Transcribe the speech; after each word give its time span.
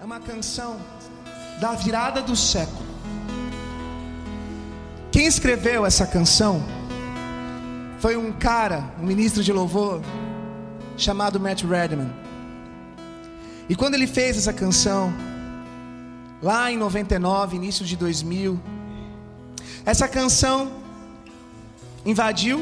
é 0.00 0.04
uma 0.04 0.18
canção 0.18 0.80
da 1.60 1.72
virada 1.72 2.22
do 2.22 2.34
século. 2.34 2.86
Quem 5.12 5.26
escreveu 5.26 5.84
essa 5.84 6.06
canção 6.06 6.62
foi 7.98 8.16
um 8.16 8.32
cara, 8.32 8.94
um 8.98 9.04
ministro 9.04 9.44
de 9.44 9.52
louvor, 9.52 10.00
chamado 10.96 11.38
Matt 11.38 11.64
Redman. 11.64 12.10
E 13.68 13.76
quando 13.76 13.94
ele 13.94 14.06
fez 14.06 14.38
essa 14.38 14.54
canção, 14.54 15.12
lá 16.42 16.72
em 16.72 16.78
99, 16.78 17.56
início 17.56 17.84
de 17.84 17.94
2000, 17.94 18.58
essa 19.84 20.08
canção 20.08 20.72
invadiu 22.06 22.60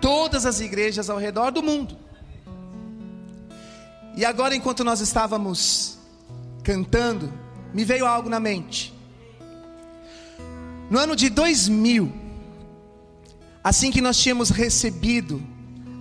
todas 0.00 0.44
as 0.44 0.58
igrejas 0.58 1.08
ao 1.08 1.18
redor 1.18 1.52
do 1.52 1.62
mundo. 1.62 1.96
E 4.16 4.24
agora, 4.24 4.56
enquanto 4.56 4.82
nós 4.82 5.00
estávamos 5.00 6.01
cantando, 6.62 7.32
me 7.72 7.84
veio 7.84 8.06
algo 8.06 8.28
na 8.28 8.40
mente. 8.40 8.94
No 10.90 10.98
ano 10.98 11.16
de 11.16 11.28
2000, 11.30 12.12
assim 13.62 13.90
que 13.90 14.00
nós 14.00 14.18
tínhamos 14.18 14.50
recebido 14.50 15.42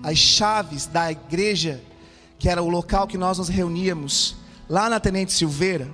as 0.03 0.17
chaves 0.17 0.85
da 0.85 1.11
igreja, 1.11 1.81
que 2.37 2.49
era 2.49 2.61
o 2.61 2.69
local 2.69 3.07
que 3.07 3.17
nós 3.17 3.37
nos 3.37 3.49
reuníamos, 3.49 4.35
lá 4.67 4.89
na 4.89 4.99
Tenente 4.99 5.31
Silveira, 5.31 5.89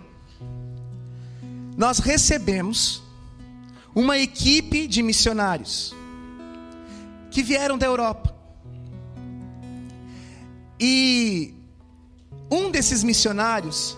nós 1.75 1.99
recebemos 1.99 3.03
uma 3.93 4.17
equipe 4.17 4.87
de 4.87 5.03
missionários 5.03 5.95
que 7.29 7.43
vieram 7.43 7.77
da 7.77 7.85
Europa. 7.85 8.35
E 10.79 11.53
um 12.49 12.71
desses 12.71 13.03
missionários, 13.03 13.97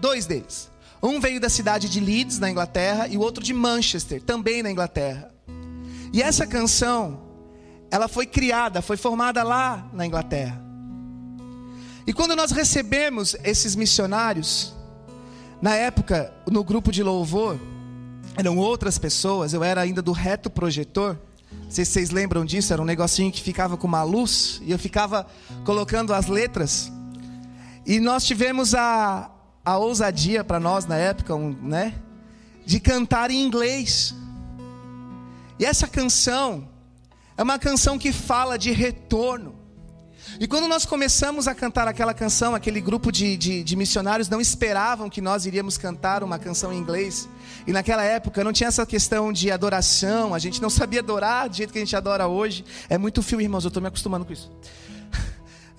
dois 0.00 0.26
deles, 0.26 0.70
um 1.02 1.20
veio 1.20 1.40
da 1.40 1.48
cidade 1.48 1.88
de 1.88 2.00
Leeds, 2.00 2.38
na 2.38 2.50
Inglaterra, 2.50 3.06
e 3.08 3.16
o 3.16 3.20
outro 3.20 3.42
de 3.42 3.54
Manchester, 3.54 4.22
também 4.22 4.62
na 4.62 4.70
Inglaterra. 4.70 5.30
E 6.12 6.22
essa 6.22 6.46
canção, 6.46 7.20
ela 7.90 8.08
foi 8.08 8.26
criada, 8.26 8.82
foi 8.82 8.96
formada 8.96 9.42
lá 9.42 9.88
na 9.92 10.04
Inglaterra. 10.04 10.60
E 12.06 12.12
quando 12.12 12.34
nós 12.34 12.50
recebemos 12.50 13.36
esses 13.44 13.76
missionários, 13.76 14.74
na 15.60 15.74
época, 15.74 16.32
no 16.50 16.64
grupo 16.64 16.90
de 16.90 17.02
louvor, 17.02 17.60
eram 18.36 18.56
outras 18.56 18.98
pessoas, 18.98 19.52
eu 19.52 19.62
era 19.62 19.80
ainda 19.80 20.00
do 20.00 20.12
reto 20.12 20.48
projetor. 20.48 21.18
Não 21.64 21.70
sei 21.70 21.84
se 21.84 21.92
vocês 21.92 22.10
lembram 22.10 22.44
disso, 22.44 22.72
era 22.72 22.80
um 22.80 22.84
negocinho 22.84 23.30
que 23.30 23.42
ficava 23.42 23.76
com 23.76 23.86
uma 23.86 24.02
luz 24.02 24.60
e 24.64 24.70
eu 24.70 24.78
ficava 24.78 25.26
colocando 25.64 26.14
as 26.14 26.28
letras. 26.28 26.90
E 27.84 28.00
nós 28.00 28.24
tivemos 28.24 28.74
a, 28.74 29.30
a 29.68 29.76
ousadia 29.76 30.42
para 30.42 30.58
nós 30.58 30.86
na 30.86 30.96
época, 30.96 31.34
um, 31.34 31.54
né? 31.60 31.92
De 32.64 32.80
cantar 32.80 33.30
em 33.30 33.44
inglês. 33.44 34.14
E 35.58 35.64
essa 35.66 35.86
canção 35.86 36.66
é 37.36 37.42
uma 37.42 37.58
canção 37.58 37.98
que 37.98 38.10
fala 38.10 38.58
de 38.58 38.72
retorno. 38.72 39.54
E 40.40 40.48
quando 40.48 40.68
nós 40.68 40.86
começamos 40.86 41.46
a 41.46 41.54
cantar 41.54 41.86
aquela 41.86 42.14
canção, 42.14 42.54
aquele 42.54 42.80
grupo 42.80 43.12
de, 43.12 43.36
de, 43.36 43.62
de, 43.62 43.76
missionários 43.76 44.30
não 44.30 44.40
esperavam 44.40 45.10
que 45.10 45.20
nós 45.20 45.44
iríamos 45.44 45.76
cantar 45.76 46.24
uma 46.24 46.38
canção 46.38 46.72
em 46.72 46.78
inglês. 46.78 47.28
E 47.66 47.72
naquela 47.72 48.02
época 48.02 48.42
não 48.42 48.54
tinha 48.54 48.68
essa 48.68 48.86
questão 48.86 49.30
de 49.30 49.50
adoração, 49.50 50.32
a 50.32 50.38
gente 50.38 50.62
não 50.62 50.70
sabia 50.70 51.00
adorar 51.00 51.46
do 51.50 51.56
jeito 51.56 51.74
que 51.74 51.78
a 51.78 51.82
gente 51.82 51.94
adora 51.94 52.26
hoje. 52.26 52.64
É 52.88 52.96
muito 52.96 53.22
fio, 53.22 53.38
irmãos, 53.38 53.64
eu 53.64 53.68
estou 53.68 53.82
me 53.82 53.88
acostumando 53.88 54.24
com 54.24 54.32
isso. 54.32 54.50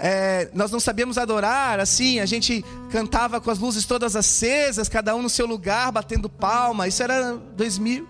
É, 0.02 0.50
nós 0.54 0.72
não 0.72 0.80
sabíamos 0.80 1.18
adorar, 1.18 1.78
assim, 1.78 2.22
a 2.22 2.26
gente 2.26 2.64
cantava 2.90 3.42
com 3.42 3.52
as 3.52 3.60
luzes 3.60 3.86
todas 3.86 4.16
acesas, 4.16 4.88
cada 4.88 5.14
um 5.14 5.22
no 5.22 5.30
seu 5.30 5.46
lugar, 5.46 5.92
batendo 5.92 6.30
palma. 6.30 6.88
Isso 6.88 7.04
era 7.04 7.36
2000. 7.36 8.08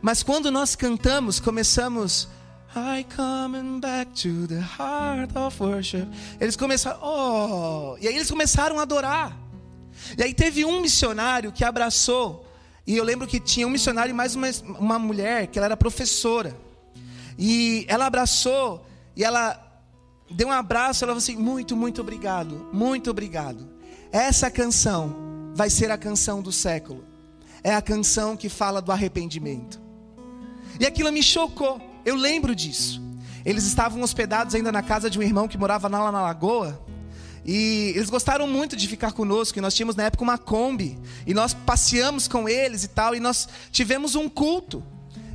Mas 0.00 0.22
quando 0.22 0.50
nós 0.50 0.76
cantamos, 0.76 1.40
começamos 1.40 2.28
I 2.76 3.06
coming 3.14 3.78
back 3.78 4.10
to 4.22 4.48
the 4.48 4.60
heart 4.60 5.30
of 5.36 5.62
worship. 5.62 6.08
Eles 6.40 6.56
começaram, 6.56 6.98
oh, 7.02 7.96
e 8.00 8.08
aí 8.08 8.16
eles 8.16 8.28
começaram 8.28 8.78
a 8.80 8.82
adorar. 8.82 9.36
E 10.18 10.22
aí 10.22 10.34
teve 10.34 10.64
um 10.64 10.80
missionário 10.80 11.52
que 11.52 11.64
abraçou, 11.64 12.44
e 12.84 12.96
eu 12.96 13.04
lembro 13.04 13.26
que 13.28 13.38
tinha 13.38 13.66
um 13.66 13.70
missionário 13.70 14.10
e 14.10 14.12
mais 14.12 14.34
uma, 14.34 14.48
uma 14.78 14.98
mulher, 14.98 15.46
que 15.46 15.58
ela 15.58 15.66
era 15.66 15.76
professora. 15.76 16.54
E 17.38 17.86
ela 17.88 18.06
abraçou, 18.06 18.84
e 19.16 19.22
ela 19.22 19.63
deu 20.30 20.48
um 20.48 20.52
abraço, 20.52 21.04
ela 21.04 21.12
falou 21.12 21.18
assim: 21.18 21.36
muito, 21.36 21.76
muito 21.76 22.00
obrigado, 22.00 22.68
muito 22.72 23.10
obrigado. 23.10 23.68
Essa 24.12 24.50
canção 24.50 25.52
vai 25.54 25.70
ser 25.70 25.90
a 25.90 25.98
canção 25.98 26.42
do 26.42 26.52
século. 26.52 27.04
É 27.62 27.74
a 27.74 27.80
canção 27.80 28.36
que 28.36 28.48
fala 28.48 28.82
do 28.82 28.92
arrependimento. 28.92 29.80
E 30.78 30.84
aquilo 30.84 31.10
me 31.10 31.22
chocou. 31.22 31.80
Eu 32.04 32.14
lembro 32.14 32.54
disso. 32.54 33.02
Eles 33.44 33.64
estavam 33.64 34.02
hospedados 34.02 34.54
ainda 34.54 34.70
na 34.70 34.82
casa 34.82 35.08
de 35.08 35.18
um 35.18 35.22
irmão 35.22 35.48
que 35.48 35.56
morava 35.56 35.88
lá 35.88 36.12
na 36.12 36.22
lagoa. 36.22 36.80
E 37.44 37.92
eles 37.94 38.10
gostaram 38.10 38.46
muito 38.46 38.76
de 38.76 38.86
ficar 38.88 39.12
conosco. 39.12 39.58
E 39.58 39.62
nós 39.62 39.74
tínhamos 39.74 39.96
na 39.96 40.04
época 40.04 40.22
uma 40.22 40.36
Kombi. 40.36 40.98
E 41.26 41.32
nós 41.32 41.54
passeamos 41.54 42.28
com 42.28 42.48
eles 42.48 42.84
e 42.84 42.88
tal. 42.88 43.14
E 43.14 43.20
nós 43.20 43.48
tivemos 43.70 44.14
um 44.14 44.28
culto. 44.28 44.82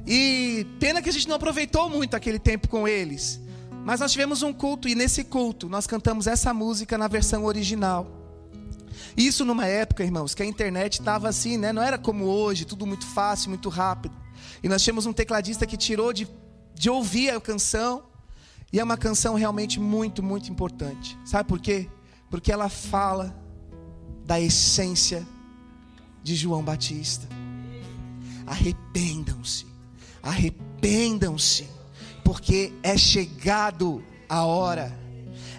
E 0.06 0.66
pena 0.80 1.02
que 1.02 1.10
a 1.10 1.14
gente 1.14 1.28
não 1.28 1.36
aproveitou 1.36 1.90
muito 1.90 2.16
aquele 2.16 2.40
tempo 2.40 2.68
com 2.68 2.88
eles. 2.88 3.40
Mas 3.86 4.00
nós 4.00 4.12
tivemos 4.12 4.44
um 4.44 4.54
culto. 4.54 4.88
E 4.88 4.96
nesse 4.96 5.24
culto 5.24 5.68
nós 5.70 5.88
cantamos 5.88 6.28
essa 6.28 6.54
música 6.54 6.98
na 6.98 7.08
versão 7.08 7.46
original. 7.46 8.08
Isso 9.18 9.44
numa 9.44 9.66
época, 9.66 10.04
irmãos, 10.04 10.34
que 10.34 10.44
a 10.44 10.46
internet 10.46 11.00
estava 11.00 11.28
assim, 11.28 11.58
né? 11.58 11.74
Não 11.74 11.82
era 11.82 11.98
como 11.98 12.26
hoje, 12.26 12.66
tudo 12.66 12.86
muito 12.86 13.06
fácil, 13.06 13.50
muito 13.50 13.70
rápido. 13.70 14.16
E 14.62 14.70
nós 14.70 14.84
tínhamos 14.84 15.06
um 15.06 15.14
tecladista 15.14 15.66
que 15.66 15.78
tirou 15.78 16.14
de 16.14 16.28
de 16.80 16.90
ouvir 16.90 17.30
a 17.32 17.42
canção. 17.42 18.04
E 18.72 18.80
é 18.80 18.84
uma 18.84 18.96
canção 18.96 19.36
realmente 19.36 19.80
muito, 19.82 20.24
muito 20.24 20.50
importante. 20.50 21.18
Sabe 21.26 21.50
por 21.50 21.60
quê? 21.60 21.90
Porque 22.30 22.52
ela 22.52 22.70
fala 22.70 23.36
da 24.26 24.40
essência 24.40 25.28
de 26.24 26.36
João 26.36 26.64
Batista. 26.64 27.28
Arrependam-se, 28.48 29.66
arrependam-se, 30.24 31.68
porque 32.30 32.72
é 32.84 32.96
chegado 32.96 34.04
a 34.30 34.46
hora, 34.46 34.96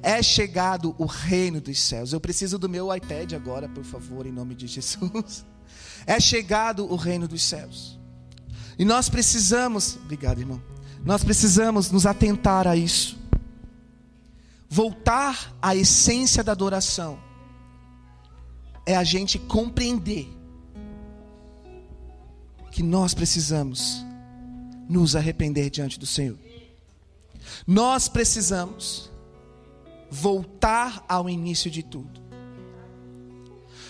é 0.00 0.22
chegado 0.22 0.94
o 0.98 1.04
reino 1.04 1.60
dos 1.60 1.80
céus. 1.80 2.12
Eu 2.12 2.20
preciso 2.20 2.60
do 2.60 2.68
meu 2.68 2.94
iPad 2.94 3.32
agora, 3.32 3.68
por 3.68 3.82
favor, 3.82 4.24
em 4.24 4.30
nome 4.30 4.54
de 4.54 4.68
Jesus. 4.68 5.44
É 6.06 6.20
chegado 6.20 6.84
o 6.90 6.94
reino 6.94 7.26
dos 7.26 7.42
céus. 7.42 7.98
E 8.78 8.84
nós 8.84 9.08
precisamos, 9.08 9.96
obrigado, 9.96 10.38
irmão. 10.38 10.62
Nós 11.04 11.24
precisamos 11.24 11.90
nos 11.90 12.06
atentar 12.06 12.68
a 12.68 12.76
isso. 12.76 13.18
Voltar 14.68 15.52
à 15.60 15.74
essência 15.74 16.44
da 16.44 16.52
adoração 16.52 17.18
é 18.86 18.96
a 18.96 19.02
gente 19.02 19.40
compreender 19.40 20.28
que 22.70 22.80
nós 22.80 23.12
precisamos 23.12 24.06
nos 24.88 25.16
arrepender 25.16 25.68
diante 25.68 25.98
do 25.98 26.06
Senhor. 26.06 26.38
Nós 27.66 28.08
precisamos 28.08 29.10
voltar 30.10 31.04
ao 31.08 31.28
início 31.28 31.70
de 31.70 31.82
tudo. 31.82 32.20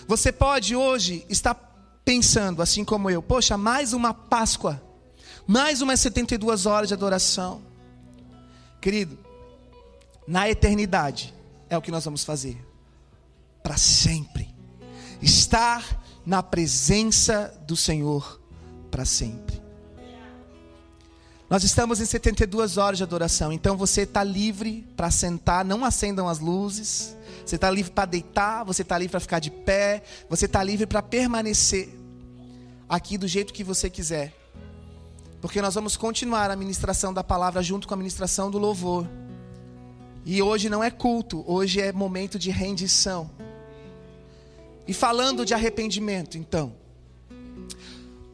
Você 0.07 0.31
pode 0.31 0.75
hoje 0.75 1.25
estar 1.29 1.55
pensando, 2.03 2.61
assim 2.61 2.83
como 2.83 3.09
eu, 3.09 3.21
poxa, 3.21 3.57
mais 3.57 3.93
uma 3.93 4.13
Páscoa 4.13 4.81
mais 5.51 5.81
umas 5.81 5.99
72 5.99 6.65
horas 6.65 6.87
de 6.87 6.93
adoração. 6.93 7.61
Querido, 8.79 9.17
na 10.27 10.49
eternidade 10.49 11.33
é 11.69 11.77
o 11.77 11.81
que 11.81 11.91
nós 11.91 12.05
vamos 12.05 12.23
fazer. 12.23 12.57
Para 13.61 13.77
sempre. 13.77 14.53
Estar 15.21 16.01
na 16.25 16.41
presença 16.41 17.53
do 17.67 17.75
Senhor 17.75 18.41
para 18.89 19.05
sempre. 19.05 19.60
Nós 21.51 21.65
estamos 21.65 21.99
em 21.99 22.05
72 22.05 22.77
horas 22.77 22.97
de 22.97 23.03
adoração, 23.03 23.51
então 23.51 23.75
você 23.75 24.03
está 24.03 24.23
livre 24.23 24.87
para 24.95 25.11
sentar, 25.11 25.65
não 25.65 25.83
acendam 25.83 26.29
as 26.29 26.39
luzes. 26.39 27.13
Você 27.45 27.55
está 27.55 27.69
livre 27.69 27.91
para 27.91 28.05
deitar, 28.05 28.63
você 28.63 28.83
está 28.83 28.97
livre 28.97 29.11
para 29.11 29.19
ficar 29.19 29.39
de 29.39 29.51
pé, 29.51 30.01
você 30.29 30.45
está 30.45 30.63
livre 30.63 30.87
para 30.87 31.01
permanecer 31.01 31.89
aqui 32.87 33.17
do 33.17 33.27
jeito 33.27 33.51
que 33.51 33.65
você 33.65 33.89
quiser. 33.89 34.33
Porque 35.41 35.61
nós 35.61 35.75
vamos 35.75 35.97
continuar 35.97 36.49
a 36.49 36.55
ministração 36.55 37.13
da 37.13 37.21
palavra 37.21 37.61
junto 37.61 37.85
com 37.85 37.95
a 37.95 37.97
ministração 37.97 38.49
do 38.49 38.57
louvor. 38.57 39.05
E 40.25 40.41
hoje 40.41 40.69
não 40.69 40.81
é 40.81 40.89
culto, 40.89 41.43
hoje 41.45 41.81
é 41.81 41.91
momento 41.91 42.39
de 42.39 42.49
rendição. 42.49 43.29
E 44.87 44.93
falando 44.93 45.45
de 45.45 45.53
arrependimento, 45.53 46.37
então. 46.37 46.73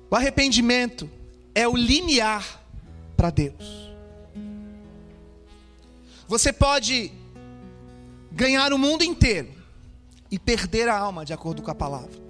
O 0.08 0.16
arrependimento 0.16 1.10
é 1.56 1.68
o 1.68 1.76
limiar 1.76 2.67
para 3.18 3.30
Deus. 3.32 3.92
Você 6.28 6.54
pode 6.54 7.12
ganhar 8.32 8.72
o 8.72 8.78
mundo 8.78 9.04
inteiro, 9.04 9.58
e 10.30 10.38
perder 10.38 10.88
a 10.90 10.98
alma, 10.98 11.26
de 11.26 11.34
acordo 11.34 11.62
com 11.62 11.72
a 11.72 11.76
palavra. 11.76 12.28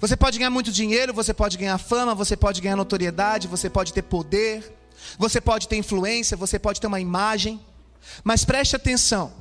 Você 0.00 0.16
pode 0.16 0.38
ganhar 0.38 0.50
muito 0.50 0.70
dinheiro, 0.70 1.12
você 1.12 1.34
pode 1.34 1.56
ganhar 1.56 1.78
fama, 1.78 2.14
você 2.14 2.36
pode 2.36 2.60
ganhar 2.60 2.76
notoriedade, 2.76 3.48
você 3.48 3.68
pode 3.68 3.92
ter 3.92 4.02
poder, 4.02 4.72
você 5.18 5.40
pode 5.40 5.66
ter 5.68 5.76
influência, 5.76 6.36
você 6.36 6.58
pode 6.58 6.80
ter 6.80 6.86
uma 6.86 7.00
imagem, 7.00 7.60
mas 8.22 8.44
preste 8.44 8.76
atenção: 8.76 9.32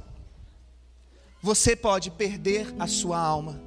você 1.42 1.76
pode 1.76 2.10
perder 2.12 2.74
a 2.80 2.88
sua 2.88 3.20
alma. 3.20 3.62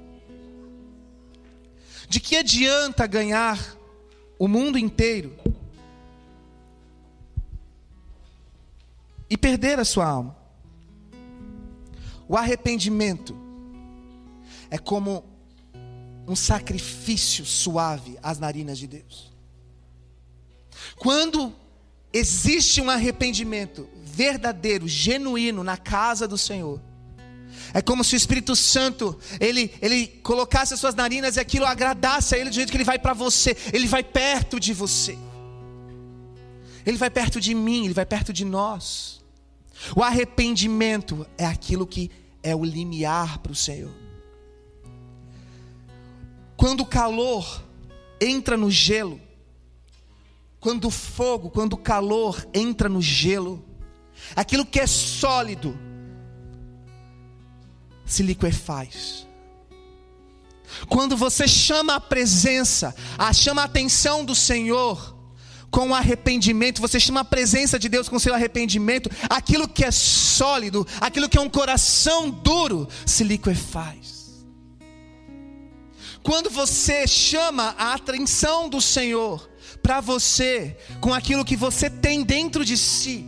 De 2.08 2.18
que 2.18 2.36
adianta 2.36 3.06
ganhar 3.06 3.76
o 4.36 4.48
mundo 4.48 4.76
inteiro 4.76 5.36
e 9.30 9.38
perder 9.38 9.78
a 9.78 9.84
sua 9.84 10.06
alma? 10.06 10.36
O 12.28 12.36
arrependimento 12.36 13.34
é 14.70 14.78
como 14.78 15.24
um 16.26 16.36
sacrifício 16.36 17.44
suave 17.44 18.18
às 18.22 18.38
narinas 18.38 18.78
de 18.78 18.86
Deus. 18.86 19.32
Quando 20.96 21.52
existe 22.12 22.80
um 22.80 22.90
arrependimento 22.90 23.88
verdadeiro, 24.04 24.86
genuíno 24.86 25.64
na 25.64 25.76
casa 25.76 26.28
do 26.28 26.36
Senhor, 26.36 26.80
é 27.72 27.80
como 27.80 28.02
se 28.04 28.14
o 28.14 28.16
Espírito 28.16 28.54
Santo 28.56 29.18
ele, 29.40 29.72
ele 29.80 30.06
colocasse 30.06 30.74
as 30.74 30.80
suas 30.80 30.94
narinas 30.94 31.36
e 31.36 31.40
aquilo 31.40 31.66
agradasse 31.66 32.34
a 32.34 32.38
ele 32.38 32.50
do 32.50 32.54
jeito 32.54 32.70
que 32.70 32.76
ele 32.76 32.84
vai 32.84 32.98
para 32.98 33.12
você, 33.12 33.56
ele 33.72 33.86
vai 33.86 34.02
perto 34.02 34.58
de 34.58 34.72
você, 34.72 35.16
ele 36.84 36.96
vai 36.96 37.10
perto 37.10 37.40
de 37.40 37.54
mim, 37.54 37.84
ele 37.84 37.94
vai 37.94 38.06
perto 38.06 38.32
de 38.32 38.44
nós. 38.44 39.19
O 39.96 40.02
arrependimento 40.02 41.26
é 41.36 41.46
aquilo 41.46 41.86
que 41.86 42.10
é 42.42 42.54
o 42.54 42.64
limiar 42.64 43.38
para 43.38 43.52
o 43.52 43.54
Senhor. 43.54 43.94
Quando 46.56 46.80
o 46.80 46.86
calor 46.86 47.62
entra 48.20 48.56
no 48.56 48.70
gelo, 48.70 49.20
quando 50.58 50.88
o 50.88 50.90
fogo, 50.90 51.50
quando 51.50 51.72
o 51.72 51.78
calor 51.78 52.46
entra 52.52 52.88
no 52.88 53.00
gelo, 53.00 53.64
aquilo 54.36 54.66
que 54.66 54.78
é 54.78 54.86
sólido 54.86 55.76
se 58.04 58.22
liquefaz. 58.22 59.26
Quando 60.88 61.16
você 61.16 61.48
chama 61.48 61.94
a 61.94 62.00
presença, 62.00 62.94
a 63.16 63.32
chama 63.32 63.62
a 63.62 63.64
atenção 63.64 64.24
do 64.24 64.34
Senhor 64.34 65.19
com 65.70 65.94
arrependimento, 65.94 66.80
você 66.80 66.98
chama 66.98 67.20
a 67.20 67.24
presença 67.24 67.78
de 67.78 67.88
Deus 67.88 68.08
com 68.08 68.18
seu 68.18 68.34
arrependimento, 68.34 69.08
aquilo 69.28 69.68
que 69.68 69.84
é 69.84 69.90
sólido, 69.90 70.86
aquilo 71.00 71.28
que 71.28 71.38
é 71.38 71.40
um 71.40 71.48
coração 71.48 72.28
duro, 72.28 72.88
se 73.06 73.22
liquefaz. 73.22 74.44
Quando 76.22 76.50
você 76.50 77.06
chama 77.06 77.74
a 77.78 77.94
atenção 77.94 78.68
do 78.68 78.80
Senhor 78.80 79.48
para 79.82 80.00
você, 80.00 80.76
com 81.00 81.14
aquilo 81.14 81.44
que 81.44 81.56
você 81.56 81.88
tem 81.88 82.22
dentro 82.22 82.64
de 82.64 82.76
si, 82.76 83.26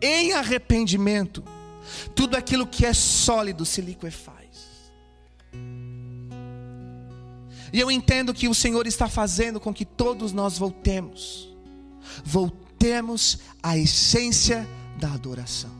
em 0.00 0.32
arrependimento, 0.32 1.44
tudo 2.14 2.36
aquilo 2.36 2.66
que 2.66 2.84
é 2.84 2.92
sólido 2.92 3.64
se 3.64 3.80
liquefaz. 3.80 4.37
E 7.72 7.80
eu 7.80 7.90
entendo 7.90 8.34
que 8.34 8.48
o 8.48 8.54
Senhor 8.54 8.86
está 8.86 9.08
fazendo 9.08 9.60
com 9.60 9.72
que 9.72 9.84
todos 9.84 10.32
nós 10.32 10.58
voltemos, 10.58 11.48
voltemos 12.24 13.38
à 13.62 13.76
essência 13.76 14.68
da 14.98 15.12
adoração. 15.12 15.78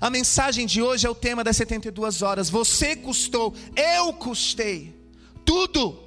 A 0.00 0.10
mensagem 0.10 0.66
de 0.66 0.82
hoje 0.82 1.06
é 1.06 1.10
o 1.10 1.14
tema 1.14 1.42
das 1.42 1.56
72 1.56 2.22
horas. 2.22 2.50
Você 2.50 2.94
custou, 2.94 3.54
eu 3.74 4.12
custei 4.12 4.94
tudo 5.44 5.98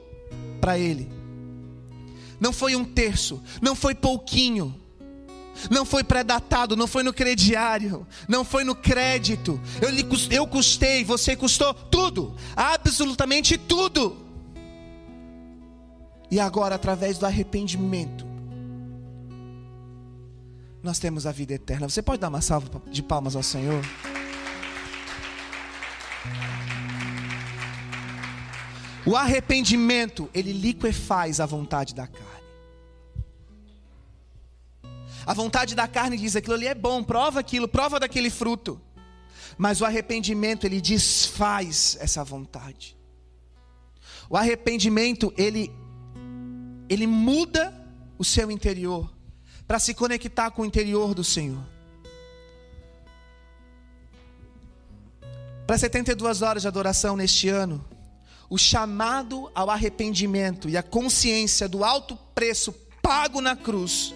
para 0.62 0.78
Ele. 0.78 1.12
Não 2.40 2.54
foi 2.54 2.76
um 2.76 2.86
terço, 2.86 3.42
não 3.62 3.76
foi 3.76 3.96
pouquinho, 3.96 4.80
não 5.70 5.84
foi 5.84 6.04
pré-datado, 6.04 6.78
não 6.78 6.88
foi 6.88 7.04
no 7.04 7.12
crediário, 7.12 8.08
não 8.28 8.46
foi 8.46 8.64
no 8.64 8.76
crédito. 8.76 9.60
Eu, 9.82 9.90
eu 10.32 10.48
custei, 10.48 11.04
você 11.04 11.36
custou 11.36 11.74
tudo, 11.74 12.36
absolutamente 12.56 13.58
tudo. 13.58 14.29
E 16.32 16.40
agora, 16.40 16.76
através 16.76 17.18
do 17.18 17.26
arrependimento, 17.26 18.26
nós 20.84 21.00
temos 21.00 21.26
a 21.26 21.32
vida 21.32 21.54
eterna. 21.54 21.90
Você 21.90 22.02
pode 22.02 22.22
dar 22.22 22.30
uma 22.30 22.42
salva 22.42 22.82
de 22.90 23.02
palmas 23.02 23.36
ao 23.36 23.44
Senhor? 23.44 23.84
O 29.06 29.16
arrependimento, 29.16 30.30
ele 30.34 30.54
liquefaz 30.54 31.40
a 31.40 31.46
vontade 31.46 31.96
da 31.96 32.06
carne. 32.06 32.30
A 35.26 35.34
vontade 35.34 35.74
da 35.76 35.88
carne 35.88 36.18
diz 36.18 36.36
aquilo 36.36 36.56
ali 36.56 36.68
é 36.68 36.76
bom, 36.76 37.04
prova 37.04 37.40
aquilo, 37.40 37.68
prova 37.68 38.00
daquele 38.00 38.30
fruto. 38.30 38.80
Mas 39.58 39.82
o 39.82 39.86
arrependimento, 39.86 40.66
ele 40.66 40.80
desfaz 40.80 41.98
essa 42.00 42.24
vontade. 42.24 42.96
O 44.30 44.38
arrependimento, 44.38 45.34
ele 45.36 45.72
ele 46.90 47.06
muda 47.06 47.74
o 48.18 48.26
seu 48.26 48.50
interior 48.50 49.10
para 49.68 49.80
se 49.80 49.94
conectar 49.94 50.50
com 50.52 50.64
o 50.64 50.66
interior 50.66 51.14
do 51.14 51.24
Senhor. 51.24 51.64
Para 55.68 55.78
72 55.78 56.42
horas 56.42 56.64
de 56.64 56.68
adoração 56.68 57.16
neste 57.16 57.48
ano, 57.48 57.86
o 58.50 58.58
chamado 58.58 59.52
ao 59.54 59.70
arrependimento 59.70 60.68
e 60.68 60.76
a 60.76 60.82
consciência 60.82 61.70
do 61.70 61.84
alto 61.84 62.18
preço 62.34 62.74
pago 63.04 63.40
na 63.40 63.56
cruz 63.56 64.16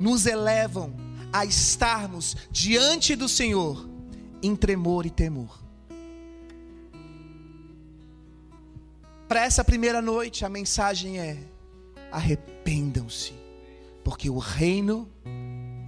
nos 0.00 0.26
elevam 0.26 0.92
a 1.32 1.44
estarmos 1.44 2.36
diante 2.50 3.14
do 3.14 3.28
Senhor 3.28 3.88
em 4.42 4.56
tremor 4.56 5.06
e 5.06 5.10
temor. 5.10 5.60
Para 9.28 9.44
essa 9.44 9.62
primeira 9.62 10.02
noite, 10.02 10.44
a 10.44 10.48
mensagem 10.48 11.20
é: 11.20 11.38
arrependam-se 12.10 13.40
porque 14.04 14.30
o 14.30 14.38
reino 14.38 15.08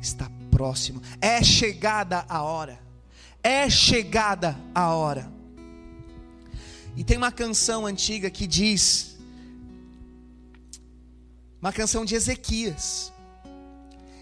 está 0.01 0.31
próximo. 0.51 1.03
É 1.21 1.43
chegada 1.43 2.25
a 2.29 2.43
hora. 2.43 2.81
É 3.43 3.69
chegada 3.69 4.57
a 4.75 4.95
hora. 4.95 5.33
E 6.95 7.03
tem 7.03 7.17
uma 7.17 7.33
canção 7.33 7.87
antiga 7.87 8.31
que 8.31 8.47
diz, 8.47 9.17
uma 11.61 11.73
canção 11.73 12.05
de 12.05 12.15
Ezequias. 12.15 13.13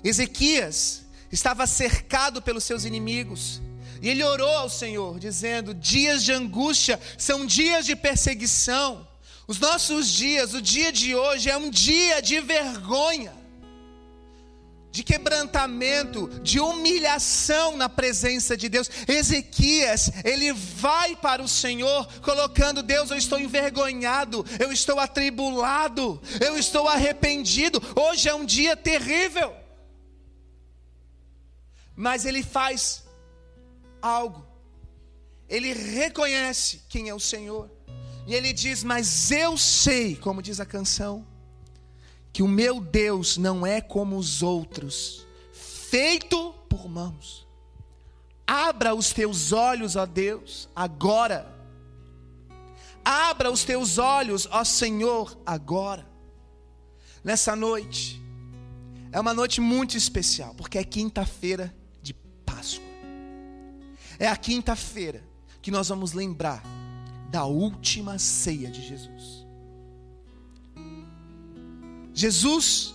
Ezequias 0.02 1.02
estava 1.30 1.66
cercado 1.66 2.40
pelos 2.40 2.64
seus 2.64 2.84
inimigos. 2.84 3.60
E 4.00 4.08
ele 4.08 4.24
orou 4.24 4.56
ao 4.56 4.70
Senhor, 4.70 5.18
dizendo: 5.18 5.74
Dias 5.74 6.22
de 6.22 6.32
angústia 6.32 6.98
são 7.18 7.44
dias 7.44 7.84
de 7.84 7.94
perseguição. 7.94 9.06
Os 9.50 9.58
nossos 9.58 10.08
dias, 10.08 10.54
o 10.54 10.62
dia 10.62 10.92
de 10.92 11.12
hoje, 11.12 11.50
é 11.50 11.56
um 11.56 11.70
dia 11.70 12.22
de 12.22 12.40
vergonha 12.40 13.36
de 14.92 15.02
quebrantamento, 15.02 16.28
de 16.40 16.60
humilhação 16.60 17.76
na 17.76 17.88
presença 17.88 18.56
de 18.56 18.68
Deus. 18.68 18.88
Ezequias, 19.08 20.12
ele 20.24 20.52
vai 20.52 21.16
para 21.16 21.42
o 21.42 21.48
Senhor, 21.48 22.06
colocando: 22.20 22.80
Deus, 22.80 23.10
eu 23.10 23.16
estou 23.16 23.40
envergonhado, 23.40 24.46
eu 24.60 24.70
estou 24.70 25.00
atribulado, 25.00 26.22
eu 26.40 26.56
estou 26.56 26.86
arrependido. 26.86 27.82
Hoje 27.96 28.28
é 28.28 28.34
um 28.34 28.44
dia 28.44 28.76
terrível. 28.76 29.52
Mas 31.96 32.24
ele 32.24 32.44
faz 32.44 33.02
algo, 34.00 34.46
ele 35.48 35.72
reconhece 35.72 36.82
quem 36.88 37.08
é 37.08 37.14
o 37.14 37.18
Senhor, 37.18 37.68
e 38.30 38.34
ele 38.34 38.52
diz: 38.52 38.84
Mas 38.84 39.32
eu 39.32 39.58
sei, 39.58 40.14
como 40.14 40.40
diz 40.40 40.60
a 40.60 40.64
canção, 40.64 41.26
que 42.32 42.44
o 42.44 42.48
meu 42.48 42.80
Deus 42.80 43.36
não 43.36 43.66
é 43.66 43.80
como 43.80 44.16
os 44.16 44.40
outros, 44.40 45.26
feito 45.52 46.52
por 46.68 46.88
mãos. 46.88 47.44
Abra 48.46 48.94
os 48.94 49.12
teus 49.12 49.50
olhos, 49.50 49.96
ó 49.96 50.06
Deus, 50.06 50.68
agora. 50.76 51.52
Abra 53.04 53.50
os 53.50 53.64
teus 53.64 53.98
olhos, 53.98 54.46
ó 54.48 54.62
Senhor, 54.62 55.36
agora. 55.44 56.06
Nessa 57.24 57.56
noite, 57.56 58.22
é 59.10 59.18
uma 59.18 59.34
noite 59.34 59.60
muito 59.60 59.96
especial, 59.96 60.54
porque 60.54 60.78
é 60.78 60.84
quinta-feira 60.84 61.74
de 62.00 62.14
Páscoa. 62.46 62.84
É 64.20 64.28
a 64.28 64.36
quinta-feira 64.36 65.24
que 65.60 65.72
nós 65.72 65.88
vamos 65.88 66.12
lembrar 66.12 66.62
da 67.30 67.44
última 67.44 68.18
ceia 68.18 68.68
de 68.68 68.82
Jesus. 68.82 69.46
Jesus, 72.12 72.94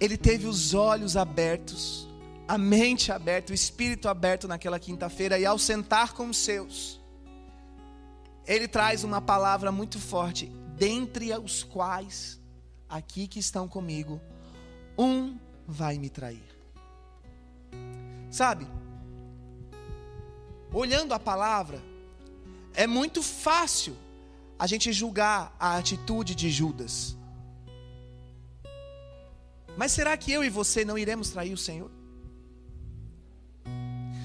ele 0.00 0.16
teve 0.16 0.46
os 0.46 0.72
olhos 0.72 1.16
abertos, 1.16 2.08
a 2.46 2.56
mente 2.56 3.10
aberta, 3.10 3.50
o 3.52 3.54
espírito 3.54 4.08
aberto 4.08 4.46
naquela 4.46 4.78
quinta-feira, 4.78 5.38
e 5.38 5.44
ao 5.44 5.58
sentar 5.58 6.12
com 6.12 6.28
os 6.28 6.36
seus, 6.36 7.00
ele 8.46 8.68
traz 8.68 9.02
uma 9.02 9.20
palavra 9.20 9.72
muito 9.72 9.98
forte, 9.98 10.46
dentre 10.76 11.36
os 11.36 11.64
quais, 11.64 12.40
aqui 12.88 13.26
que 13.26 13.40
estão 13.40 13.66
comigo, 13.66 14.20
um 14.96 15.36
vai 15.66 15.98
me 15.98 16.08
trair. 16.08 16.42
Sabe, 18.30 18.66
olhando 20.72 21.12
a 21.12 21.18
palavra, 21.18 21.91
é 22.74 22.86
muito 22.86 23.22
fácil 23.22 23.96
a 24.58 24.66
gente 24.66 24.92
julgar 24.92 25.54
a 25.58 25.76
atitude 25.76 26.34
de 26.34 26.50
Judas. 26.50 27.16
Mas 29.76 29.92
será 29.92 30.16
que 30.16 30.30
eu 30.30 30.44
e 30.44 30.50
você 30.50 30.84
não 30.84 30.98
iremos 30.98 31.30
trair 31.30 31.52
o 31.52 31.58
Senhor? 31.58 31.90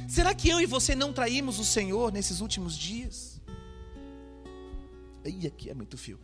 Será 0.08 0.34
que 0.34 0.50
eu 0.50 0.60
e 0.62 0.66
você 0.66 0.96
não 0.96 1.12
traímos 1.12 1.60
o 1.60 1.66
Senhor 1.66 2.12
nesses 2.12 2.40
últimos 2.40 2.78
dias? 2.78 3.42
Ih, 5.26 5.48
aqui 5.48 5.70
é 5.70 5.74
muito 5.74 5.98
fio. 5.98 6.20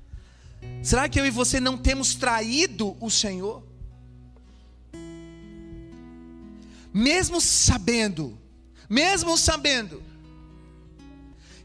Será 0.82 1.08
que 1.08 1.20
eu 1.20 1.26
e 1.26 1.30
você 1.30 1.60
não 1.60 1.76
temos 1.76 2.14
traído 2.14 2.96
o 3.00 3.10
Senhor? 3.10 3.62
Mesmo 6.92 7.40
sabendo, 7.40 8.38
mesmo 8.88 9.36
sabendo 9.36 10.02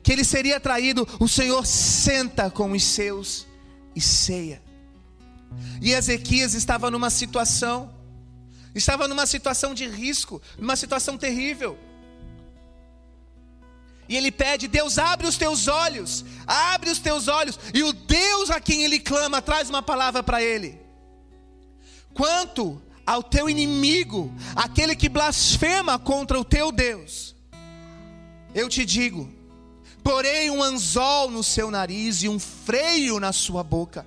que 0.01 0.11
ele 0.11 0.23
seria 0.23 0.59
traído, 0.59 1.07
o 1.19 1.27
Senhor 1.27 1.65
senta 1.65 2.49
com 2.49 2.71
os 2.71 2.83
seus 2.83 3.45
e 3.95 4.01
ceia. 4.01 4.61
E 5.81 5.91
Ezequias 5.91 6.53
estava 6.53 6.89
numa 6.91 7.09
situação, 7.09 7.93
estava 8.73 9.07
numa 9.07 9.25
situação 9.25 9.73
de 9.73 9.87
risco, 9.87 10.41
numa 10.57 10.75
situação 10.75 11.17
terrível. 11.17 11.77
E 14.07 14.15
ele 14.15 14.31
pede: 14.31 14.67
Deus, 14.67 14.97
abre 14.97 15.27
os 15.27 15.37
teus 15.37 15.67
olhos, 15.67 16.25
abre 16.47 16.89
os 16.89 16.99
teus 16.99 17.27
olhos. 17.27 17.59
E 17.73 17.83
o 17.83 17.93
Deus 17.93 18.49
a 18.49 18.59
quem 18.59 18.83
ele 18.83 18.99
clama 18.99 19.41
traz 19.41 19.69
uma 19.69 19.81
palavra 19.81 20.23
para 20.23 20.41
ele. 20.41 20.79
Quanto 22.13 22.81
ao 23.05 23.21
teu 23.21 23.49
inimigo, 23.49 24.33
aquele 24.55 24.95
que 24.95 25.09
blasfema 25.09 25.97
contra 25.99 26.39
o 26.39 26.45
teu 26.45 26.71
Deus, 26.71 27.35
eu 28.53 28.67
te 28.67 28.83
digo: 28.83 29.38
porei 30.03 30.49
um 30.49 30.61
anzol 30.63 31.29
no 31.29 31.43
seu 31.43 31.69
nariz 31.69 32.23
e 32.23 32.29
um 32.29 32.39
freio 32.39 33.19
na 33.19 33.31
sua 33.31 33.63
boca 33.63 34.05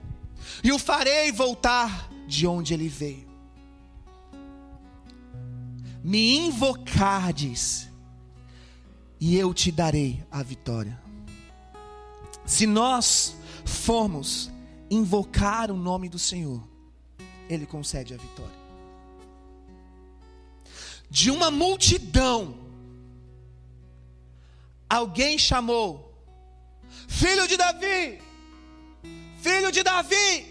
e 0.63 0.73
o 0.73 0.79
farei 0.79 1.33
voltar 1.33 2.11
de 2.27 2.47
onde 2.47 2.75
ele 2.75 2.89
veio. 2.89 3.31
Me 6.03 6.37
invocardes, 6.37 7.89
e 9.21 9.37
eu 9.37 9.55
te 9.55 9.71
darei 9.71 10.25
a 10.31 10.43
vitória. 10.43 11.01
Se 12.45 12.67
nós 12.67 13.37
formos 13.65 14.51
invocar 14.91 15.71
o 15.71 15.77
nome 15.77 16.09
do 16.09 16.19
Senhor, 16.19 16.63
Ele 17.49 17.67
concede 17.67 18.15
a 18.15 18.17
vitória. 18.17 18.63
De 21.09 21.31
uma 21.31 21.51
multidão, 21.51 22.55
alguém 24.93 25.39
chamou, 25.39 26.13
Filho 27.09 27.49
de 27.49 27.57
Davi, 27.57 28.21
Filho 29.41 29.73
de 29.73 29.83
Davi, 29.83 30.47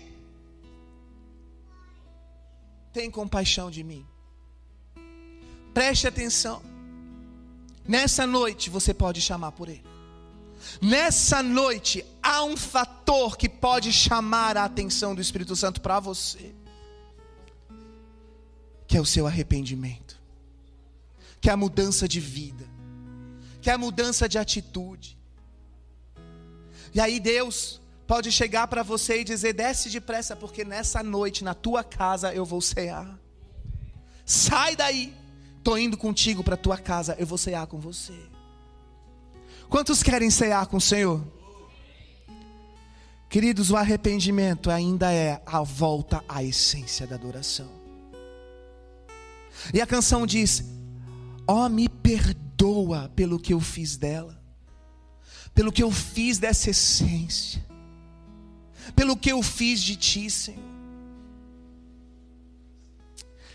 tem 2.92 3.12
compaixão 3.12 3.70
de 3.70 3.84
mim. 3.84 4.06
Preste 5.74 6.08
atenção. 6.08 6.62
Nessa 7.88 8.26
noite 8.26 8.70
você 8.70 8.94
pode 8.94 9.22
chamar 9.22 9.52
por 9.52 9.70
Ele. 9.70 9.86
Nessa 10.82 11.44
noite 11.44 12.04
há 12.22 12.44
um 12.44 12.58
fator 12.58 13.38
que 13.38 13.48
pode 13.48 13.94
chamar 13.94 14.58
a 14.58 14.66
atenção 14.66 15.14
do 15.14 15.22
Espírito 15.22 15.56
Santo 15.56 15.82
para 15.82 16.00
você, 16.00 16.54
que 18.88 18.98
é 18.98 19.02
o 19.02 19.06
seu 19.06 19.28
arrependimento, 19.28 20.20
que 21.40 21.50
é 21.50 21.54
a 21.54 21.58
mudança 21.58 22.08
de 22.08 22.20
vida, 22.20 22.71
que 23.62 23.70
é 23.70 23.78
mudança 23.78 24.28
de 24.28 24.38
atitude. 24.38 25.18
E 26.94 27.00
aí 27.00 27.20
Deus 27.20 27.80
pode 28.08 28.32
chegar 28.32 28.68
para 28.68 28.84
você 28.84 29.22
e 29.22 29.24
dizer: 29.24 29.54
desce 29.54 29.90
depressa, 29.90 30.36
porque 30.36 30.66
nessa 30.66 31.04
noite, 31.04 31.44
na 31.44 31.54
tua 31.54 31.84
casa, 31.84 32.34
eu 32.34 32.44
vou 32.44 32.60
cear. 32.60 33.20
Sai 34.26 34.76
daí, 34.76 35.14
estou 35.58 35.78
indo 35.78 35.96
contigo 35.98 36.44
para 36.44 36.58
tua 36.58 36.78
casa, 36.78 37.16
eu 37.20 37.26
vou 37.26 37.38
cear 37.38 37.68
com 37.68 37.80
você. 37.80 38.16
Quantos 39.70 40.04
querem 40.04 40.30
cear 40.30 40.66
com 40.66 40.78
o 40.78 40.82
Senhor? 40.82 41.24
Queridos, 43.30 43.72
o 43.72 43.78
arrependimento 43.78 44.70
ainda 44.70 45.14
é 45.14 45.42
a 45.46 45.62
volta 45.62 46.22
à 46.28 46.44
essência 46.44 47.08
da 47.08 47.16
adoração. 47.16 47.70
E 49.74 49.80
a 49.80 49.88
canção 49.88 50.26
diz: 50.26 50.64
Ó, 51.48 51.66
oh, 51.66 51.70
me 51.70 51.88
perdoa 51.88 52.51
pelo 53.16 53.40
que 53.40 53.54
eu 53.54 53.60
fiz 53.60 53.98
dela, 53.98 54.42
pelo 55.54 55.72
que 55.72 55.84
eu 55.84 55.92
fiz 55.92 56.38
dessa 56.38 56.70
essência 56.70 57.72
pelo 58.96 59.16
que 59.16 59.32
eu 59.32 59.42
fiz 59.42 59.82
de 59.82 59.96
ti, 59.96 60.30
Senhor. 60.30 60.72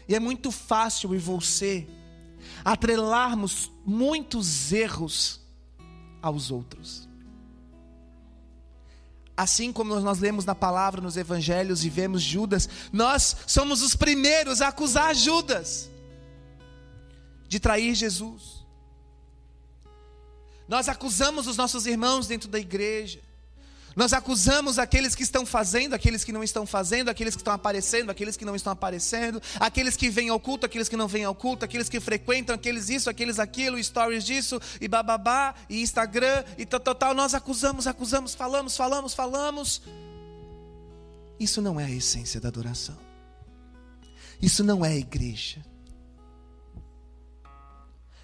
E 0.09 0.15
é 0.15 0.21
muito 0.21 0.51
fácil 0.53 1.15
e 1.15 1.19
você 1.19 1.87
atrelarmos 2.65 3.71
muitos 3.85 4.73
erros 4.73 5.41
aos 6.23 6.51
outros. 6.51 7.09
Assim 9.37 9.73
como 9.73 9.99
nós 10.01 10.19
lemos 10.19 10.45
na 10.45 10.55
palavra, 10.55 11.01
nos 11.01 11.17
evangelhos 11.17 11.85
e 11.85 11.91
vemos 11.91 12.23
Judas, 12.23 12.69
nós 12.93 13.37
somos 13.47 13.83
os 13.83 13.95
primeiros 13.95 14.63
a 14.63 14.69
acusar 14.69 15.15
Judas 15.15 15.91
de 17.49 17.61
trair 17.61 17.95
Jesus. 17.95 18.56
Nós 20.69 20.89
acusamos 20.89 21.47
os 21.47 21.57
nossos 21.57 21.87
irmãos 21.87 22.27
dentro 22.27 22.49
da 22.49 22.59
igreja. 22.59 23.21
Nós 23.97 24.13
acusamos 24.13 24.79
aqueles 24.79 25.15
que 25.15 25.23
estão 25.23 25.47
fazendo, 25.47 25.95
aqueles 25.95 26.23
que 26.23 26.31
não 26.31 26.45
estão 26.45 26.67
fazendo, 26.67 27.09
aqueles 27.09 27.35
que 27.35 27.41
estão 27.41 27.55
aparecendo, 27.55 28.11
aqueles 28.11 28.37
que 28.37 28.45
não 28.45 28.55
estão 28.55 28.71
aparecendo, 28.71 29.41
aqueles 29.59 29.97
que 29.97 30.11
vêm 30.11 30.29
ao 30.29 30.39
culto, 30.39 30.67
aqueles 30.67 30.87
que 30.87 30.97
não 30.99 31.09
vêm 31.09 31.25
ao 31.25 31.35
culto, 31.35 31.65
aqueles 31.65 31.89
que 31.89 31.99
frequentam, 31.99 32.55
aqueles 32.55 32.91
isso, 32.91 33.09
aqueles 33.09 33.39
aquilo, 33.39 33.83
stories 33.83 34.23
disso, 34.23 34.61
e 34.83 34.87
bababá, 34.87 35.55
e 35.71 35.81
Instagram, 35.81 36.45
e 36.59 36.67
tal, 36.67 36.79
tal, 36.79 36.95
tal. 36.95 37.15
Nós 37.15 37.33
acusamos, 37.33 37.87
acusamos, 37.87 38.35
falamos, 38.35 38.77
falamos, 38.77 39.15
falamos. 39.15 39.81
Isso 41.41 41.63
não 41.63 41.81
é 41.81 41.85
a 41.85 41.91
essência 41.91 42.39
da 42.39 42.49
adoração. 42.49 42.99
Isso 44.43 44.63
não 44.63 44.85
é 44.85 44.95
igreja. 44.95 45.65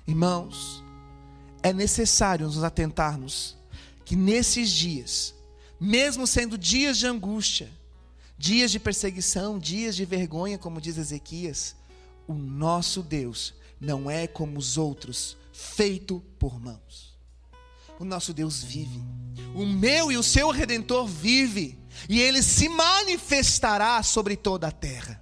Irmãos, 0.06 0.81
é 1.62 1.72
necessário 1.72 2.46
nos 2.46 2.62
atentarmos 2.62 3.56
que 4.04 4.16
nesses 4.16 4.70
dias 4.70 5.34
mesmo 5.82 6.28
sendo 6.28 6.56
dias 6.56 6.96
de 6.96 7.08
angústia, 7.08 7.68
dias 8.38 8.70
de 8.70 8.78
perseguição, 8.78 9.58
dias 9.58 9.96
de 9.96 10.04
vergonha, 10.04 10.56
como 10.56 10.80
diz 10.80 10.96
Ezequias, 10.96 11.74
o 12.28 12.34
nosso 12.34 13.02
Deus 13.02 13.52
não 13.80 14.08
é 14.08 14.28
como 14.28 14.56
os 14.60 14.78
outros, 14.78 15.36
feito 15.52 16.22
por 16.38 16.60
mãos. 16.60 17.18
O 17.98 18.04
nosso 18.04 18.32
Deus 18.32 18.62
vive. 18.62 19.02
O 19.56 19.66
meu 19.66 20.12
e 20.12 20.16
o 20.16 20.22
seu 20.22 20.52
redentor 20.52 21.04
vive, 21.04 21.76
e 22.08 22.20
ele 22.20 22.44
se 22.44 22.68
manifestará 22.68 24.00
sobre 24.04 24.36
toda 24.36 24.68
a 24.68 24.72
terra. 24.72 25.20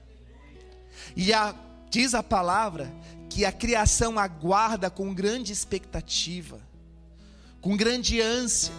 E 1.16 1.32
a, 1.32 1.54
diz 1.88 2.12
a 2.12 2.22
palavra 2.22 2.92
que 3.30 3.44
a 3.44 3.52
criação 3.52 4.18
aguarda 4.18 4.90
com 4.90 5.14
grande 5.14 5.52
expectativa, 5.52 6.60
com 7.60 7.76
grande 7.76 8.20
ânsia 8.20 8.74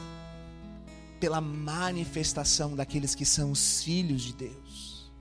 pela 1.21 1.39
manifestação 1.39 2.75
daqueles 2.75 3.15
que 3.15 3.25
são 3.25 3.51
os 3.51 3.81
filhos 3.81 4.21
de 4.21 4.33
Deus. 4.33 5.11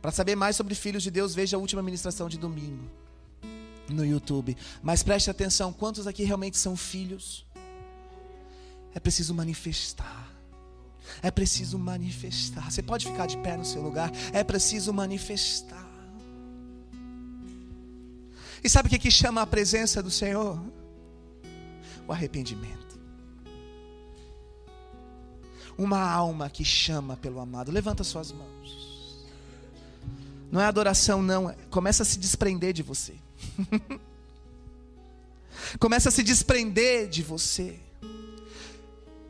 Para 0.00 0.12
saber 0.12 0.36
mais 0.36 0.54
sobre 0.54 0.74
filhos 0.74 1.02
de 1.02 1.10
Deus, 1.10 1.34
veja 1.34 1.56
a 1.56 1.60
última 1.60 1.82
ministração 1.82 2.28
de 2.28 2.38
domingo 2.38 2.88
no 3.88 4.06
YouTube. 4.06 4.56
Mas 4.80 5.02
preste 5.02 5.28
atenção: 5.28 5.72
quantos 5.72 6.06
aqui 6.06 6.22
realmente 6.22 6.56
são 6.56 6.76
filhos? 6.76 7.44
É 8.94 9.00
preciso 9.00 9.34
manifestar. 9.34 10.30
É 11.20 11.30
preciso 11.32 11.78
manifestar. 11.78 12.70
Você 12.70 12.82
pode 12.82 13.06
ficar 13.06 13.26
de 13.26 13.36
pé 13.38 13.56
no 13.56 13.64
seu 13.64 13.82
lugar. 13.82 14.12
É 14.32 14.44
preciso 14.44 14.92
manifestar. 14.92 15.91
E 18.62 18.68
sabe 18.68 18.86
o 18.86 18.90
que, 18.90 18.98
que 18.98 19.10
chama 19.10 19.42
a 19.42 19.46
presença 19.46 20.02
do 20.02 20.10
Senhor? 20.10 20.60
O 22.06 22.12
arrependimento 22.12 22.82
uma 25.76 26.00
alma 26.00 26.50
que 26.50 26.64
chama 26.64 27.16
pelo 27.16 27.40
amado. 27.40 27.70
Levanta 27.70 28.04
suas 28.04 28.32
mãos. 28.32 29.26
Não 30.50 30.60
é 30.60 30.66
adoração, 30.66 31.22
não. 31.22 31.54
Começa 31.70 32.02
a 32.02 32.06
se 32.06 32.18
desprender 32.18 32.72
de 32.72 32.82
você. 32.82 33.14
Começa 35.78 36.08
a 36.08 36.12
se 36.12 36.22
desprender 36.22 37.08
de 37.08 37.22
você. 37.22 37.78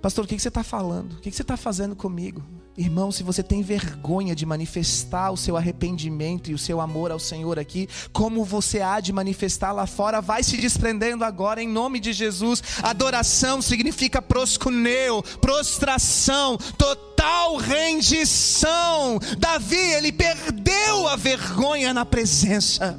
Pastor, 0.00 0.24
o 0.24 0.28
que 0.28 0.38
você 0.38 0.48
está 0.48 0.64
falando? 0.64 1.12
O 1.14 1.20
que 1.20 1.30
você 1.30 1.42
está 1.42 1.56
fazendo 1.56 1.94
comigo? 1.94 2.42
Irmão, 2.76 3.12
se 3.12 3.22
você 3.22 3.42
tem 3.42 3.60
vergonha 3.60 4.34
de 4.34 4.46
manifestar 4.46 5.30
o 5.30 5.36
seu 5.36 5.58
arrependimento 5.58 6.50
e 6.50 6.54
o 6.54 6.58
seu 6.58 6.80
amor 6.80 7.10
ao 7.10 7.18
Senhor 7.18 7.58
aqui, 7.58 7.86
como 8.14 8.44
você 8.46 8.80
há 8.80 8.98
de 8.98 9.12
manifestar 9.12 9.72
lá 9.72 9.86
fora, 9.86 10.22
vai 10.22 10.42
se 10.42 10.56
desprendendo 10.56 11.22
agora 11.22 11.62
em 11.62 11.68
nome 11.68 12.00
de 12.00 12.14
Jesus. 12.14 12.62
Adoração 12.82 13.60
significa 13.60 14.22
proscuneu, 14.22 15.22
prostração, 15.38 16.56
total 16.78 17.56
rendição. 17.56 19.18
Davi, 19.38 19.76
ele 19.76 20.10
perdeu 20.10 21.08
a 21.08 21.16
vergonha 21.16 21.92
na 21.92 22.06
presença. 22.06 22.98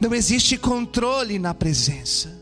Não 0.00 0.12
existe 0.12 0.58
controle 0.58 1.38
na 1.38 1.54
presença. 1.54 2.35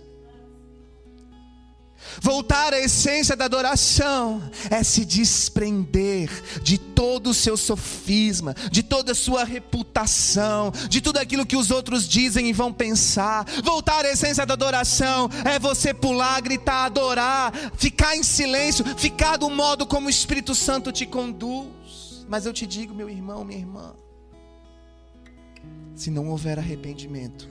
Voltar 2.21 2.73
à 2.73 2.81
essência 2.81 3.37
da 3.37 3.45
adoração 3.45 4.43
é 4.71 4.83
se 4.83 5.05
desprender 5.05 6.31
de 6.63 6.79
todo 6.79 7.31
o 7.31 7.35
seu 7.35 7.57
sofisma, 7.57 8.55
de 8.71 8.83
toda 8.83 9.13
a 9.13 9.15
sua 9.15 9.45
reputação, 9.45 10.73
de 10.89 11.01
tudo 11.01 11.19
aquilo 11.19 11.47
que 11.47 11.57
os 11.57 11.71
outros 11.71 12.09
dizem 12.09 12.49
e 12.49 12.53
vão 12.53 12.73
pensar. 12.73 13.45
Voltar 13.63 14.05
à 14.05 14.11
essência 14.11 14.47
da 14.47 14.55
adoração 14.55 15.29
é 15.45 15.59
você 15.59 15.93
pular, 15.93 16.41
gritar, 16.41 16.87
adorar, 16.87 17.53
ficar 17.77 18.17
em 18.17 18.23
silêncio, 18.23 18.85
ficar 18.97 19.37
do 19.37 19.51
modo 19.51 19.87
como 19.87 20.07
o 20.07 20.11
Espírito 20.11 20.55
Santo 20.55 20.93
te 20.93 21.07
conduz. 21.07 22.25
Mas 22.29 22.47
eu 22.47 22.53
te 22.53 22.67
digo, 22.67 22.95
meu 22.95 23.11
irmão, 23.11 23.45
minha 23.45 23.59
irmã, 23.59 23.95
se 25.95 26.11
não 26.11 26.29
houver 26.29 26.59
arrependimento, 26.59 27.49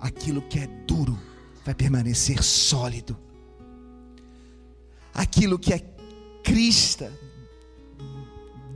aquilo 0.00 0.42
que 0.42 0.58
é 0.58 0.66
duro 0.86 1.18
vai 1.64 1.74
permanecer 1.74 2.42
sólido 2.42 3.16
aquilo 5.14 5.58
que 5.58 5.72
é 5.72 5.78
crista, 6.42 7.12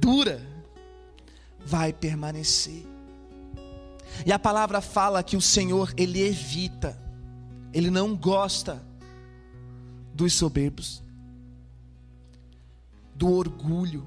dura, 0.01 0.41
vai 1.67 1.93
permanecer. 1.93 2.87
E 4.25 4.33
a 4.33 4.39
palavra 4.39 4.81
fala 4.81 5.23
que 5.23 5.37
o 5.37 5.41
Senhor, 5.41 5.93
Ele 5.97 6.21
evita, 6.21 6.99
Ele 7.73 7.91
não 7.91 8.17
gosta 8.17 8.83
dos 10.15 10.33
soberbos, 10.35 11.03
do 13.15 13.31
orgulho. 13.33 14.07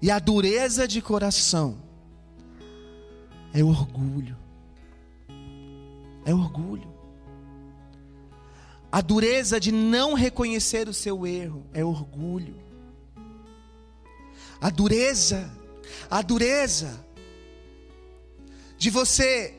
E 0.00 0.10
a 0.10 0.18
dureza 0.18 0.88
de 0.88 1.00
coração 1.00 1.78
é 3.52 3.62
orgulho. 3.62 4.36
É 6.24 6.34
orgulho. 6.34 6.91
A 8.92 9.00
dureza 9.00 9.58
de 9.58 9.72
não 9.72 10.12
reconhecer 10.12 10.86
o 10.86 10.92
seu 10.92 11.26
erro 11.26 11.66
é 11.72 11.82
orgulho. 11.82 12.54
A 14.60 14.68
dureza, 14.68 15.50
a 16.10 16.20
dureza 16.20 17.02
de 18.76 18.90
você 18.90 19.54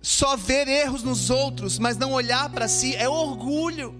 só 0.00 0.36
ver 0.36 0.68
erros 0.68 1.02
nos 1.02 1.28
outros, 1.28 1.76
mas 1.76 1.96
não 1.96 2.12
olhar 2.12 2.48
para 2.50 2.68
si, 2.68 2.94
é 2.94 3.08
orgulho. 3.08 3.92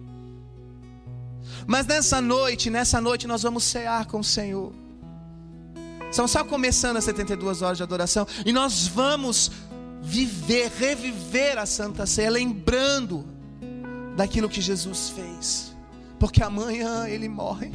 Mas 1.66 1.84
nessa 1.84 2.20
noite, 2.20 2.70
nessa 2.70 3.00
noite 3.00 3.26
nós 3.26 3.42
vamos 3.42 3.64
cear 3.64 4.06
com 4.06 4.20
o 4.20 4.24
Senhor. 4.24 4.72
São 6.12 6.28
só 6.28 6.44
começando 6.44 6.98
as 6.98 7.04
72 7.04 7.62
horas 7.62 7.78
de 7.78 7.82
adoração 7.82 8.26
e 8.46 8.52
nós 8.52 8.86
vamos 8.86 9.50
viver, 10.00 10.70
reviver 10.70 11.58
a 11.58 11.66
Santa 11.66 12.06
Ceia, 12.06 12.30
lembrando 12.30 13.37
daquilo 14.18 14.48
que 14.48 14.60
Jesus 14.60 15.10
fez, 15.10 15.72
porque 16.18 16.42
amanhã 16.42 17.06
ele 17.06 17.28
morre. 17.28 17.70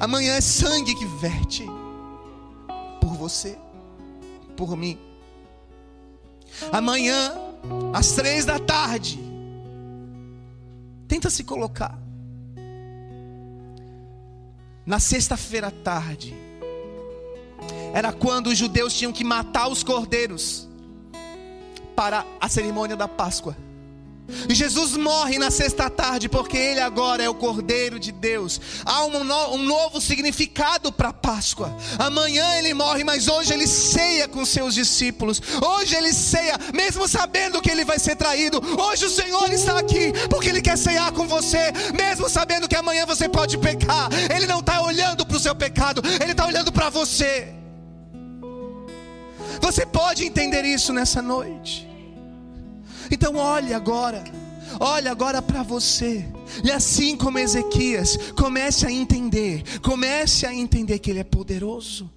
Amanhã 0.00 0.34
é 0.34 0.40
sangue 0.40 0.96
que 0.96 1.06
verte 1.20 1.64
por 3.00 3.14
você, 3.14 3.56
por 4.56 4.76
mim. 4.76 4.98
Amanhã, 6.72 7.32
às 7.94 8.10
três 8.10 8.44
da 8.44 8.58
tarde, 8.58 9.20
tenta 11.06 11.30
se 11.30 11.44
colocar. 11.44 11.96
Na 14.84 14.98
sexta-feira 14.98 15.68
à 15.68 15.70
tarde, 15.70 16.34
era 17.94 18.12
quando 18.12 18.48
os 18.48 18.58
judeus 18.58 18.92
tinham 18.92 19.12
que 19.12 19.22
matar 19.22 19.68
os 19.68 19.84
cordeiros 19.84 20.68
para 22.00 22.24
a 22.40 22.48
cerimônia 22.48 22.96
da 22.96 23.06
Páscoa. 23.06 23.54
E 24.48 24.54
Jesus 24.54 24.96
morre 24.96 25.38
na 25.38 25.50
sexta 25.50 25.90
tarde, 25.90 26.30
porque 26.30 26.56
Ele 26.56 26.80
agora 26.80 27.22
é 27.22 27.28
o 27.28 27.34
Cordeiro 27.34 28.00
de 28.00 28.10
Deus. 28.10 28.58
Há 28.86 29.04
um, 29.04 29.22
no, 29.22 29.54
um 29.56 29.58
novo 29.58 30.00
significado 30.00 30.90
para 30.90 31.10
a 31.10 31.12
Páscoa. 31.12 31.76
Amanhã 31.98 32.54
Ele 32.54 32.72
morre, 32.72 33.04
mas 33.04 33.28
hoje 33.28 33.52
Ele 33.52 33.66
ceia 33.66 34.26
com 34.26 34.46
seus 34.46 34.74
discípulos. 34.74 35.42
Hoje 35.60 35.94
Ele 35.94 36.14
ceia, 36.14 36.56
mesmo 36.72 37.06
sabendo 37.06 37.60
que 37.60 37.70
Ele 37.70 37.84
vai 37.84 37.98
ser 37.98 38.16
traído. 38.16 38.62
Hoje 38.80 39.04
o 39.04 39.10
Senhor 39.10 39.52
está 39.52 39.78
aqui, 39.78 40.10
porque 40.30 40.48
Ele 40.48 40.62
quer 40.62 40.78
ceiar 40.78 41.12
com 41.12 41.26
você, 41.26 41.70
mesmo 41.92 42.30
sabendo 42.30 42.66
que 42.66 42.76
amanhã 42.76 43.04
você 43.04 43.28
pode 43.28 43.58
pecar. 43.58 44.08
Ele 44.34 44.46
não 44.46 44.60
está 44.60 44.80
olhando 44.80 45.26
para 45.26 45.36
o 45.36 45.40
seu 45.40 45.54
pecado, 45.54 46.00
Ele 46.18 46.32
está 46.32 46.46
olhando 46.46 46.72
para 46.72 46.88
você. 46.88 47.60
Você 49.60 49.84
pode 49.84 50.24
entender 50.24 50.64
isso 50.64 50.92
nessa 50.92 51.20
noite. 51.20 51.89
Então 53.10 53.36
olhe 53.36 53.74
agora, 53.74 54.22
olhe 54.78 55.08
agora 55.08 55.42
para 55.42 55.62
você. 55.62 56.24
E 56.64 56.70
assim 56.70 57.16
como 57.16 57.38
Ezequias, 57.38 58.16
comece 58.32 58.86
a 58.86 58.90
entender, 58.90 59.62
comece 59.80 60.46
a 60.46 60.54
entender 60.54 60.98
que 60.98 61.10
Ele 61.10 61.20
é 61.20 61.24
poderoso, 61.24 62.10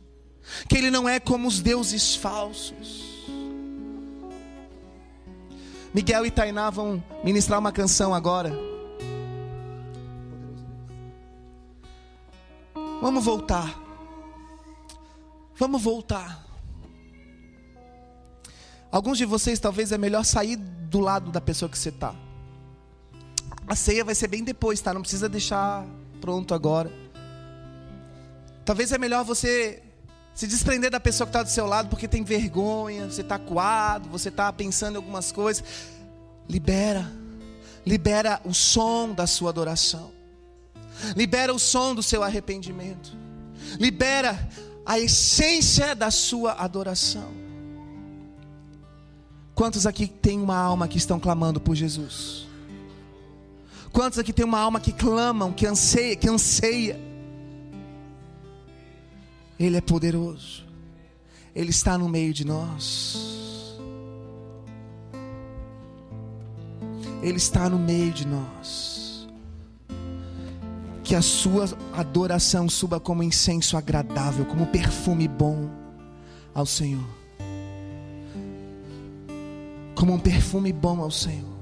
que 0.68 0.78
Ele 0.78 0.92
não 0.92 1.08
é 1.08 1.20
como 1.20 1.48
os 1.48 1.62
deuses 1.62 2.16
falsos. 2.16 3.04
Miguel 5.94 6.26
e 6.26 6.32
Tainá 6.32 6.70
vão 6.70 7.04
ministrar 7.24 7.60
uma 7.60 7.72
canção 7.72 8.14
agora. 8.14 8.52
Vamos 13.00 13.24
voltar. 13.24 13.80
Vamos 15.56 15.82
voltar. 15.82 16.44
Alguns 18.92 19.18
de 19.18 19.26
vocês 19.26 19.60
talvez 19.60 19.92
é 19.92 19.98
melhor 19.98 20.24
sair 20.24 20.56
do 20.94 21.00
lado 21.00 21.32
da 21.32 21.42
pessoa 21.42 21.68
que 21.68 21.78
você 21.78 21.90
está. 21.90 22.14
A 23.68 23.76
ceia 23.76 24.06
vai 24.06 24.14
ser 24.14 24.28
bem 24.28 24.44
depois, 24.44 24.80
tá? 24.80 24.94
Não 24.94 25.02
precisa 25.02 25.28
deixar 25.28 25.84
pronto 26.22 26.54
agora. 26.54 26.92
Talvez 28.64 28.92
é 28.92 29.00
melhor 29.00 29.26
você 29.26 29.82
se 30.36 30.46
desprender 30.46 30.92
da 30.92 31.00
pessoa 31.00 31.26
que 31.26 31.32
está 31.32 31.42
do 31.42 31.50
seu 31.50 31.66
lado 31.66 31.90
porque 31.90 32.08
tem 32.08 32.24
vergonha, 32.24 33.10
você 33.10 33.22
está 33.22 33.40
coado, 33.40 34.08
você 34.08 34.30
está 34.30 34.54
pensando 34.54 34.94
em 34.94 34.98
algumas 34.98 35.32
coisas. 35.32 35.64
Libera, 36.48 37.12
libera 37.84 38.40
o 38.46 38.54
som 38.54 39.14
da 39.14 39.26
sua 39.26 39.50
adoração, 39.50 40.12
libera 41.16 41.52
o 41.52 41.58
som 41.58 41.96
do 41.96 42.04
seu 42.04 42.22
arrependimento, 42.22 43.18
libera 43.80 44.48
a 44.86 45.00
essência 45.00 45.96
da 45.96 46.12
sua 46.12 46.52
adoração. 46.52 47.43
Quantos 49.56 49.86
aqui 49.86 50.08
tem 50.08 50.40
uma 50.40 50.58
alma 50.58 50.88
que 50.88 50.98
estão 50.98 51.20
clamando 51.20 51.60
por 51.62 51.76
Jesus? 51.76 52.48
Quantos 53.92 54.18
aqui 54.18 54.34
tem 54.34 54.44
uma 54.44 54.60
alma 54.60 54.80
que 54.80 54.92
clamam, 54.92 55.54
que 55.54 55.68
anseia, 55.68 56.16
que 56.16 56.28
anseia? 56.28 57.00
Ele 59.60 59.78
é 59.78 59.82
poderoso. 59.82 60.66
Ele 61.56 61.70
está 61.70 61.98
no 61.98 62.10
meio 62.10 62.34
de 62.34 62.44
nós. 62.44 63.78
Ele 67.22 67.38
está 67.38 67.70
no 67.70 67.78
meio 67.78 68.12
de 68.12 68.26
nós. 68.28 69.28
Que 71.04 71.14
a 71.14 71.22
sua 71.22 71.66
adoração 71.94 72.68
suba 72.68 73.00
como 73.00 73.22
incenso 73.22 73.78
agradável, 73.78 74.46
como 74.46 74.66
perfume 74.66 75.28
bom 75.28 75.70
ao 76.56 76.66
Senhor 76.66 77.23
como 79.96 80.14
um 80.14 80.20
perfume 80.20 80.74
bom 80.74 81.02
ao 81.02 81.12
Senhor. 81.12 81.54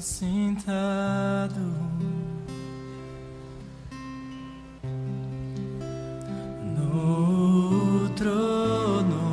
Sentado 0.00 1.58
no 6.76 8.08
trono 8.10 9.28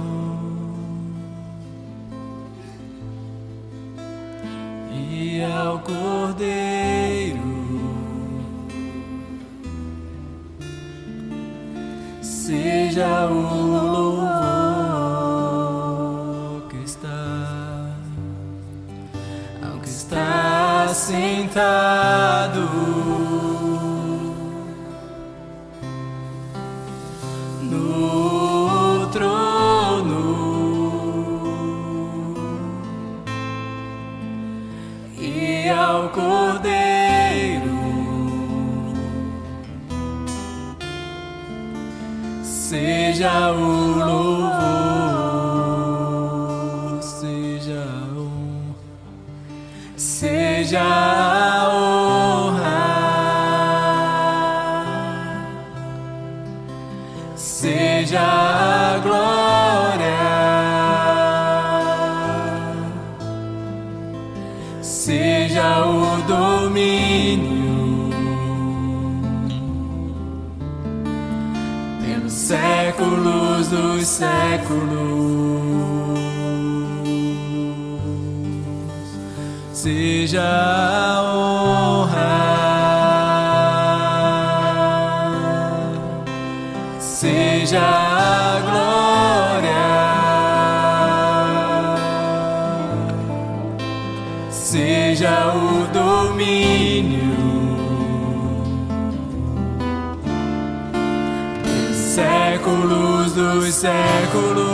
e 4.92 5.44
ao 5.44 5.80
cordeiro. 5.80 7.40
Seja 12.22 13.28
o 13.30 13.34
louvor. 13.34 14.15
Está 20.96 21.08
sentado. 21.08 22.70
No 27.64 29.08
trono. 29.12 30.26
E 35.20 35.70
ao 35.70 36.10
Cordeiro. 36.10 37.76
Seja 42.44 43.52
o 43.52 43.98
louvor, 43.98 44.75
seja 50.66 50.82
a 50.82 51.70
honra, 51.70 52.82
seja 57.36 58.20
a 58.20 58.98
glória, 58.98 60.18
seja 64.82 65.86
o 65.86 66.22
domínio. 66.24 67.76
pelos 72.02 72.34
séculos 72.34 73.68
dos 73.68 74.08
séculos. 74.08 75.45
Seja 79.86 80.42
a 80.42 81.22
honra, 81.22 82.34
seja 87.00 87.82
a 87.82 88.60
glória, 88.66 89.86
seja 94.50 95.54
o 95.54 95.86
domínio. 95.94 97.36
séculos 101.94 103.34
dos 103.34 103.76
séculos. 103.76 104.65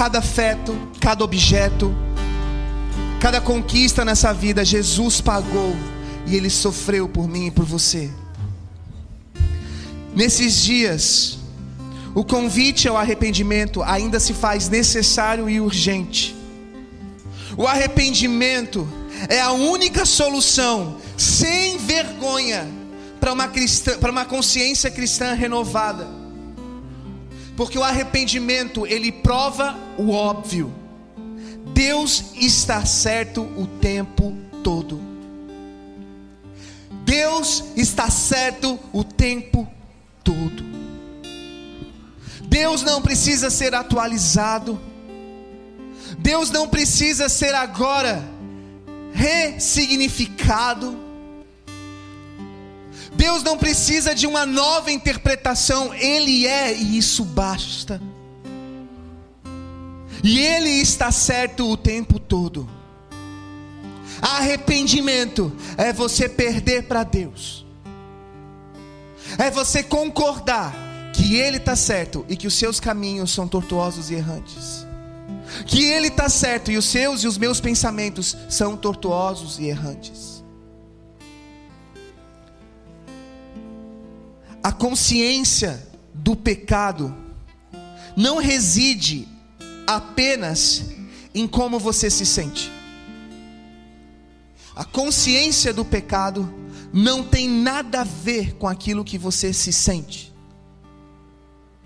Cada 0.00 0.20
afeto, 0.20 0.74
cada 0.98 1.22
objeto, 1.22 1.94
cada 3.20 3.38
conquista 3.38 4.02
nessa 4.02 4.32
vida, 4.32 4.64
Jesus 4.64 5.20
pagou 5.20 5.76
e 6.26 6.34
Ele 6.34 6.48
sofreu 6.48 7.06
por 7.06 7.28
mim 7.28 7.48
e 7.48 7.50
por 7.50 7.66
você. 7.66 8.10
Nesses 10.16 10.62
dias, 10.62 11.38
o 12.14 12.24
convite 12.24 12.88
ao 12.88 12.96
arrependimento 12.96 13.82
ainda 13.82 14.18
se 14.18 14.32
faz 14.32 14.70
necessário 14.70 15.50
e 15.50 15.60
urgente. 15.60 16.34
O 17.54 17.66
arrependimento 17.66 18.88
é 19.28 19.38
a 19.38 19.52
única 19.52 20.06
solução, 20.06 20.96
sem 21.14 21.76
vergonha, 21.76 22.66
para 23.20 23.34
uma, 23.34 23.52
uma 24.08 24.24
consciência 24.24 24.90
cristã 24.90 25.34
renovada. 25.34 26.19
Porque 27.60 27.78
o 27.78 27.84
arrependimento, 27.84 28.86
ele 28.86 29.12
prova 29.12 29.78
o 29.98 30.12
óbvio. 30.12 30.72
Deus 31.74 32.32
está 32.34 32.86
certo 32.86 33.42
o 33.54 33.66
tempo 33.66 34.34
todo. 34.64 34.98
Deus 37.04 37.62
está 37.76 38.08
certo 38.08 38.80
o 38.94 39.04
tempo 39.04 39.68
todo. 40.24 40.64
Deus 42.46 42.82
não 42.82 43.02
precisa 43.02 43.50
ser 43.50 43.74
atualizado. 43.74 44.80
Deus 46.18 46.50
não 46.50 46.66
precisa 46.66 47.28
ser 47.28 47.54
agora 47.54 48.26
ressignificado. 49.12 50.96
Deus 53.20 53.42
não 53.42 53.58
precisa 53.58 54.14
de 54.14 54.26
uma 54.26 54.46
nova 54.46 54.90
interpretação, 54.90 55.92
Ele 55.92 56.46
é 56.46 56.74
e 56.74 56.96
isso 56.96 57.22
basta. 57.22 58.00
E 60.24 60.38
Ele 60.38 60.70
está 60.70 61.12
certo 61.12 61.70
o 61.70 61.76
tempo 61.76 62.18
todo. 62.18 62.66
Arrependimento 64.22 65.52
é 65.76 65.92
você 65.92 66.30
perder 66.30 66.84
para 66.84 67.02
Deus, 67.02 67.66
é 69.38 69.50
você 69.50 69.82
concordar 69.82 70.74
que 71.12 71.36
Ele 71.36 71.58
está 71.58 71.76
certo 71.76 72.24
e 72.26 72.34
que 72.34 72.46
os 72.46 72.54
seus 72.54 72.80
caminhos 72.80 73.32
são 73.32 73.46
tortuosos 73.46 74.10
e 74.10 74.14
errantes, 74.14 74.86
que 75.66 75.84
Ele 75.84 76.08
está 76.08 76.30
certo 76.30 76.70
e 76.70 76.78
os 76.78 76.86
seus 76.86 77.22
e 77.22 77.26
os 77.26 77.36
meus 77.36 77.60
pensamentos 77.60 78.34
são 78.48 78.78
tortuosos 78.78 79.58
e 79.58 79.66
errantes. 79.66 80.39
A 84.62 84.72
consciência 84.72 85.86
do 86.12 86.36
pecado 86.36 87.14
não 88.16 88.38
reside 88.38 89.26
apenas 89.86 90.84
em 91.34 91.46
como 91.46 91.78
você 91.78 92.10
se 92.10 92.26
sente. 92.26 92.70
A 94.76 94.84
consciência 94.84 95.72
do 95.72 95.84
pecado 95.84 96.52
não 96.92 97.22
tem 97.22 97.48
nada 97.48 98.02
a 98.02 98.04
ver 98.04 98.54
com 98.56 98.68
aquilo 98.68 99.04
que 99.04 99.18
você 99.18 99.52
se 99.52 99.72
sente. 99.72 100.32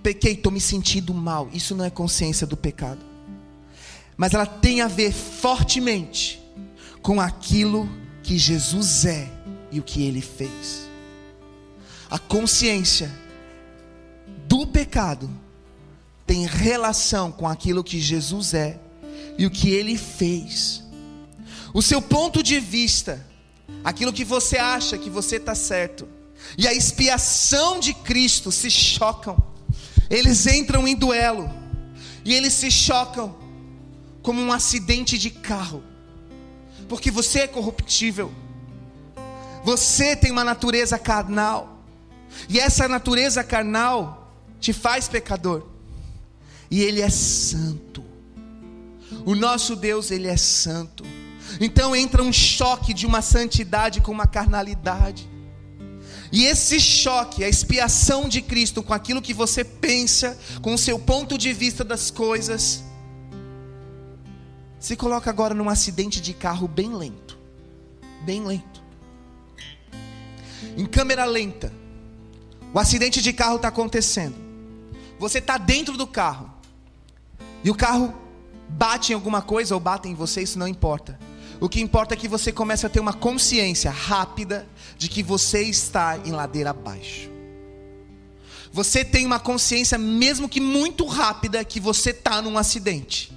Pequei, 0.03 0.33
estou 0.33 0.53
me 0.53 0.61
sentindo 0.61 1.15
mal. 1.15 1.49
Isso 1.53 1.75
não 1.75 1.85
é 1.85 1.91
consciência 1.91 2.47
do 2.47 2.57
pecado. 2.57 3.05
Mas 4.17 4.35
ela 4.35 4.47
tem 4.47 4.81
a 4.81 4.89
ver 4.89 5.13
fortemente 5.13 6.43
com 7.03 7.21
aquilo 7.21 7.89
que 8.23 8.39
Jesus 8.39 9.05
é 9.05 9.31
e 9.71 9.81
o 9.81 9.83
que 9.83 10.03
ele 10.03 10.21
fez. 10.21 10.84
A 12.11 12.19
consciência 12.19 13.11
do 14.47 14.67
pecado 14.67 15.31
tem 16.27 16.47
relação 16.47 17.31
com 17.31 17.47
aquilo 17.49 17.85
que 17.85 18.01
Jesus 18.01 18.55
é 18.55 18.79
e 19.39 19.47
o 19.47 19.51
que 19.51 19.71
ele 19.71 19.97
fez. 19.97 20.83
O 21.73 21.83
seu 21.83 22.01
ponto 22.01 22.43
de 22.43 22.61
vista, 22.61 23.27
aquilo 23.83 24.13
que 24.13 24.25
você 24.25 24.57
acha 24.57 24.97
que 24.97 25.11
você 25.11 25.37
está 25.37 25.55
certo, 25.55 26.09
e 26.57 26.69
a 26.69 26.73
expiação 26.73 27.81
de 27.81 27.93
Cristo 27.95 28.53
se 28.53 28.71
chocam, 28.71 29.37
eles 30.09 30.47
entram 30.47 30.87
em 30.87 30.95
duelo, 30.95 31.51
e 32.25 32.33
eles 32.33 32.53
se 32.53 32.71
chocam 32.71 33.37
como 34.23 34.41
um 34.41 34.53
acidente 34.53 35.19
de 35.19 35.31
carro, 35.31 35.83
porque 36.89 37.11
você 37.11 37.41
é 37.41 37.49
corruptível, 37.49 38.33
você 39.65 40.15
tem 40.15 40.31
uma 40.31 40.45
natureza 40.45 40.99
carnal, 40.99 41.74
e 42.49 42.59
essa 42.59 42.89
natureza 42.89 43.43
carnal 43.45 44.33
te 44.61 44.73
faz 44.73 45.09
pecador, 45.09 45.67
e 46.71 46.83
Ele 46.83 47.01
é 47.01 47.11
santo, 47.11 48.05
o 49.25 49.35
nosso 49.35 49.77
Deus, 49.77 50.11
Ele 50.11 50.29
é 50.29 50.37
santo. 50.37 51.05
Então 51.61 51.95
entra 51.95 52.23
um 52.23 52.33
choque 52.33 52.93
de 52.93 53.07
uma 53.07 53.23
santidade 53.23 54.01
com 54.01 54.11
uma 54.11 54.27
carnalidade. 54.27 55.29
E 56.33 56.47
esse 56.47 56.81
choque, 56.81 57.45
a 57.45 57.49
expiação 57.49 58.29
de 58.29 58.43
Cristo 58.43 58.83
com 58.83 58.93
aquilo 58.93 59.23
que 59.23 59.33
você 59.33 59.63
pensa, 59.63 60.37
com 60.61 60.75
o 60.75 60.79
seu 60.79 60.99
ponto 60.99 61.39
de 61.39 61.53
vista 61.53 61.85
das 61.85 62.11
coisas, 62.11 62.83
se 64.81 64.97
coloca 64.97 65.31
agora 65.31 65.55
num 65.55 65.69
acidente 65.69 66.21
de 66.21 66.35
carro 66.35 66.67
bem 66.67 66.93
lento. 66.95 67.39
Bem 68.25 68.45
lento. 68.45 68.83
Em 70.77 70.87
câmera 70.87 71.25
lenta. 71.25 71.73
O 72.75 72.79
acidente 72.81 73.23
de 73.23 73.33
carro 73.33 73.55
está 73.55 73.69
acontecendo. 73.69 74.35
Você 75.17 75.39
está 75.39 75.57
dentro 75.57 75.97
do 75.97 76.09
carro. 76.09 76.53
E 77.63 77.71
o 77.71 77.75
carro 77.75 78.13
bate 78.69 79.13
em 79.13 79.15
alguma 79.15 79.41
coisa 79.41 79.75
ou 79.75 79.81
bate 79.81 80.09
em 80.09 80.15
você, 80.15 80.43
isso 80.43 80.59
não 80.59 80.67
importa. 80.67 81.17
O 81.61 81.69
que 81.69 81.81
importa 81.81 82.15
é 82.15 82.17
que 82.17 82.27
você 82.27 82.51
comece 82.51 82.85
a 82.85 82.89
ter 82.89 82.99
uma 82.99 83.13
consciência 83.13 83.93
rápida 83.93 84.67
de 84.99 85.09
que 85.09 85.23
você 85.23 85.63
está 85.63 86.19
em 86.25 86.33
ladeira 86.33 86.71
abaixo. 86.71 87.31
Você 88.73 89.05
tem 89.05 89.25
uma 89.25 89.39
consciência, 89.39 89.97
mesmo 89.97 90.49
que 90.49 90.61
muito 90.61 91.07
rápida, 91.07 91.65
que 91.65 91.79
você 91.79 92.11
está 92.11 92.43
num 92.43 92.59
acidente. 92.59 93.33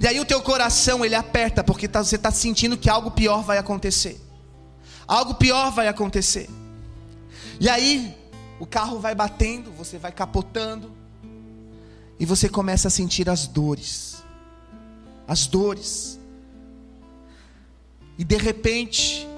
E 0.00 0.06
aí 0.08 0.18
o 0.18 0.24
teu 0.24 0.42
coração 0.42 1.04
ele 1.04 1.14
aperta 1.14 1.62
porque 1.62 1.86
tá, 1.86 2.02
você 2.02 2.16
está 2.16 2.32
sentindo 2.32 2.76
que 2.76 2.90
algo 2.90 3.12
pior 3.12 3.44
vai 3.44 3.56
acontecer. 3.56 4.20
Algo 5.06 5.34
pior 5.34 5.70
vai 5.70 5.86
acontecer. 5.86 6.50
E 7.60 7.68
aí 7.68 8.16
o 8.58 8.64
carro 8.64 8.98
vai 8.98 9.14
batendo, 9.14 9.70
você 9.70 9.98
vai 9.98 10.10
capotando 10.10 10.90
e 12.18 12.24
você 12.24 12.48
começa 12.48 12.88
a 12.88 12.90
sentir 12.90 13.28
as 13.28 13.46
dores. 13.46 14.24
As 15.28 15.46
dores. 15.46 16.18
E 18.18 18.24
de 18.24 18.36
repente, 18.38 19.28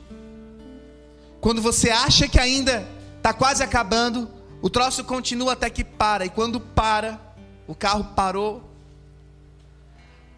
quando 1.40 1.60
você 1.60 1.90
acha 1.90 2.28
que 2.28 2.38
ainda 2.38 2.88
está 3.16 3.32
quase 3.32 3.62
acabando, 3.62 4.30
o 4.62 4.70
troço 4.70 5.02
continua 5.02 5.54
até 5.54 5.68
que 5.68 5.82
para. 5.82 6.24
E 6.24 6.30
quando 6.30 6.60
para, 6.60 7.20
o 7.66 7.74
carro 7.74 8.04
parou. 8.14 8.62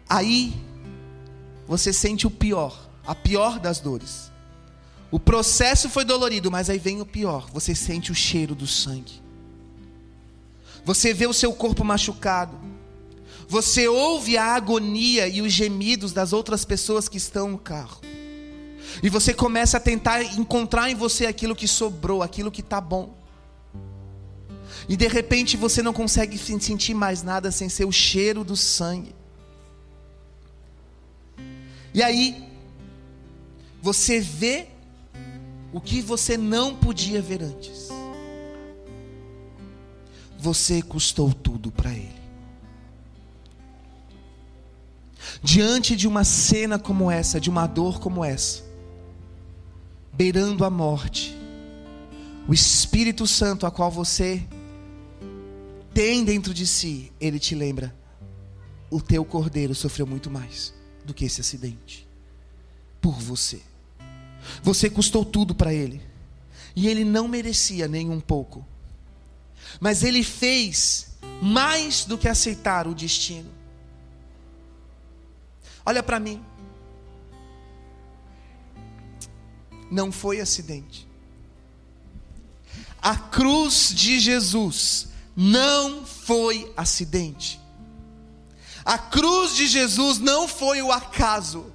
Aí 0.09 0.59
você 1.67 1.93
sente 1.93 2.25
o 2.25 2.31
pior, 2.31 2.89
a 3.05 3.13
pior 3.13 3.59
das 3.59 3.79
dores. 3.79 4.31
O 5.15 5.19
processo 5.19 5.89
foi 5.89 6.03
dolorido, 6.03 6.51
mas 6.51 6.69
aí 6.69 6.77
vem 6.77 6.99
o 6.99 7.05
pior. 7.05 7.49
Você 7.53 7.73
sente 7.73 8.11
o 8.11 8.13
cheiro 8.13 8.53
do 8.53 8.67
sangue. 8.67 9.13
Você 10.83 11.13
vê 11.13 11.25
o 11.25 11.31
seu 11.31 11.53
corpo 11.53 11.85
machucado. 11.85 12.59
Você 13.47 13.87
ouve 13.87 14.35
a 14.35 14.43
agonia 14.43 15.25
e 15.25 15.41
os 15.41 15.53
gemidos 15.53 16.11
das 16.11 16.33
outras 16.33 16.65
pessoas 16.65 17.07
que 17.07 17.15
estão 17.15 17.51
no 17.51 17.57
carro. 17.57 18.01
E 19.01 19.07
você 19.07 19.33
começa 19.33 19.77
a 19.77 19.79
tentar 19.79 20.21
encontrar 20.37 20.91
em 20.91 20.95
você 20.95 21.25
aquilo 21.25 21.55
que 21.55 21.65
sobrou, 21.65 22.21
aquilo 22.21 22.51
que 22.51 22.59
está 22.59 22.81
bom. 22.81 23.15
E 24.89 24.97
de 24.97 25.07
repente 25.07 25.55
você 25.55 25.81
não 25.81 25.93
consegue 25.93 26.37
sentir 26.37 26.93
mais 26.93 27.23
nada 27.23 27.51
sem 27.53 27.69
ser 27.69 27.85
o 27.85 27.91
cheiro 27.91 28.43
do 28.43 28.57
sangue. 28.57 29.15
E 31.93 32.03
aí, 32.03 32.43
você 33.81 34.19
vê 34.19 34.74
o 35.75 35.81
que 35.81 36.01
você 36.01 36.37
não 36.37 36.73
podia 36.73 37.21
ver 37.21 37.43
antes. 37.43 37.89
Você 40.39 40.81
custou 40.81 41.33
tudo 41.33 41.69
para 41.69 41.91
Ele. 41.91 42.15
Diante 45.43 45.93
de 45.97 46.07
uma 46.07 46.23
cena 46.23 46.79
como 46.79 47.11
essa, 47.11 47.41
de 47.41 47.49
uma 47.49 47.67
dor 47.67 47.99
como 47.99 48.23
essa, 48.23 48.63
beirando 50.13 50.63
a 50.63 50.69
morte, 50.69 51.37
o 52.47 52.53
Espírito 52.53 53.27
Santo 53.27 53.65
a 53.65 53.71
qual 53.71 53.91
você 53.91 54.47
tem 55.93 56.23
dentro 56.23 56.53
de 56.53 56.65
si, 56.65 57.11
ele 57.19 57.37
te 57.37 57.53
lembra: 57.53 57.93
o 58.89 59.01
teu 59.01 59.25
cordeiro 59.25 59.75
sofreu 59.75 60.07
muito 60.07 60.31
mais 60.31 60.73
do 61.03 61.13
que 61.13 61.25
esse 61.25 61.41
acidente 61.41 62.07
por 63.01 63.19
você. 63.19 63.74
Você 64.61 64.89
custou 64.89 65.23
tudo 65.23 65.53
para 65.53 65.73
ele. 65.73 66.01
E 66.75 66.87
ele 66.87 67.03
não 67.03 67.27
merecia 67.27 67.87
nem 67.87 68.09
um 68.09 68.19
pouco. 68.19 68.65
Mas 69.79 70.03
ele 70.03 70.23
fez 70.23 71.17
mais 71.41 72.05
do 72.05 72.17
que 72.17 72.27
aceitar 72.27 72.87
o 72.87 72.95
destino. 72.95 73.51
Olha 75.85 76.01
para 76.01 76.19
mim. 76.19 76.43
Não 79.91 80.11
foi 80.11 80.39
acidente. 80.39 81.07
A 83.01 83.15
cruz 83.15 83.93
de 83.93 84.19
Jesus 84.19 85.09
não 85.35 86.05
foi 86.05 86.73
acidente. 86.75 87.59
A 88.83 88.97
cruz 88.97 89.55
de 89.55 89.67
Jesus 89.67 90.19
não 90.19 90.47
foi 90.47 90.81
o 90.81 90.91
acaso. 90.91 91.71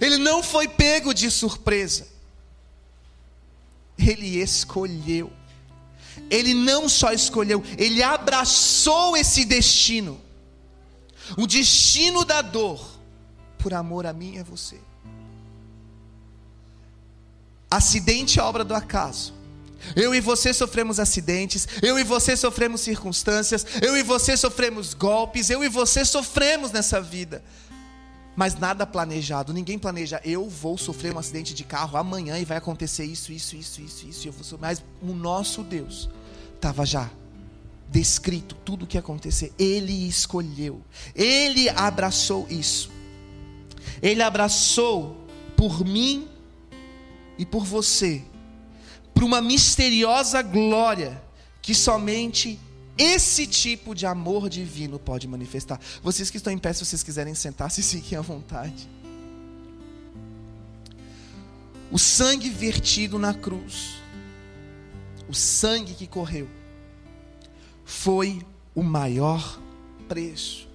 Ele 0.00 0.18
não 0.18 0.42
foi 0.42 0.68
pego 0.68 1.12
de 1.12 1.30
surpresa. 1.30 2.06
Ele 3.98 4.40
escolheu. 4.40 5.32
Ele 6.30 6.54
não 6.54 6.88
só 6.88 7.12
escolheu, 7.12 7.62
ele 7.76 8.02
abraçou 8.02 9.16
esse 9.16 9.44
destino. 9.44 10.20
O 11.36 11.46
destino 11.46 12.24
da 12.24 12.40
dor, 12.40 12.98
por 13.58 13.74
amor 13.74 14.06
a 14.06 14.12
mim 14.12 14.34
e 14.34 14.38
a 14.38 14.44
você. 14.44 14.78
Acidente 17.70 18.38
é 18.38 18.42
obra 18.42 18.64
do 18.64 18.74
acaso. 18.74 19.34
Eu 19.94 20.14
e 20.14 20.20
você 20.20 20.52
sofremos 20.52 20.98
acidentes, 20.98 21.68
eu 21.82 21.98
e 21.98 22.02
você 22.02 22.36
sofremos 22.36 22.80
circunstâncias, 22.80 23.64
eu 23.82 23.96
e 23.96 24.02
você 24.02 24.36
sofremos 24.36 24.94
golpes, 24.94 25.50
eu 25.50 25.62
e 25.62 25.68
você 25.68 26.04
sofremos 26.04 26.72
nessa 26.72 27.00
vida 27.00 27.44
mas 28.36 28.54
nada 28.54 28.86
planejado. 28.86 29.52
Ninguém 29.52 29.78
planeja, 29.78 30.20
eu 30.22 30.48
vou 30.48 30.76
sofrer 30.76 31.14
um 31.14 31.18
acidente 31.18 31.54
de 31.54 31.64
carro 31.64 31.96
amanhã 31.96 32.38
e 32.38 32.44
vai 32.44 32.58
acontecer 32.58 33.04
isso, 33.04 33.32
isso, 33.32 33.56
isso, 33.56 33.80
isso, 33.80 34.06
isso. 34.06 34.28
Eu 34.28 34.32
vou 34.32 34.58
mas 34.60 34.84
o 35.00 35.14
nosso 35.14 35.62
Deus 35.62 36.10
estava 36.54 36.84
já 36.84 37.10
descrito 37.88 38.54
tudo 38.56 38.84
o 38.84 38.86
que 38.86 38.98
ia 38.98 39.00
acontecer. 39.00 39.52
Ele 39.58 40.06
escolheu, 40.06 40.82
ele 41.14 41.70
abraçou 41.70 42.46
isso. 42.50 42.90
Ele 44.02 44.22
abraçou 44.22 45.16
por 45.56 45.82
mim 45.84 46.28
e 47.38 47.46
por 47.46 47.64
você, 47.64 48.22
para 49.14 49.24
uma 49.24 49.40
misteriosa 49.40 50.42
glória 50.42 51.22
que 51.62 51.74
somente 51.74 52.60
esse 52.98 53.46
tipo 53.46 53.94
de 53.94 54.06
amor 54.06 54.48
divino 54.48 54.98
pode 54.98 55.28
manifestar. 55.28 55.80
Vocês 56.02 56.30
que 56.30 56.38
estão 56.38 56.52
em 56.52 56.58
pé, 56.58 56.72
se 56.72 56.84
vocês 56.84 57.02
quiserem 57.02 57.34
sentar, 57.34 57.70
se 57.72 57.82
fiquem 57.82 58.16
à 58.16 58.22
vontade. 58.22 58.88
O 61.90 61.98
sangue 61.98 62.48
vertido 62.48 63.18
na 63.18 63.32
cruz, 63.32 63.94
o 65.28 65.34
sangue 65.34 65.94
que 65.94 66.06
correu, 66.06 66.48
foi 67.84 68.44
o 68.74 68.82
maior 68.82 69.60
preço. 70.08 70.66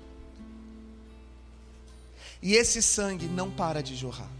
E 2.41 2.53
esse 2.53 2.81
sangue 2.81 3.27
não 3.27 3.51
para 3.51 3.83
de 3.83 3.95
jorrar. 3.95 4.31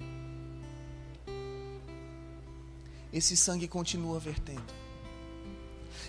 Esse 3.11 3.35
sangue 3.35 3.67
continua 3.67 4.19
vertendo. 4.19 4.80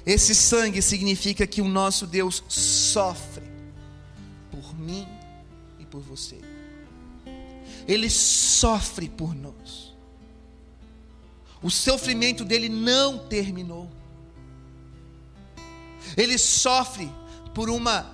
Esse 0.05 0.35
sangue 0.35 0.83
significa 0.83 1.47
que 1.47 1.63
o 1.63 1.69
nosso 1.69 2.07
Deus 2.07 2.43
sofre 2.49 3.45
por 4.51 4.77
mim 4.79 5.07
e 5.79 5.87
por 5.87 6.01
você. 6.01 6.41
Ele 7.87 8.11
sofre 8.11 9.09
por 9.09 9.35
nós. 9.35 9.95
O 11.63 11.71
sofrimento 11.71 12.45
dele 12.45 12.69
não 12.69 13.19
terminou. 13.19 13.89
Ele 16.17 16.37
sofre 16.37 17.11
por 17.55 17.71
uma 17.71 18.11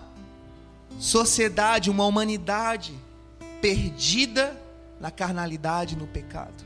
sociedade, 0.99 1.91
uma 1.91 2.05
humanidade 2.05 2.95
perdida 3.63 4.61
na 5.01 5.11
carnalidade, 5.11 5.97
no 5.97 6.07
pecado. 6.07 6.65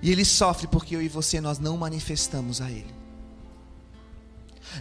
E 0.00 0.10
ele 0.10 0.24
sofre 0.24 0.66
porque 0.68 0.94
eu 0.94 1.02
e 1.02 1.08
você 1.08 1.40
nós 1.40 1.58
não 1.58 1.76
manifestamos 1.76 2.60
a 2.60 2.70
ele. 2.70 3.03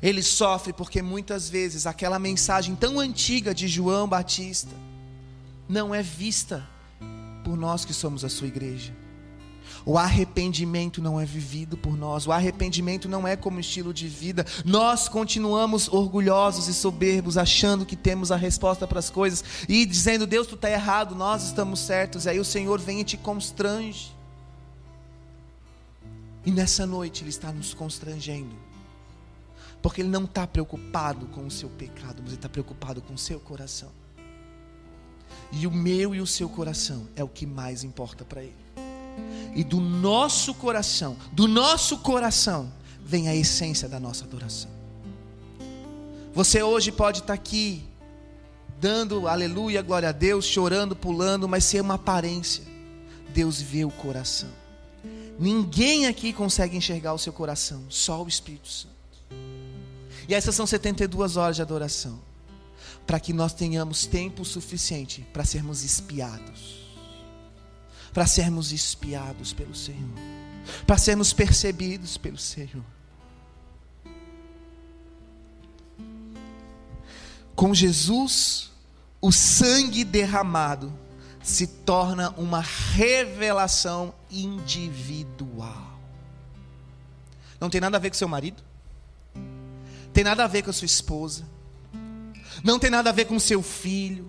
Ele 0.01 0.23
sofre 0.23 0.73
porque 0.73 1.01
muitas 1.01 1.49
vezes 1.49 1.85
aquela 1.85 2.19
mensagem 2.19 2.75
tão 2.75 2.99
antiga 2.99 3.53
de 3.53 3.67
João 3.67 4.07
Batista 4.07 4.75
não 5.67 5.93
é 5.93 6.01
vista 6.01 6.67
por 7.43 7.57
nós 7.57 7.85
que 7.85 7.93
somos 7.93 8.23
a 8.23 8.29
sua 8.29 8.47
igreja. 8.47 8.93
O 9.85 9.97
arrependimento 9.97 11.01
não 11.01 11.19
é 11.19 11.25
vivido 11.25 11.75
por 11.75 11.97
nós, 11.97 12.25
o 12.25 12.31
arrependimento 12.31 13.09
não 13.09 13.27
é 13.27 13.35
como 13.35 13.59
estilo 13.59 13.93
de 13.93 14.07
vida. 14.07 14.45
Nós 14.63 15.09
continuamos 15.09 15.89
orgulhosos 15.89 16.69
e 16.69 16.73
soberbos, 16.73 17.37
achando 17.37 17.85
que 17.85 17.95
temos 17.95 18.31
a 18.31 18.37
resposta 18.37 18.87
para 18.87 18.99
as 18.99 19.09
coisas 19.09 19.43
e 19.67 19.85
dizendo: 19.85 20.25
Deus, 20.25 20.47
tu 20.47 20.55
está 20.55 20.69
errado, 20.69 21.15
nós 21.15 21.43
estamos 21.43 21.81
certos. 21.81 22.25
E 22.25 22.29
aí 22.29 22.39
o 22.39 22.45
Senhor 22.45 22.79
vem 22.79 23.01
e 23.01 23.03
te 23.03 23.17
constrange. 23.17 24.15
E 26.45 26.51
nessa 26.51 26.85
noite 26.85 27.23
Ele 27.23 27.29
está 27.29 27.51
nos 27.51 27.73
constrangendo 27.73 28.62
porque 29.83 30.01
Ele 30.01 30.09
não 30.09 30.23
está 30.23 30.47
preocupado 30.47 31.25
com 31.27 31.45
o 31.45 31.51
seu 31.51 31.67
pecado, 31.67 32.21
mas 32.21 32.27
Ele 32.27 32.35
está 32.35 32.47
preocupado 32.47 33.01
com 33.01 33.13
o 33.13 33.17
seu 33.17 33.37
coração. 33.37 33.91
E 35.51 35.67
o 35.67 35.71
meu 35.71 36.15
e 36.15 36.21
o 36.21 36.25
seu 36.25 36.47
coração 36.47 37.05
é 37.17 37.23
o 37.23 37.27
que 37.27 37.45
mais 37.45 37.83
importa 37.83 38.23
para 38.23 38.41
Ele. 38.41 38.55
E 39.53 39.61
do 39.61 39.81
nosso 39.81 40.53
coração, 40.53 41.17
do 41.33 41.49
nosso 41.49 41.97
coração, 41.97 42.71
vem 43.03 43.27
a 43.27 43.35
essência 43.35 43.89
da 43.89 43.99
nossa 43.99 44.23
adoração. 44.23 44.71
Você 46.33 46.63
hoje 46.63 46.89
pode 46.89 47.19
estar 47.19 47.27
tá 47.27 47.33
aqui, 47.33 47.83
dando 48.79 49.27
aleluia, 49.27 49.81
glória 49.81 50.09
a 50.09 50.13
Deus, 50.13 50.45
chorando, 50.45 50.95
pulando, 50.95 51.47
mas 51.47 51.65
ser 51.65 51.81
uma 51.81 51.95
aparência. 51.95 52.63
Deus 53.33 53.61
vê 53.61 53.83
o 53.83 53.91
coração. 53.91 54.49
Ninguém 55.37 56.07
aqui 56.07 56.31
consegue 56.31 56.77
enxergar 56.77 57.13
o 57.13 57.19
seu 57.19 57.33
coração, 57.33 57.83
só 57.89 58.23
o 58.23 58.27
Espírito 58.29 58.69
Santo. 58.69 58.92
E 60.27 60.33
essas 60.33 60.55
são 60.55 60.65
72 60.65 61.37
horas 61.37 61.55
de 61.55 61.61
adoração. 61.61 62.19
Para 63.05 63.19
que 63.19 63.33
nós 63.33 63.53
tenhamos 63.53 64.05
tempo 64.05 64.45
suficiente 64.45 65.25
para 65.33 65.43
sermos 65.43 65.83
espiados. 65.83 66.83
Para 68.13 68.25
sermos 68.25 68.71
espiados 68.71 69.53
pelo 69.53 69.75
Senhor. 69.75 70.17
Para 70.87 70.97
sermos 70.97 71.33
percebidos 71.33 72.17
pelo 72.17 72.37
Senhor. 72.37 72.83
Com 77.55 77.73
Jesus, 77.73 78.71
o 79.21 79.31
sangue 79.31 80.03
derramado 80.03 80.91
se 81.41 81.67
torna 81.67 82.29
uma 82.31 82.61
revelação 82.61 84.13
individual. 84.31 85.99
Não 87.59 87.69
tem 87.69 87.81
nada 87.81 87.97
a 87.97 87.99
ver 87.99 88.09
com 88.09 88.15
seu 88.15 88.27
marido, 88.27 88.63
tem 90.13 90.23
nada 90.23 90.43
a 90.43 90.47
ver 90.47 90.61
com 90.61 90.69
a 90.69 90.73
sua 90.73 90.85
esposa, 90.85 91.43
não 92.63 92.77
tem 92.77 92.89
nada 92.89 93.09
a 93.09 93.13
ver 93.13 93.25
com 93.25 93.39
seu 93.39 93.63
filho, 93.63 94.27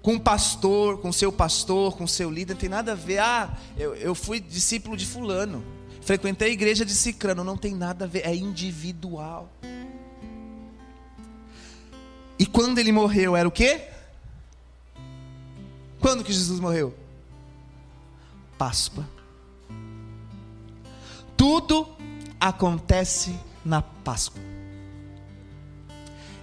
com 0.00 0.14
o 0.14 0.20
pastor, 0.20 0.98
com 0.98 1.12
seu 1.12 1.32
pastor, 1.32 1.96
com 1.96 2.06
seu 2.06 2.30
líder, 2.30 2.54
não 2.54 2.60
tem 2.60 2.68
nada 2.68 2.92
a 2.92 2.94
ver. 2.94 3.18
Ah, 3.18 3.56
eu, 3.76 3.94
eu 3.94 4.14
fui 4.14 4.40
discípulo 4.40 4.96
de 4.96 5.06
Fulano, 5.06 5.64
frequentei 6.00 6.48
a 6.48 6.52
igreja 6.52 6.84
de 6.84 6.92
Cicrano, 6.92 7.44
não 7.44 7.56
tem 7.56 7.74
nada 7.74 8.04
a 8.04 8.08
ver, 8.08 8.26
é 8.26 8.34
individual. 8.34 9.50
E 12.38 12.46
quando 12.46 12.78
ele 12.78 12.90
morreu, 12.90 13.36
era 13.36 13.46
o 13.46 13.52
quê? 13.52 13.88
Quando 16.00 16.24
que 16.24 16.32
Jesus 16.32 16.58
morreu? 16.58 16.92
Páscoa. 18.58 19.08
Tudo 21.36 21.88
acontece 22.40 23.38
na 23.64 23.80
Páscoa. 23.80 24.51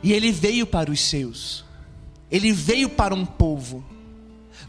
E 0.01 0.13
ele 0.13 0.31
veio 0.31 0.65
para 0.65 0.89
os 0.91 0.99
seus, 0.99 1.65
ele 2.31 2.53
veio 2.53 2.89
para 2.89 3.13
um 3.13 3.25
povo, 3.25 3.83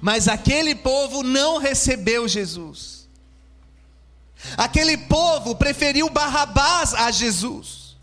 mas 0.00 0.28
aquele 0.28 0.74
povo 0.74 1.22
não 1.22 1.58
recebeu 1.58 2.26
Jesus. 2.26 3.08
Aquele 4.56 4.96
povo 4.96 5.54
preferiu 5.54 6.08
Barrabás 6.08 6.94
a 6.94 7.10
Jesus. 7.10 7.96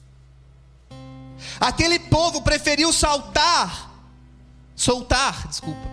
Aquele 1.59 1.97
povo 1.97 2.41
preferiu 2.41 2.93
saltar, 2.93 3.91
soltar, 4.75 5.47
desculpa, 5.47 5.87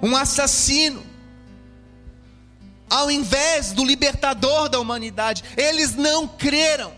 um 0.00 0.16
assassino, 0.16 1.04
ao 2.88 3.10
invés 3.10 3.72
do 3.72 3.84
libertador 3.84 4.68
da 4.68 4.78
humanidade. 4.78 5.42
Eles 5.56 5.94
não 5.96 6.28
creram, 6.28 6.92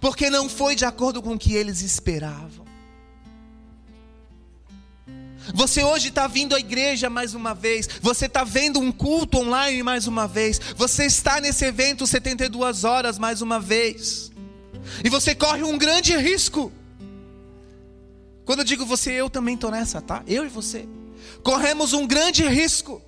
porque 0.00 0.30
não 0.30 0.48
foi 0.48 0.74
de 0.74 0.84
acordo 0.84 1.22
com 1.22 1.34
o 1.34 1.38
que 1.38 1.54
eles 1.54 1.82
esperavam. 1.82 2.66
Você 5.54 5.82
hoje 5.82 6.08
está 6.08 6.26
vindo 6.26 6.54
à 6.54 6.60
igreja 6.60 7.08
mais 7.08 7.34
uma 7.34 7.54
vez. 7.54 7.88
Você 8.02 8.26
está 8.26 8.44
vendo 8.44 8.78
um 8.78 8.92
culto 8.92 9.38
online 9.38 9.82
mais 9.82 10.06
uma 10.06 10.28
vez. 10.28 10.60
Você 10.76 11.06
está 11.06 11.40
nesse 11.40 11.64
evento 11.64 12.06
72 12.06 12.84
horas 12.84 13.18
mais 13.18 13.40
uma 13.40 13.58
vez. 13.58 14.30
E 15.02 15.08
você 15.08 15.34
corre 15.34 15.62
um 15.62 15.78
grande 15.78 16.16
risco. 16.16 16.70
Quando 18.44 18.60
eu 18.60 18.64
digo 18.64 18.84
você, 18.84 19.12
eu 19.12 19.30
também 19.30 19.54
estou 19.54 19.70
nessa, 19.70 20.00
tá? 20.00 20.22
Eu 20.26 20.44
e 20.44 20.48
você. 20.48 20.86
Corremos 21.42 21.92
um 21.92 22.06
grande 22.06 22.46
risco 22.46 23.02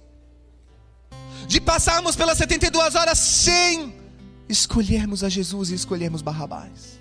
de 1.47 1.61
passarmos 1.61 2.17
pelas 2.17 2.39
72 2.39 2.95
horas 2.95 3.19
sem 3.19 4.00
escolhermos 4.51 5.25
a 5.25 5.29
Jesus 5.29 5.71
e 5.71 5.75
escolhermos 5.75 6.23
Barrabás. 6.23 7.01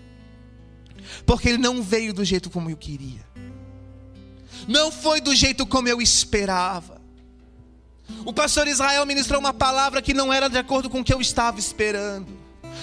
Porque 1.26 1.50
ele 1.50 1.58
não 1.58 1.82
veio 1.82 2.14
do 2.14 2.24
jeito 2.24 2.50
como 2.50 2.70
eu 2.70 2.78
queria 2.78 3.30
não 4.68 4.92
foi 4.92 5.22
do 5.22 5.36
jeito 5.36 5.66
como 5.66 5.88
eu 5.88 6.02
esperava. 6.02 7.00
O 8.26 8.32
pastor 8.32 8.68
Israel 8.68 9.06
ministrou 9.06 9.40
uma 9.40 9.54
palavra 9.54 10.02
que 10.02 10.14
não 10.14 10.34
era 10.34 10.48
de 10.48 10.58
acordo 10.58 10.90
com 10.90 11.00
o 11.00 11.04
que 11.04 11.14
eu 11.14 11.22
estava 11.22 11.60
esperando. 11.60 12.38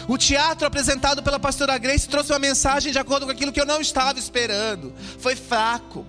O 0.09 0.17
teatro 0.17 0.67
apresentado 0.67 1.23
pela 1.23 1.39
pastora 1.39 1.79
Grace 1.79 2.09
trouxe 2.09 2.33
uma 2.33 2.39
mensagem 2.39 2.93
de 2.93 2.99
acordo 2.99 3.27
com 3.27 3.33
aquilo 3.33 3.53
que 3.53 3.61
eu 3.61 3.67
não 3.67 3.81
estava 3.81 4.19
esperando. 4.19 4.93
Foi 5.19 5.35
fraco. 5.35 6.07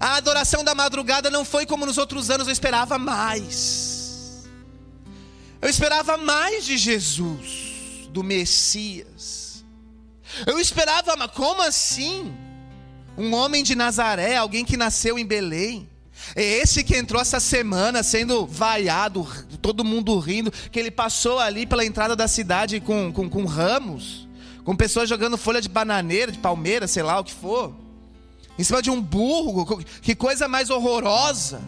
A 0.00 0.16
adoração 0.16 0.64
da 0.64 0.74
madrugada 0.74 1.30
não 1.30 1.44
foi 1.44 1.66
como 1.66 1.86
nos 1.86 1.98
outros 1.98 2.30
anos, 2.30 2.46
eu 2.46 2.52
esperava 2.52 2.98
mais. 2.98 3.95
Eu 5.60 5.68
esperava 5.68 6.16
mais 6.16 6.64
de 6.64 6.76
Jesus, 6.76 8.08
do 8.10 8.22
Messias. 8.22 9.64
Eu 10.46 10.58
esperava, 10.58 11.28
como 11.28 11.62
assim? 11.62 12.34
Um 13.16 13.34
homem 13.34 13.62
de 13.62 13.74
Nazaré, 13.74 14.36
alguém 14.36 14.64
que 14.64 14.76
nasceu 14.76 15.18
em 15.18 15.24
Belém. 15.24 15.88
É 16.34 16.42
esse 16.42 16.82
que 16.82 16.96
entrou 16.96 17.20
essa 17.20 17.40
semana 17.40 18.02
sendo 18.02 18.46
vaiado, 18.46 19.26
todo 19.62 19.84
mundo 19.84 20.18
rindo, 20.18 20.50
que 20.50 20.78
ele 20.78 20.90
passou 20.90 21.38
ali 21.38 21.66
pela 21.66 21.84
entrada 21.84 22.16
da 22.16 22.26
cidade 22.26 22.80
com, 22.80 23.12
com, 23.12 23.28
com 23.28 23.44
ramos, 23.44 24.28
com 24.64 24.74
pessoas 24.74 25.08
jogando 25.08 25.38
folha 25.38 25.60
de 25.60 25.68
bananeira, 25.68 26.32
de 26.32 26.38
palmeira, 26.38 26.86
sei 26.86 27.02
lá 27.02 27.20
o 27.20 27.24
que 27.24 27.32
for, 27.32 27.74
em 28.58 28.64
cima 28.64 28.82
de 28.82 28.90
um 28.90 29.00
burro, 29.00 29.82
que 30.02 30.14
coisa 30.14 30.48
mais 30.48 30.70
horrorosa. 30.70 31.62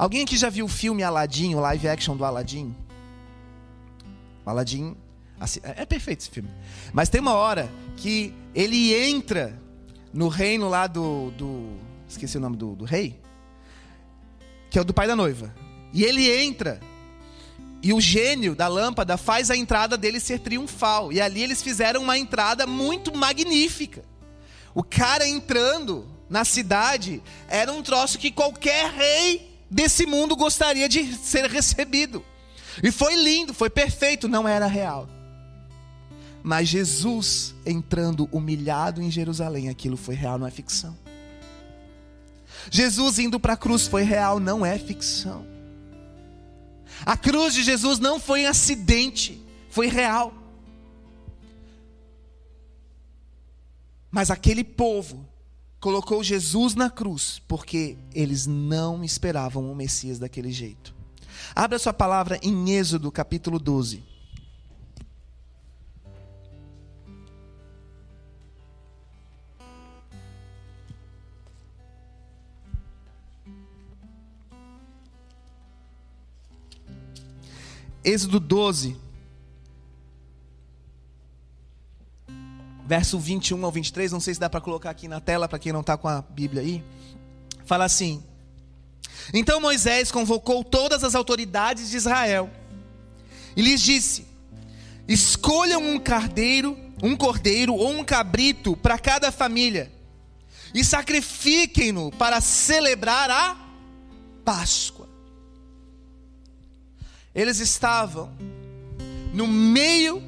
Alguém 0.00 0.22
aqui 0.22 0.34
já 0.34 0.48
viu 0.48 0.64
o 0.64 0.68
filme 0.68 1.02
Aladdin, 1.02 1.54
o 1.54 1.60
live 1.60 1.86
action 1.86 2.16
do 2.16 2.24
Aladdin? 2.24 2.74
O 4.46 4.48
Aladdin 4.48 4.96
Assim, 5.38 5.60
é, 5.62 5.82
é 5.82 5.84
perfeito 5.84 6.20
esse 6.20 6.30
filme. 6.30 6.48
Mas 6.90 7.10
tem 7.10 7.20
uma 7.20 7.34
hora 7.34 7.70
que 7.98 8.32
ele 8.54 8.94
entra 8.94 9.60
no 10.10 10.28
reino 10.28 10.70
lá 10.70 10.86
do. 10.86 11.30
do 11.32 11.76
esqueci 12.08 12.38
o 12.38 12.40
nome 12.40 12.56
do, 12.56 12.74
do 12.74 12.86
rei. 12.86 13.20
Que 14.70 14.78
é 14.78 14.80
o 14.80 14.84
do 14.86 14.94
pai 14.94 15.06
da 15.06 15.14
noiva. 15.14 15.54
E 15.92 16.02
ele 16.02 16.30
entra. 16.30 16.80
E 17.82 17.92
o 17.92 18.00
gênio 18.00 18.54
da 18.54 18.68
lâmpada 18.68 19.18
faz 19.18 19.50
a 19.50 19.56
entrada 19.56 19.98
dele 19.98 20.18
ser 20.18 20.38
triunfal. 20.38 21.12
E 21.12 21.20
ali 21.20 21.42
eles 21.42 21.60
fizeram 21.60 22.00
uma 22.00 22.16
entrada 22.16 22.66
muito 22.66 23.14
magnífica. 23.14 24.02
O 24.74 24.82
cara 24.82 25.28
entrando 25.28 26.08
na 26.26 26.42
cidade 26.42 27.22
era 27.48 27.70
um 27.70 27.82
troço 27.82 28.18
que 28.18 28.30
qualquer 28.30 28.90
rei 28.90 29.49
desse 29.70 30.04
mundo 30.04 30.34
gostaria 30.34 30.88
de 30.88 31.14
ser 31.16 31.48
recebido. 31.48 32.24
E 32.82 32.90
foi 32.90 33.14
lindo, 33.14 33.54
foi 33.54 33.70
perfeito, 33.70 34.28
não 34.28 34.48
era 34.48 34.66
real. 34.66 35.08
Mas 36.42 36.68
Jesus 36.68 37.54
entrando 37.64 38.28
humilhado 38.32 39.02
em 39.02 39.10
Jerusalém, 39.10 39.68
aquilo 39.68 39.96
foi 39.96 40.14
real, 40.14 40.38
não 40.38 40.46
é 40.46 40.50
ficção. 40.50 40.96
Jesus 42.70 43.18
indo 43.18 43.38
para 43.38 43.52
a 43.52 43.56
cruz 43.56 43.86
foi 43.86 44.02
real, 44.02 44.40
não 44.40 44.64
é 44.64 44.78
ficção. 44.78 45.46
A 47.04 47.16
cruz 47.16 47.54
de 47.54 47.62
Jesus 47.62 47.98
não 47.98 48.18
foi 48.18 48.44
um 48.44 48.48
acidente, 48.48 49.40
foi 49.70 49.86
real. 49.86 50.34
Mas 54.10 54.30
aquele 54.30 54.64
povo 54.64 55.29
colocou 55.80 56.22
Jesus 56.22 56.74
na 56.74 56.90
cruz 56.90 57.40
porque 57.48 57.96
eles 58.14 58.46
não 58.46 59.02
esperavam 59.02 59.72
o 59.72 59.74
Messias 59.74 60.18
daquele 60.18 60.52
jeito. 60.52 60.94
Abra 61.54 61.78
sua 61.78 61.92
palavra 61.92 62.38
em 62.42 62.70
Êxodo 62.70 63.10
capítulo 63.10 63.58
12. 63.58 64.10
Êxodo 78.02 78.40
12, 78.40 78.96
verso 82.90 83.20
21 83.20 83.64
ao 83.64 83.70
23, 83.70 84.10
não 84.10 84.18
sei 84.18 84.34
se 84.34 84.40
dá 84.40 84.50
para 84.50 84.60
colocar 84.60 84.90
aqui 84.90 85.06
na 85.06 85.20
tela 85.20 85.48
para 85.48 85.60
quem 85.60 85.72
não 85.72 85.80
está 85.80 85.96
com 85.96 86.08
a 86.08 86.22
Bíblia 86.22 86.60
aí. 86.60 86.82
Fala 87.64 87.84
assim: 87.84 88.20
Então 89.32 89.60
Moisés 89.60 90.10
convocou 90.10 90.64
todas 90.64 91.04
as 91.04 91.14
autoridades 91.14 91.90
de 91.90 91.96
Israel 91.96 92.50
e 93.54 93.62
lhes 93.62 93.80
disse: 93.80 94.26
Escolham 95.06 95.80
um 95.80 96.00
cardeiro, 96.00 96.76
um 97.00 97.14
cordeiro 97.16 97.74
ou 97.74 97.92
um 97.92 98.02
cabrito 98.02 98.76
para 98.76 98.98
cada 98.98 99.30
família 99.30 99.92
e 100.74 100.84
sacrifiquem-no 100.84 102.10
para 102.10 102.40
celebrar 102.40 103.30
a 103.30 103.56
Páscoa. 104.44 105.08
Eles 107.32 107.60
estavam 107.60 108.32
no 109.32 109.46
meio 109.46 110.20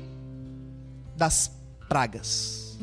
das 1.17 1.51
pragas. 1.93 2.79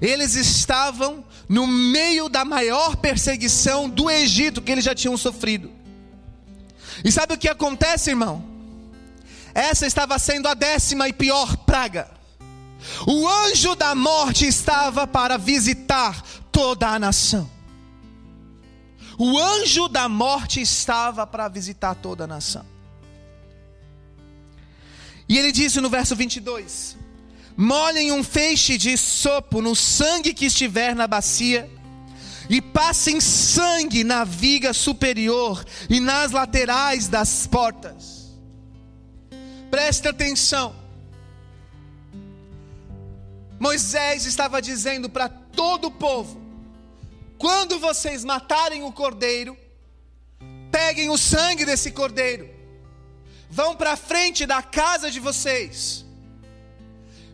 Eles 0.00 0.36
estavam 0.36 1.24
no 1.48 1.66
meio 1.66 2.28
da 2.28 2.44
maior 2.44 2.94
perseguição 2.94 3.88
do 3.88 4.08
Egito 4.08 4.62
que 4.62 4.70
eles 4.70 4.84
já 4.84 4.94
tinham 4.94 5.16
sofrido. 5.16 5.72
E 7.04 7.10
sabe 7.10 7.34
o 7.34 7.38
que 7.38 7.48
acontece, 7.48 8.10
irmão? 8.10 8.44
Essa 9.52 9.88
estava 9.88 10.20
sendo 10.20 10.46
a 10.46 10.54
décima 10.54 11.08
e 11.08 11.12
pior 11.12 11.56
praga. 11.56 12.08
O 13.08 13.26
anjo 13.26 13.74
da 13.74 13.92
morte 13.92 14.46
estava 14.46 15.04
para 15.04 15.36
visitar 15.36 16.22
toda 16.52 16.90
a 16.90 16.98
nação. 16.98 17.50
O 19.18 19.36
anjo 19.36 19.88
da 19.88 20.08
morte 20.08 20.60
estava 20.60 21.26
para 21.26 21.48
visitar 21.48 21.96
toda 21.96 22.22
a 22.22 22.26
nação. 22.28 22.64
E 25.28 25.36
ele 25.36 25.50
disse 25.50 25.80
no 25.80 25.90
verso 25.90 26.14
22: 26.14 27.02
Molhem 27.56 28.10
um 28.10 28.24
feixe 28.24 28.76
de 28.76 28.96
sopo 28.96 29.62
no 29.62 29.76
sangue 29.76 30.34
que 30.34 30.46
estiver 30.46 30.94
na 30.94 31.06
bacia, 31.06 31.70
e 32.50 32.60
passem 32.60 33.20
sangue 33.20 34.04
na 34.04 34.24
viga 34.24 34.72
superior 34.72 35.64
e 35.88 35.98
nas 36.00 36.30
laterais 36.30 37.08
das 37.08 37.46
portas. 37.46 38.34
Preste 39.70 40.08
atenção. 40.08 40.74
Moisés 43.58 44.26
estava 44.26 44.60
dizendo 44.60 45.08
para 45.08 45.28
todo 45.28 45.86
o 45.86 45.90
povo: 45.90 46.40
quando 47.38 47.78
vocês 47.78 48.24
matarem 48.24 48.82
o 48.82 48.92
cordeiro, 48.92 49.56
peguem 50.70 51.08
o 51.08 51.16
sangue 51.16 51.64
desse 51.64 51.92
cordeiro 51.92 52.54
vão 53.54 53.76
para 53.76 53.94
frente 53.94 54.46
da 54.46 54.60
casa 54.60 55.08
de 55.12 55.20
vocês 55.20 56.03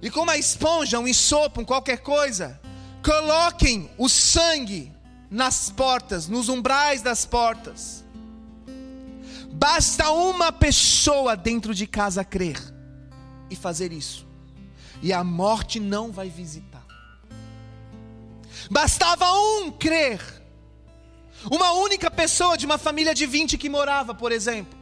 e 0.03 0.11
com 0.11 0.21
uma 0.21 0.37
esponja, 0.37 0.99
um 0.99 1.07
ensopo, 1.07 1.65
qualquer 1.65 1.99
coisa, 1.99 2.61
coloquem 3.05 3.91
o 3.99 4.09
sangue 4.09 4.93
nas 5.31 5.71
portas, 5.71 6.27
nos 6.27 6.49
umbrais 6.49 7.03
das 7.03 7.27
portas. 7.27 8.05
Basta 9.53 10.11
uma 10.11 10.51
pessoa 10.51 11.37
dentro 11.37 11.75
de 11.75 11.87
casa 11.87 12.25
crer. 12.25 12.59
e 13.51 13.57
fazer 13.57 13.93
isso, 13.93 14.25
e 15.03 15.13
a 15.13 15.25
morte 15.25 15.81
não 15.81 16.13
vai 16.13 16.29
visitar. 16.29 16.87
Bastava 18.71 19.33
um 19.33 19.73
crer, 19.73 20.21
uma 21.51 21.73
única 21.73 22.09
pessoa 22.09 22.57
de 22.57 22.65
uma 22.65 22.79
família 22.79 23.13
de 23.13 23.27
20 23.27 23.59
que 23.59 23.69
morava, 23.69 24.15
por 24.15 24.31
exemplo. 24.31 24.80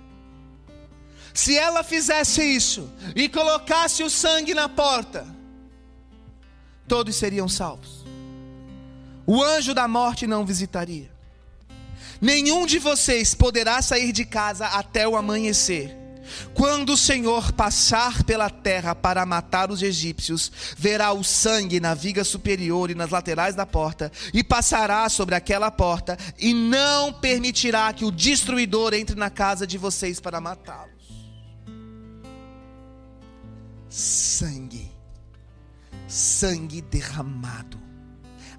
Se 1.39 1.57
ela 1.57 1.85
fizesse 1.85 2.43
isso 2.43 2.91
e 3.15 3.29
colocasse 3.29 4.03
o 4.03 4.11
sangue 4.11 4.55
na 4.55 4.69
porta, 4.69 5.25
todos 6.89 7.15
seriam 7.15 7.49
salvos. 7.49 8.05
O 9.25 9.41
anjo 9.41 9.73
da 9.73 9.87
morte 9.87 10.27
não 10.27 10.45
visitaria. 10.45 11.09
Nenhum 12.21 12.67
de 12.67 12.81
vocês 12.81 13.37
poderá 13.37 13.81
sair 13.81 14.11
de 14.11 14.25
casa 14.25 14.67
até 14.67 15.07
o 15.07 15.15
amanhecer. 15.15 15.97
Quando 16.55 16.95
o 16.95 16.97
Senhor 16.97 17.53
passar 17.53 18.25
pela 18.25 18.51
terra 18.51 18.93
para 18.93 19.25
matar 19.25 19.71
os 19.71 19.81
egípcios, 19.81 20.51
verá 20.77 21.13
o 21.13 21.23
sangue 21.23 21.79
na 21.79 21.95
viga 21.95 22.25
superior 22.25 22.91
e 22.91 22.97
nas 22.97 23.11
laterais 23.11 23.55
da 23.55 23.65
porta, 23.65 24.11
e 24.35 24.43
passará 24.43 25.09
sobre 25.09 25.37
aquela 25.37 25.71
porta, 25.71 26.19
e 26.37 26.53
não 26.53 27.13
permitirá 27.13 27.93
que 27.93 28.05
o 28.05 28.11
destruidor 28.11 28.93
entre 28.93 29.15
na 29.15 29.31
casa 29.31 29.65
de 29.65 29.79
vocês 29.79 30.19
para 30.19 30.41
matá-los. 30.41 30.98
Sangue, 33.99 34.93
sangue 36.07 36.81
derramado. 36.81 37.77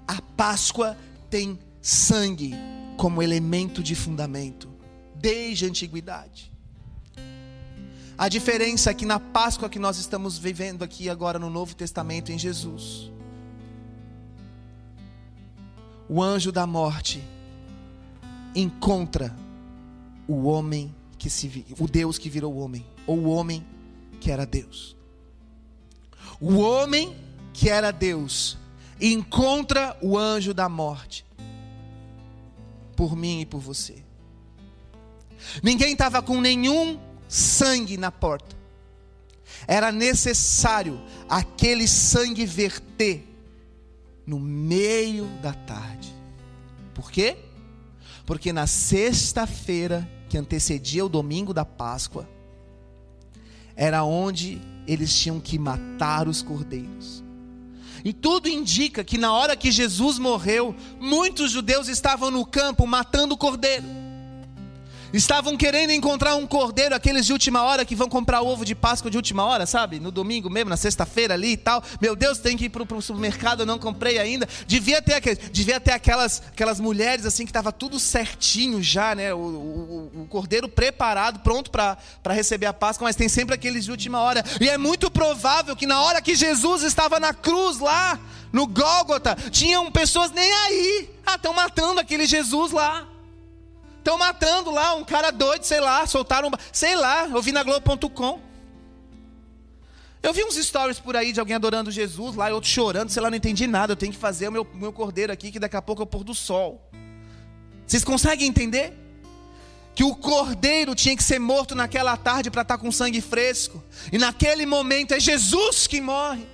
A 0.06 0.20
Páscoa 0.20 0.94
tem 1.30 1.58
sangue 1.80 2.52
como 2.98 3.22
elemento 3.22 3.82
de 3.82 3.94
fundamento, 3.94 4.68
desde 5.14 5.64
a 5.64 5.68
antiguidade. 5.68 6.52
A 8.18 8.28
diferença 8.28 8.90
é 8.90 8.94
que 8.94 9.06
na 9.06 9.18
Páscoa 9.18 9.70
que 9.70 9.78
nós 9.78 9.96
estamos 9.96 10.36
vivendo 10.36 10.82
aqui 10.82 11.08
agora 11.08 11.38
no 11.38 11.48
Novo 11.48 11.74
Testamento 11.74 12.30
em 12.30 12.38
Jesus, 12.38 13.10
o 16.06 16.22
anjo 16.22 16.52
da 16.52 16.66
morte 16.66 17.24
encontra 18.54 19.34
o 20.28 20.42
homem 20.42 20.94
que 21.16 21.30
se 21.30 21.64
o 21.78 21.88
Deus 21.88 22.18
que 22.18 22.28
virou 22.28 22.58
homem, 22.58 22.84
ou 23.06 23.20
o 23.20 23.30
homem 23.30 23.66
que 24.20 24.30
era 24.30 24.44
Deus. 24.44 24.99
O 26.40 26.58
homem 26.58 27.16
que 27.52 27.68
era 27.68 27.90
Deus 27.90 28.56
encontra 29.00 29.96
o 30.00 30.16
anjo 30.16 30.54
da 30.54 30.68
morte 30.68 31.26
por 32.96 33.16
mim 33.16 33.40
e 33.40 33.46
por 33.46 33.60
você. 33.60 34.02
Ninguém 35.62 35.92
estava 35.92 36.22
com 36.22 36.40
nenhum 36.40 36.98
sangue 37.28 37.96
na 37.96 38.10
porta. 38.10 38.56
Era 39.66 39.92
necessário 39.92 41.00
aquele 41.28 41.86
sangue 41.86 42.46
verter 42.46 43.26
no 44.26 44.38
meio 44.38 45.26
da 45.42 45.52
tarde. 45.52 46.14
Por 46.94 47.10
quê? 47.10 47.36
Porque 48.26 48.52
na 48.52 48.66
sexta-feira 48.66 50.08
que 50.28 50.38
antecedia 50.38 51.04
o 51.04 51.08
domingo 51.08 51.52
da 51.52 51.64
Páscoa, 51.64 52.28
era 53.74 54.04
onde 54.04 54.60
eles 54.86 55.16
tinham 55.16 55.40
que 55.40 55.58
matar 55.58 56.28
os 56.28 56.42
cordeiros. 56.42 57.22
E 58.04 58.12
tudo 58.12 58.48
indica 58.48 59.04
que 59.04 59.18
na 59.18 59.32
hora 59.32 59.56
que 59.56 59.70
Jesus 59.70 60.18
morreu, 60.18 60.74
muitos 60.98 61.50
judeus 61.50 61.88
estavam 61.88 62.30
no 62.30 62.46
campo 62.46 62.86
matando 62.86 63.34
o 63.34 63.38
cordeiro. 63.38 63.99
Estavam 65.12 65.56
querendo 65.56 65.90
encontrar 65.90 66.36
um 66.36 66.46
cordeiro, 66.46 66.94
aqueles 66.94 67.26
de 67.26 67.32
última 67.32 67.62
hora 67.62 67.84
que 67.84 67.96
vão 67.96 68.08
comprar 68.08 68.42
ovo 68.42 68.64
de 68.64 68.74
Páscoa 68.74 69.10
de 69.10 69.16
última 69.16 69.44
hora, 69.44 69.66
sabe? 69.66 69.98
No 69.98 70.10
domingo 70.10 70.48
mesmo, 70.48 70.70
na 70.70 70.76
sexta-feira 70.76 71.34
ali 71.34 71.52
e 71.52 71.56
tal. 71.56 71.82
Meu 72.00 72.14
Deus, 72.14 72.38
tem 72.38 72.56
que 72.56 72.66
ir 72.66 72.68
para 72.68 72.82
o 72.82 73.02
supermercado, 73.02 73.60
eu 73.60 73.66
não 73.66 73.78
comprei 73.78 74.18
ainda. 74.18 74.48
Devia 74.66 75.02
ter, 75.02 75.36
devia 75.50 75.80
ter 75.80 75.92
aquelas, 75.92 76.42
aquelas 76.48 76.78
mulheres 76.78 77.26
assim 77.26 77.44
que 77.44 77.50
estava 77.50 77.72
tudo 77.72 77.98
certinho 77.98 78.82
já, 78.82 79.14
né? 79.14 79.34
O, 79.34 79.38
o, 79.38 80.22
o 80.22 80.26
cordeiro 80.28 80.68
preparado, 80.68 81.40
pronto 81.40 81.70
para 81.70 81.98
receber 82.28 82.66
a 82.66 82.72
Páscoa, 82.72 83.06
mas 83.06 83.16
tem 83.16 83.28
sempre 83.28 83.54
aqueles 83.54 83.84
de 83.84 83.90
última 83.90 84.20
hora. 84.20 84.44
E 84.60 84.68
é 84.68 84.78
muito 84.78 85.10
provável 85.10 85.74
que 85.74 85.86
na 85.86 86.00
hora 86.02 86.22
que 86.22 86.34
Jesus 86.34 86.82
estava 86.82 87.18
na 87.18 87.34
cruz 87.34 87.78
lá, 87.78 88.18
no 88.52 88.66
Gólgota, 88.66 89.36
tinham 89.50 89.90
pessoas 89.90 90.30
nem 90.30 90.52
aí. 90.52 91.10
Ah, 91.26 91.34
estão 91.34 91.52
matando 91.52 92.00
aquele 92.00 92.26
Jesus 92.26 92.72
lá. 92.72 93.06
Estão 94.10 94.18
matando 94.18 94.72
lá 94.72 94.92
um 94.96 95.04
cara 95.04 95.30
doido, 95.30 95.62
sei 95.62 95.78
lá, 95.78 96.04
soltaram, 96.04 96.50
sei 96.72 96.96
lá, 96.96 97.28
eu 97.28 97.40
vi 97.40 97.52
na 97.52 97.62
Globo.com. 97.62 98.40
Eu 100.20 100.32
vi 100.32 100.42
uns 100.42 100.56
stories 100.56 100.98
por 100.98 101.16
aí 101.16 101.32
de 101.32 101.38
alguém 101.38 101.54
adorando 101.54 101.92
Jesus 101.92 102.34
lá, 102.34 102.50
e 102.50 102.52
outro 102.52 102.68
chorando, 102.68 103.08
sei 103.08 103.22
lá, 103.22 103.30
não 103.30 103.36
entendi 103.36 103.68
nada. 103.68 103.92
Eu 103.92 103.96
tenho 103.96 104.12
que 104.12 104.18
fazer 104.18 104.48
o 104.48 104.52
meu, 104.52 104.66
meu 104.74 104.92
cordeiro 104.92 105.32
aqui, 105.32 105.52
que 105.52 105.60
daqui 105.60 105.76
a 105.76 105.80
pouco 105.80 106.02
é 106.02 106.04
o 106.04 106.08
pôr 106.08 106.24
do 106.24 106.34
sol. 106.34 106.90
Vocês 107.86 108.02
conseguem 108.02 108.48
entender? 108.48 108.92
Que 109.94 110.02
o 110.02 110.16
cordeiro 110.16 110.92
tinha 110.96 111.16
que 111.16 111.22
ser 111.22 111.38
morto 111.38 111.76
naquela 111.76 112.16
tarde 112.16 112.50
para 112.50 112.62
estar 112.62 112.78
tá 112.78 112.82
com 112.82 112.90
sangue 112.90 113.20
fresco. 113.20 113.80
E 114.10 114.18
naquele 114.18 114.66
momento 114.66 115.14
é 115.14 115.20
Jesus 115.20 115.86
que 115.86 116.00
morre. 116.00 116.44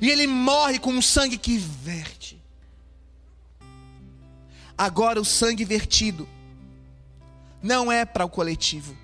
E 0.00 0.10
ele 0.10 0.26
morre 0.26 0.80
com 0.80 0.90
um 0.92 1.00
sangue 1.00 1.38
que 1.38 1.56
verte. 1.56 2.41
Agora 4.76 5.20
o 5.20 5.24
sangue 5.24 5.64
vertido 5.64 6.28
não 7.62 7.92
é 7.92 8.04
para 8.04 8.24
o 8.24 8.28
coletivo. 8.28 8.96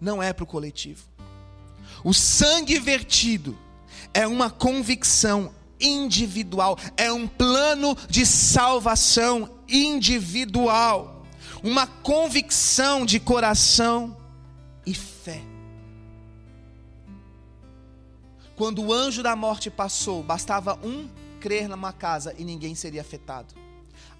Não 0.00 0.22
é 0.22 0.32
para 0.32 0.44
o 0.44 0.46
coletivo. 0.46 1.04
O 2.02 2.12
sangue 2.12 2.78
vertido 2.78 3.56
é 4.14 4.26
uma 4.26 4.50
convicção 4.50 5.52
individual, 5.80 6.76
é 6.96 7.12
um 7.12 7.26
plano 7.26 7.96
de 8.08 8.26
salvação 8.26 9.50
individual, 9.68 11.24
uma 11.62 11.86
convicção 11.86 13.06
de 13.06 13.20
coração 13.20 14.16
e 14.84 14.94
fé. 14.94 15.42
Quando 18.56 18.82
o 18.82 18.92
anjo 18.92 19.22
da 19.22 19.36
morte 19.36 19.70
passou, 19.70 20.22
bastava 20.22 20.76
um 20.82 21.08
crer 21.40 21.68
numa 21.68 21.92
casa 21.92 22.34
e 22.38 22.44
ninguém 22.44 22.74
seria 22.74 23.00
afetado. 23.00 23.54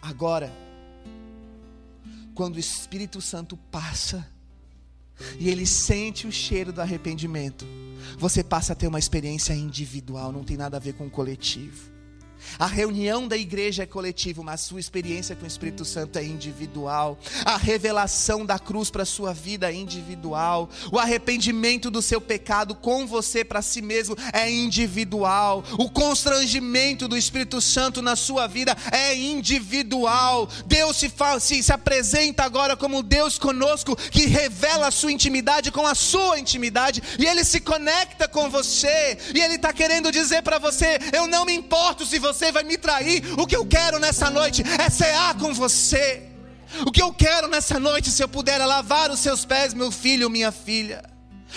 Agora, 0.00 0.52
quando 2.34 2.56
o 2.56 2.60
Espírito 2.60 3.20
Santo 3.20 3.56
passa 3.56 4.26
e 5.38 5.48
ele 5.48 5.66
sente 5.66 6.26
o 6.26 6.32
cheiro 6.32 6.72
do 6.72 6.80
arrependimento, 6.80 7.66
você 8.18 8.44
passa 8.44 8.72
a 8.72 8.76
ter 8.76 8.86
uma 8.86 8.98
experiência 8.98 9.52
individual, 9.52 10.32
não 10.32 10.44
tem 10.44 10.56
nada 10.56 10.76
a 10.76 10.80
ver 10.80 10.94
com 10.94 11.06
o 11.06 11.10
coletivo. 11.10 11.97
A 12.58 12.66
reunião 12.66 13.26
da 13.26 13.36
igreja 13.36 13.82
é 13.82 13.86
coletiva, 13.86 14.42
mas 14.42 14.60
sua 14.62 14.80
experiência 14.80 15.36
com 15.36 15.44
o 15.44 15.48
Espírito 15.48 15.84
Santo 15.84 16.18
é 16.18 16.24
individual. 16.24 17.18
A 17.44 17.56
revelação 17.56 18.44
da 18.44 18.58
cruz 18.58 18.90
para 18.90 19.02
a 19.02 19.06
sua 19.06 19.32
vida 19.32 19.70
é 19.70 19.74
individual. 19.74 20.68
O 20.92 20.98
arrependimento 20.98 21.90
do 21.90 22.02
seu 22.02 22.20
pecado 22.20 22.74
com 22.74 23.06
você 23.06 23.44
para 23.44 23.62
si 23.62 23.82
mesmo 23.82 24.16
é 24.32 24.50
individual. 24.50 25.64
O 25.78 25.90
constrangimento 25.90 27.08
do 27.08 27.16
Espírito 27.16 27.60
Santo 27.60 28.00
na 28.00 28.16
sua 28.16 28.46
vida 28.46 28.76
é 28.92 29.14
individual. 29.14 30.48
Deus 30.66 30.96
se, 30.96 31.08
fala, 31.08 31.40
se, 31.40 31.62
se 31.62 31.72
apresenta 31.72 32.44
agora 32.44 32.76
como 32.76 33.02
Deus 33.02 33.38
conosco, 33.38 33.96
que 33.96 34.26
revela 34.26 34.88
a 34.88 34.90
sua 34.90 35.12
intimidade 35.12 35.70
com 35.70 35.86
a 35.86 35.94
sua 35.94 36.38
intimidade, 36.38 37.02
e 37.18 37.26
Ele 37.26 37.44
se 37.44 37.60
conecta 37.60 38.28
com 38.28 38.48
você, 38.50 39.18
e 39.34 39.40
Ele 39.40 39.54
está 39.54 39.72
querendo 39.72 40.12
dizer 40.12 40.42
para 40.42 40.58
você: 40.58 40.98
Eu 41.12 41.26
não 41.26 41.44
me 41.44 41.54
importo 41.54 42.06
se 42.06 42.18
você 42.18 42.27
você 42.32 42.52
vai 42.52 42.62
me 42.62 42.76
trair. 42.76 43.22
O 43.38 43.46
que 43.46 43.56
eu 43.56 43.66
quero 43.66 43.98
nessa 43.98 44.30
noite 44.30 44.62
é 44.78 44.90
cear 44.90 45.34
com 45.34 45.52
você. 45.54 46.22
O 46.86 46.92
que 46.92 47.02
eu 47.02 47.12
quero 47.12 47.48
nessa 47.48 47.80
noite, 47.80 48.10
se 48.10 48.22
eu 48.22 48.28
puder, 48.28 48.60
é 48.60 48.66
lavar 48.66 49.10
os 49.10 49.20
seus 49.20 49.44
pés, 49.44 49.72
meu 49.72 49.90
filho, 49.90 50.28
minha 50.28 50.52
filha. 50.52 51.02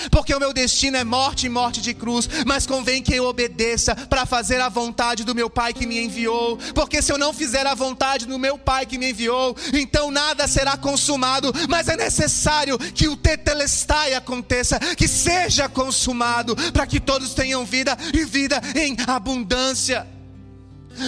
Porque 0.10 0.34
o 0.34 0.40
meu 0.40 0.54
destino 0.54 0.96
é 0.96 1.04
morte 1.04 1.48
e 1.48 1.50
morte 1.50 1.82
de 1.82 1.94
cruz, 1.94 2.28
mas 2.46 2.66
convém 2.66 3.04
que 3.04 3.14
eu 3.14 3.26
obedeça 3.26 3.94
para 3.94 4.26
fazer 4.26 4.62
a 4.62 4.70
vontade 4.70 5.26
do 5.26 5.36
meu 5.36 5.50
Pai 5.50 5.74
que 5.74 5.86
me 5.86 6.00
enviou. 6.02 6.58
Porque 6.74 7.02
se 7.02 7.12
eu 7.12 7.18
não 7.18 7.34
fizer 7.34 7.68
a 7.68 7.76
vontade 7.76 8.26
do 8.26 8.40
meu 8.40 8.58
Pai 8.58 8.86
que 8.86 8.98
me 8.98 9.12
enviou, 9.12 9.56
então 9.74 10.10
nada 10.10 10.48
será 10.48 10.78
consumado, 10.78 11.54
mas 11.68 11.90
é 11.90 11.98
necessário 11.98 12.78
que 12.78 13.10
o 13.10 13.18
tetelestai 13.18 14.14
aconteça, 14.14 14.80
que 14.96 15.10
seja 15.10 15.68
consumado, 15.68 16.56
para 16.72 16.88
que 16.88 17.00
todos 17.00 17.34
tenham 17.34 17.66
vida 17.66 17.98
e 18.14 18.24
vida 18.24 18.62
em 18.76 18.96
abundância. 19.06 20.08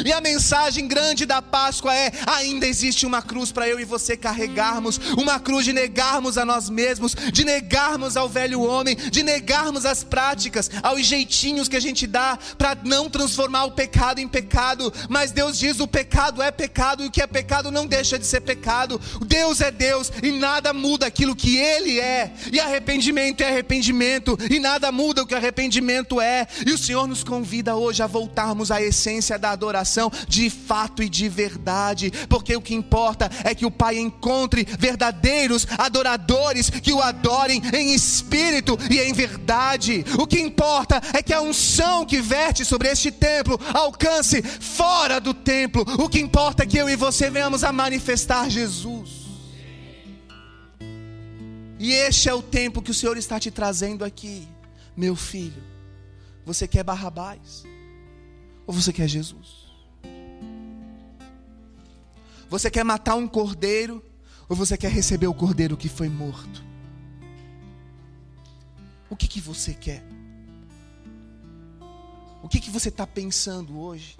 E 0.05 0.11
a 0.11 0.21
mensagem 0.21 0.88
grande 0.88 1.25
da 1.25 1.41
Páscoa 1.41 1.93
é: 1.93 2.11
ainda 2.25 2.65
existe 2.65 3.05
uma 3.05 3.21
cruz 3.21 3.51
para 3.51 3.67
eu 3.67 3.79
e 3.79 3.86
você 3.86 4.15
carregarmos, 4.17 4.99
uma 5.17 5.39
cruz 5.39 5.65
de 5.65 5.73
negarmos 5.73 6.38
a 6.38 6.45
nós 6.45 6.69
mesmos, 6.69 7.15
de 7.31 7.43
negarmos 7.43 8.17
ao 8.17 8.29
velho 8.29 8.61
homem, 8.61 8.95
de 8.95 9.23
negarmos 9.23 9.86
as 9.86 10.03
práticas, 10.03 10.69
aos 10.81 11.05
jeitinhos 11.05 11.67
que 11.67 11.75
a 11.75 11.81
gente 11.81 12.07
dá 12.07 12.38
para 12.57 12.77
não 12.84 13.09
transformar 13.09 13.65
o 13.65 13.71
pecado 13.71 14.19
em 14.19 14.27
pecado. 14.27 14.91
Mas 15.09 15.31
Deus 15.31 15.59
diz: 15.59 15.79
o 15.79 15.88
pecado 15.88 16.41
é 16.41 16.51
pecado 16.51 17.03
e 17.03 17.07
o 17.07 17.11
que 17.11 17.21
é 17.21 17.27
pecado 17.27 17.71
não 17.71 17.86
deixa 17.86 18.17
de 18.17 18.25
ser 18.25 18.41
pecado. 18.41 18.99
Deus 19.25 19.61
é 19.61 19.71
Deus 19.71 20.11
e 20.21 20.31
nada 20.31 20.73
muda 20.73 21.05
aquilo 21.05 21.36
que 21.36 21.57
Ele 21.57 21.99
é. 21.99 22.34
E 22.51 22.59
arrependimento 22.59 23.41
é 23.41 23.49
arrependimento 23.49 24.38
e 24.49 24.59
nada 24.59 24.91
muda 24.91 25.23
o 25.23 25.27
que 25.27 25.36
arrependimento 25.36 26.19
é. 26.19 26.47
E 26.65 26.71
o 26.71 26.77
Senhor 26.77 27.07
nos 27.07 27.23
convida 27.23 27.75
hoje 27.75 28.01
a 28.01 28.07
voltarmos 28.07 28.71
à 28.71 28.81
essência 28.81 29.38
da 29.38 29.51
adoração 29.51 29.72
de 30.28 30.49
fato 30.49 31.01
e 31.01 31.09
de 31.09 31.28
verdade, 31.28 32.11
porque 32.30 32.55
o 32.55 32.61
que 32.61 32.76
importa 32.76 33.30
é 33.43 33.55
que 33.55 33.65
o 33.65 33.71
Pai 33.71 33.97
encontre 33.97 34.67
verdadeiros 34.78 35.65
adoradores 35.78 36.69
que 36.69 36.93
o 36.93 37.01
adorem 37.01 37.61
em 37.74 37.93
espírito 37.93 38.78
e 38.89 38.99
em 38.99 39.13
verdade. 39.13 40.05
O 40.19 40.28
que 40.28 40.39
importa 40.39 41.01
é 41.13 41.24
que 41.24 41.34
a 41.34 41.41
unção 41.41 42.05
que 42.05 42.21
verte 42.21 42.65
sobre 42.65 42.89
este 42.89 43.11
templo 43.11 43.59
alcance 43.74 44.41
fora 44.41 45.19
do 45.19 45.34
templo. 45.34 45.84
O 45.99 46.09
que 46.09 46.19
importa 46.19 46.63
é 46.63 46.65
que 46.65 46.78
eu 46.78 46.89
e 46.89 46.95
você 46.95 47.30
venhamos 47.30 47.63
a 47.63 47.71
manifestar 47.71 48.49
Jesus. 48.49 49.24
E 51.80 51.91
este 51.91 52.30
é 52.30 52.34
o 52.34 52.41
tempo 52.41 52.82
que 52.82 52.91
o 52.91 52.93
Senhor 52.93 53.17
está 53.17 53.39
te 53.39 53.51
trazendo 53.51 54.05
aqui, 54.05 54.47
meu 54.95 55.15
filho. 55.15 55.61
Você 56.45 56.67
quer 56.67 56.84
Barrabás? 56.84 57.63
Ou 58.65 58.74
você 58.74 58.93
quer 58.93 59.07
Jesus? 59.07 59.62
Você 62.53 62.69
quer 62.69 62.83
matar 62.83 63.15
um 63.15 63.27
cordeiro 63.27 63.99
ou 64.47 64.55
você 64.55 64.77
quer 64.77 64.91
receber 64.91 65.25
o 65.25 65.33
cordeiro 65.33 65.75
que 65.75 65.89
foi 65.89 66.07
morto? 66.07 66.63
O 69.09 69.15
que, 69.15 69.27
que 69.27 69.41
você 69.41 69.73
quer? 69.73 70.03
O 72.43 72.47
que, 72.47 72.59
que 72.59 72.69
você 72.69 72.89
está 72.89 73.07
pensando 73.07 73.79
hoje? 73.79 74.15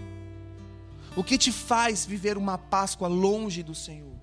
O 1.16 1.24
que 1.24 1.38
te 1.38 1.52
faz 1.52 2.08
viver 2.08 2.36
uma 2.36 2.58
Páscoa 2.58 3.08
longe 3.08 3.62
do 3.62 3.76
Senhor? 3.76 4.16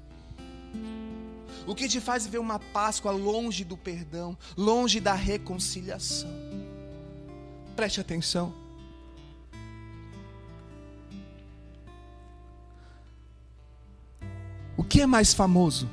O 1.65 1.73
que 1.73 1.87
te 1.87 2.01
faz 2.01 2.25
viver 2.25 2.39
uma 2.39 2.59
Páscoa 2.59 3.13
longe 3.13 3.63
do 3.63 3.77
perdão, 3.77 4.37
longe 4.57 4.99
da 4.99 5.15
reconciliação? 5.15 6.35
Preste 7.77 8.01
atenção. 8.01 8.60
Que 14.91 15.01
é 15.01 15.07
mais 15.07 15.33
famoso? 15.33 15.89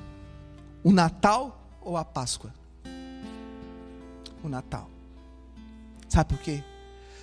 O 0.83 0.91
Natal 0.91 1.63
ou 1.79 1.95
a 1.95 2.03
Páscoa? 2.03 2.51
O 4.43 4.49
Natal. 4.49 4.89
Sabe 6.09 6.33
por 6.33 6.39
quê? 6.39 6.63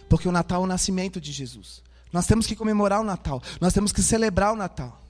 Porque 0.09 0.29
o 0.29 0.33
Natal 0.33 0.63
é 0.63 0.65
o 0.65 0.69
nascimento 0.69 1.21
de 1.21 1.33
Jesus. 1.33 1.83
Nós 2.13 2.29
temos 2.29 2.47
que 2.47 2.55
comemorar 2.55 3.01
o 3.01 3.05
Natal, 3.05 3.43
nós 3.61 3.73
temos 3.73 3.93
que 3.93 4.01
celebrar 4.03 4.53
o 4.53 4.57
Natal. 4.57 5.03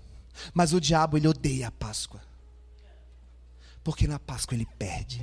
Mas 0.55 0.73
o 0.73 0.81
diabo, 0.81 1.19
ele 1.19 1.29
odeia 1.29 1.69
a 1.69 1.71
Páscoa. 1.71 2.21
Porque 3.85 4.09
na 4.09 4.19
Páscoa 4.19 4.57
ele 4.57 4.67
perde. 4.79 5.23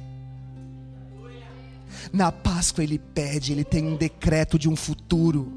Na 2.11 2.31
Páscoa 2.31 2.83
ele 2.83 2.99
perde, 2.99 3.51
ele 3.51 3.63
tem 3.63 3.85
um 3.85 3.95
decreto 3.95 4.57
de 4.57 4.69
um 4.69 4.75
futuro. 4.75 5.51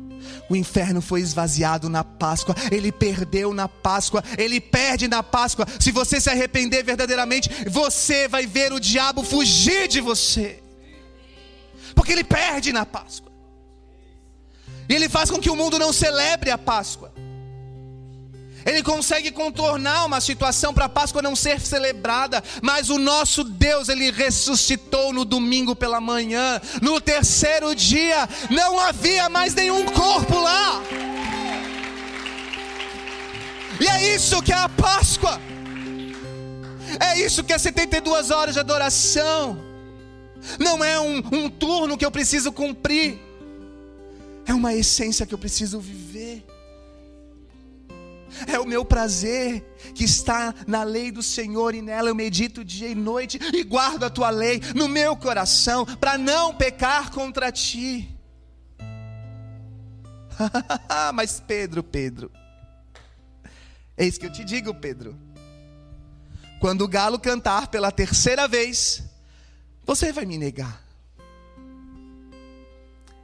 O 0.49 0.57
inferno 0.57 1.03
foi 1.03 1.20
esvaziado 1.20 1.89
na 1.89 2.03
Páscoa, 2.03 2.55
ele 2.70 2.91
perdeu 2.91 3.53
na 3.53 3.68
Páscoa, 3.68 4.24
ele 4.39 4.61
perde 4.61 5.07
na 5.07 5.22
Páscoa. 5.22 5.66
Se 5.78 5.93
você 5.93 6.20
se 6.20 6.30
arrepender 6.30 6.82
verdadeiramente, 6.82 7.51
você 7.68 8.26
vai 8.26 8.47
ver 8.47 8.72
o 8.72 8.80
diabo 8.80 9.22
fugir 9.22 9.87
de 9.87 10.01
você, 10.01 10.62
porque 11.95 12.12
ele 12.12 12.24
perde 12.24 12.72
na 12.72 12.87
Páscoa, 12.87 13.30
e 14.89 14.95
ele 14.95 15.09
faz 15.09 15.30
com 15.30 15.39
que 15.39 15.51
o 15.51 15.57
mundo 15.57 15.78
não 15.78 15.93
celebre 15.93 16.51
a 16.51 16.59
Páscoa. 16.59 17.14
Ele 18.65 18.83
consegue 18.83 19.31
contornar 19.31 20.07
uma 20.07 20.21
situação 20.21 20.73
para 20.73 20.87
a 20.87 20.89
Páscoa 20.89 21.21
não 21.21 21.37
ser 21.37 21.61
celebrada, 21.61 22.43
mas 22.62 22.89
o 22.89 22.99
nosso 22.99 23.45
Deus, 23.45 23.89
ele 23.89 24.11
ressuscitou 24.11 25.12
no 25.12 25.25
domingo 25.25 25.77
pela 25.77 26.01
manhã. 26.01 26.61
No 26.81 27.01
terceiro 27.01 27.75
dia, 27.75 28.29
não 28.51 28.81
havia 28.81 29.29
mais 29.29 29.55
nenhum 29.55 29.85
corpo 29.87 30.39
lá. 30.39 30.83
E 33.81 33.87
é 33.87 34.15
isso 34.15 34.43
que 34.43 34.53
é 34.53 34.57
a 34.57 34.69
Páscoa. 34.69 35.41
É 37.01 37.19
isso 37.21 37.43
que 37.43 37.53
é 37.53 37.59
72 37.59 38.31
horas 38.31 38.55
de 38.55 38.61
adoração. 38.61 39.59
Não 40.59 40.85
é 40.85 40.99
um, 41.01 41.19
um 41.33 41.51
turno 41.51 41.99
que 41.99 42.05
eu 42.05 42.11
preciso 42.11 42.53
cumprir. 42.53 43.19
É 44.47 44.55
uma 44.55 44.75
essência 44.75 45.27
que 45.27 45.35
eu 45.35 45.39
preciso 45.39 45.81
viver 45.81 46.14
é 48.47 48.59
o 48.59 48.66
meu 48.66 48.85
prazer 48.85 49.62
que 49.95 50.05
está 50.05 50.55
na 50.66 50.82
lei 50.82 51.11
do 51.11 51.22
Senhor 51.22 51.74
e 51.74 51.82
nela 51.82 52.09
eu 52.09 52.14
medito 52.14 52.64
dia 52.64 52.89
e 52.89 52.95
noite 52.95 53.39
e 53.53 53.62
guardo 53.62 54.05
a 54.05 54.11
tua 54.11 54.30
lei 54.30 54.61
no 54.74 54.89
meu 54.89 55.16
coração 55.16 55.85
para 55.85 56.18
não 56.18 56.55
pecar 56.55 57.11
contra 57.11 57.51
ti. 57.53 58.09
Mas 61.14 61.41
Pedro, 61.41 61.82
Pedro, 61.82 62.30
eis 63.97 64.18
que 64.18 64.26
eu 64.26 64.32
te 64.32 64.45
digo, 64.45 64.74
Pedro. 64.74 65.16
Quando 66.61 66.82
o 66.82 66.89
galo 66.89 67.18
cantar 67.18 67.68
pela 67.68 67.93
terceira 67.93 68.49
vez, 68.49 69.03
você 69.85 70.12
vai 70.12 70.24
me 70.24 70.39
negar. 70.39 70.82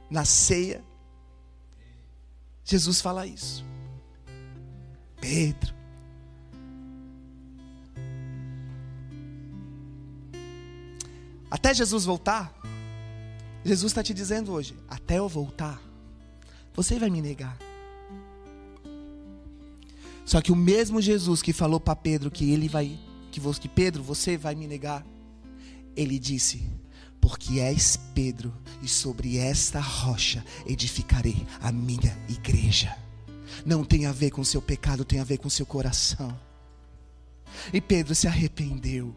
Na 0.09 0.25
ceia, 0.25 0.83
Jesus 2.63 3.01
fala 3.01 3.25
isso. 3.25 3.70
Pedro. 5.21 5.73
Até 11.49 11.73
Jesus 11.73 12.05
voltar, 12.05 12.51
Jesus 13.63 13.91
está 13.91 14.01
te 14.01 14.13
dizendo 14.13 14.51
hoje: 14.51 14.75
até 14.89 15.19
eu 15.19 15.29
voltar, 15.29 15.79
você 16.73 16.97
vai 16.97 17.09
me 17.09 17.21
negar. 17.21 17.57
Só 20.25 20.41
que 20.41 20.51
o 20.51 20.55
mesmo 20.55 21.01
Jesus 21.01 21.41
que 21.41 21.53
falou 21.53 21.79
para 21.79 21.95
Pedro 21.95 22.31
que 22.31 22.51
ele 22.51 22.67
vai, 22.67 22.97
que, 23.31 23.39
que 23.59 23.69
Pedro, 23.69 24.01
você 24.01 24.37
vai 24.37 24.55
me 24.55 24.65
negar, 24.65 25.05
ele 25.95 26.17
disse: 26.17 26.67
porque 27.19 27.59
és 27.59 27.99
Pedro, 28.15 28.51
e 28.81 28.87
sobre 28.87 29.37
esta 29.37 29.79
rocha 29.79 30.43
edificarei 30.65 31.45
a 31.61 31.71
minha 31.71 32.17
igreja 32.27 33.00
não 33.65 33.83
tem 33.83 34.05
a 34.05 34.11
ver 34.11 34.31
com 34.31 34.43
seu 34.43 34.61
pecado, 34.61 35.05
tem 35.05 35.19
a 35.19 35.23
ver 35.23 35.37
com 35.37 35.49
seu 35.49 35.65
coração. 35.65 36.37
E 37.73 37.81
Pedro 37.81 38.15
se 38.15 38.27
arrependeu. 38.27 39.15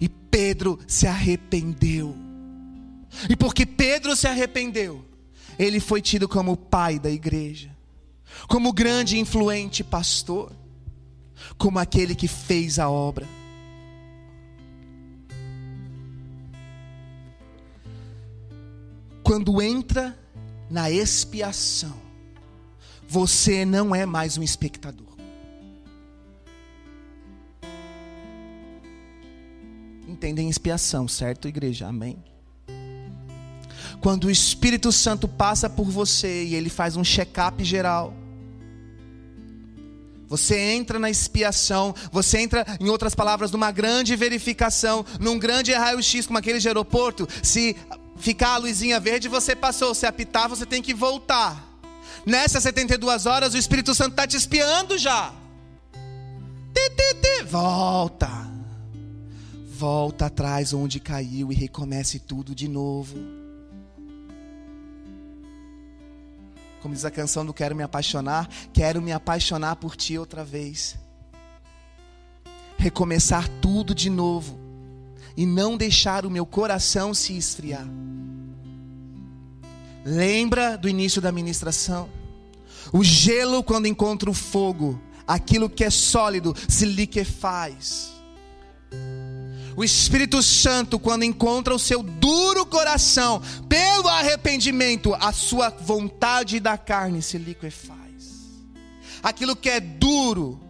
E 0.00 0.08
Pedro 0.08 0.78
se 0.86 1.06
arrependeu. 1.06 2.16
E 3.28 3.36
porque 3.36 3.64
Pedro 3.64 4.16
se 4.16 4.26
arrependeu, 4.26 5.04
ele 5.58 5.80
foi 5.80 6.02
tido 6.02 6.28
como 6.28 6.52
o 6.52 6.56
pai 6.56 6.98
da 6.98 7.10
igreja, 7.10 7.74
como 8.48 8.72
grande 8.72 9.16
e 9.16 9.20
influente 9.20 9.84
pastor, 9.84 10.52
como 11.56 11.78
aquele 11.78 12.14
que 12.14 12.26
fez 12.26 12.78
a 12.78 12.88
obra. 12.88 13.26
Quando 19.22 19.62
entra 19.62 20.18
na 20.68 20.90
expiação, 20.90 22.03
você 23.14 23.64
não 23.64 23.94
é 23.94 24.04
mais 24.04 24.36
um 24.36 24.42
espectador. 24.42 25.06
Entendem 30.08 30.50
expiação, 30.50 31.06
certo, 31.06 31.46
igreja? 31.46 31.86
Amém? 31.86 32.18
Quando 34.00 34.24
o 34.24 34.30
Espírito 34.32 34.90
Santo 34.90 35.28
passa 35.28 35.70
por 35.70 35.84
você 35.84 36.42
e 36.42 36.56
ele 36.56 36.68
faz 36.68 36.96
um 36.96 37.04
check-up 37.04 37.62
geral, 37.62 38.12
você 40.26 40.58
entra 40.58 40.98
na 40.98 41.08
expiação, 41.08 41.94
você 42.10 42.40
entra, 42.40 42.66
em 42.80 42.88
outras 42.88 43.14
palavras, 43.14 43.52
numa 43.52 43.70
grande 43.70 44.16
verificação, 44.16 45.06
num 45.20 45.38
grande 45.38 45.72
raio-x, 45.72 46.26
como 46.26 46.40
aquele 46.40 46.58
de 46.58 46.66
aeroporto. 46.66 47.28
Se 47.44 47.76
ficar 48.16 48.54
a 48.54 48.56
luzinha 48.56 48.98
verde, 48.98 49.28
você 49.28 49.54
passou. 49.54 49.94
Se 49.94 50.04
apitar, 50.04 50.48
você 50.48 50.66
tem 50.66 50.82
que 50.82 50.92
voltar. 50.92 51.73
Nessas 52.26 52.62
72 52.62 53.26
horas, 53.26 53.54
o 53.54 53.58
Espírito 53.58 53.94
Santo 53.94 54.10
está 54.10 54.26
te 54.26 54.36
espiando 54.36 54.96
já. 54.96 55.32
Volta. 57.44 58.28
Volta 59.68 60.26
atrás 60.26 60.72
onde 60.72 60.98
caiu 60.98 61.52
e 61.52 61.54
recomece 61.54 62.18
tudo 62.18 62.54
de 62.54 62.66
novo. 62.68 63.16
Como 66.80 66.94
diz 66.94 67.04
a 67.04 67.10
canção 67.10 67.44
do 67.44 67.54
Quero 67.54 67.74
Me 67.74 67.82
Apaixonar, 67.82 68.48
quero 68.72 69.00
me 69.00 69.12
apaixonar 69.12 69.76
por 69.76 69.96
ti 69.96 70.18
outra 70.18 70.44
vez. 70.44 70.96
Recomeçar 72.76 73.48
tudo 73.60 73.94
de 73.94 74.10
novo 74.10 74.58
e 75.36 75.46
não 75.46 75.76
deixar 75.76 76.26
o 76.26 76.30
meu 76.30 76.44
coração 76.44 77.14
se 77.14 77.36
esfriar. 77.36 77.86
Lembra 80.04 80.76
do 80.76 80.88
início 80.88 81.20
da 81.20 81.32
ministração? 81.32 82.10
O 82.92 83.02
gelo, 83.02 83.62
quando 83.62 83.86
encontra 83.86 84.30
o 84.30 84.34
fogo, 84.34 85.00
aquilo 85.26 85.70
que 85.70 85.82
é 85.84 85.90
sólido 85.90 86.54
se 86.68 86.84
liquefaz. 86.84 88.12
O 89.76 89.82
Espírito 89.82 90.42
Santo, 90.42 90.98
quando 90.98 91.24
encontra 91.24 91.74
o 91.74 91.78
seu 91.78 92.02
duro 92.02 92.64
coração, 92.66 93.42
pelo 93.68 94.08
arrependimento, 94.08 95.14
a 95.14 95.32
sua 95.32 95.70
vontade 95.70 96.60
da 96.60 96.78
carne 96.78 97.20
se 97.22 97.38
liquefaz. 97.38 97.98
Aquilo 99.22 99.56
que 99.56 99.70
é 99.70 99.80
duro 99.80 100.60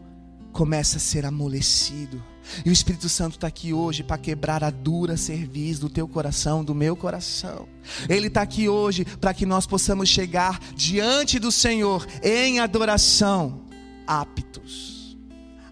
começa 0.53 0.97
a 0.97 1.01
ser 1.01 1.27
amolecido. 1.27 2.23
E 2.65 2.71
o 2.71 2.73
Espírito 2.73 3.09
Santo 3.09 3.35
está 3.35 3.47
aqui 3.47 3.73
hoje 3.73 4.03
para 4.03 4.19
quebrar 4.19 4.63
a 4.63 4.71
dura 4.71 5.17
cerviz 5.17 5.79
do 5.79 5.89
teu 5.89 6.07
coração, 6.07 6.65
do 6.65 6.75
meu 6.75 6.97
coração. 6.97 7.69
Ele 8.09 8.29
está 8.29 8.43
aqui 8.43 8.69
hoje 8.69 9.05
para 9.05 9.35
que 9.35 9.47
nós 9.47 9.67
possamos 9.67 10.09
chegar 10.09 10.59
diante 10.75 11.39
do 11.39 11.51
Senhor 11.51 12.07
em 12.23 12.61
adoração, 12.61 13.63
aptos, 14.07 15.17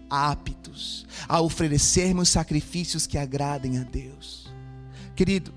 aptos 0.09 1.05
a 1.27 1.39
oferecermos 1.41 2.29
sacrifícios 2.29 3.07
que 3.07 3.17
agradem 3.17 3.77
a 3.77 3.83
Deus. 3.83 4.51
Querido, 5.15 5.53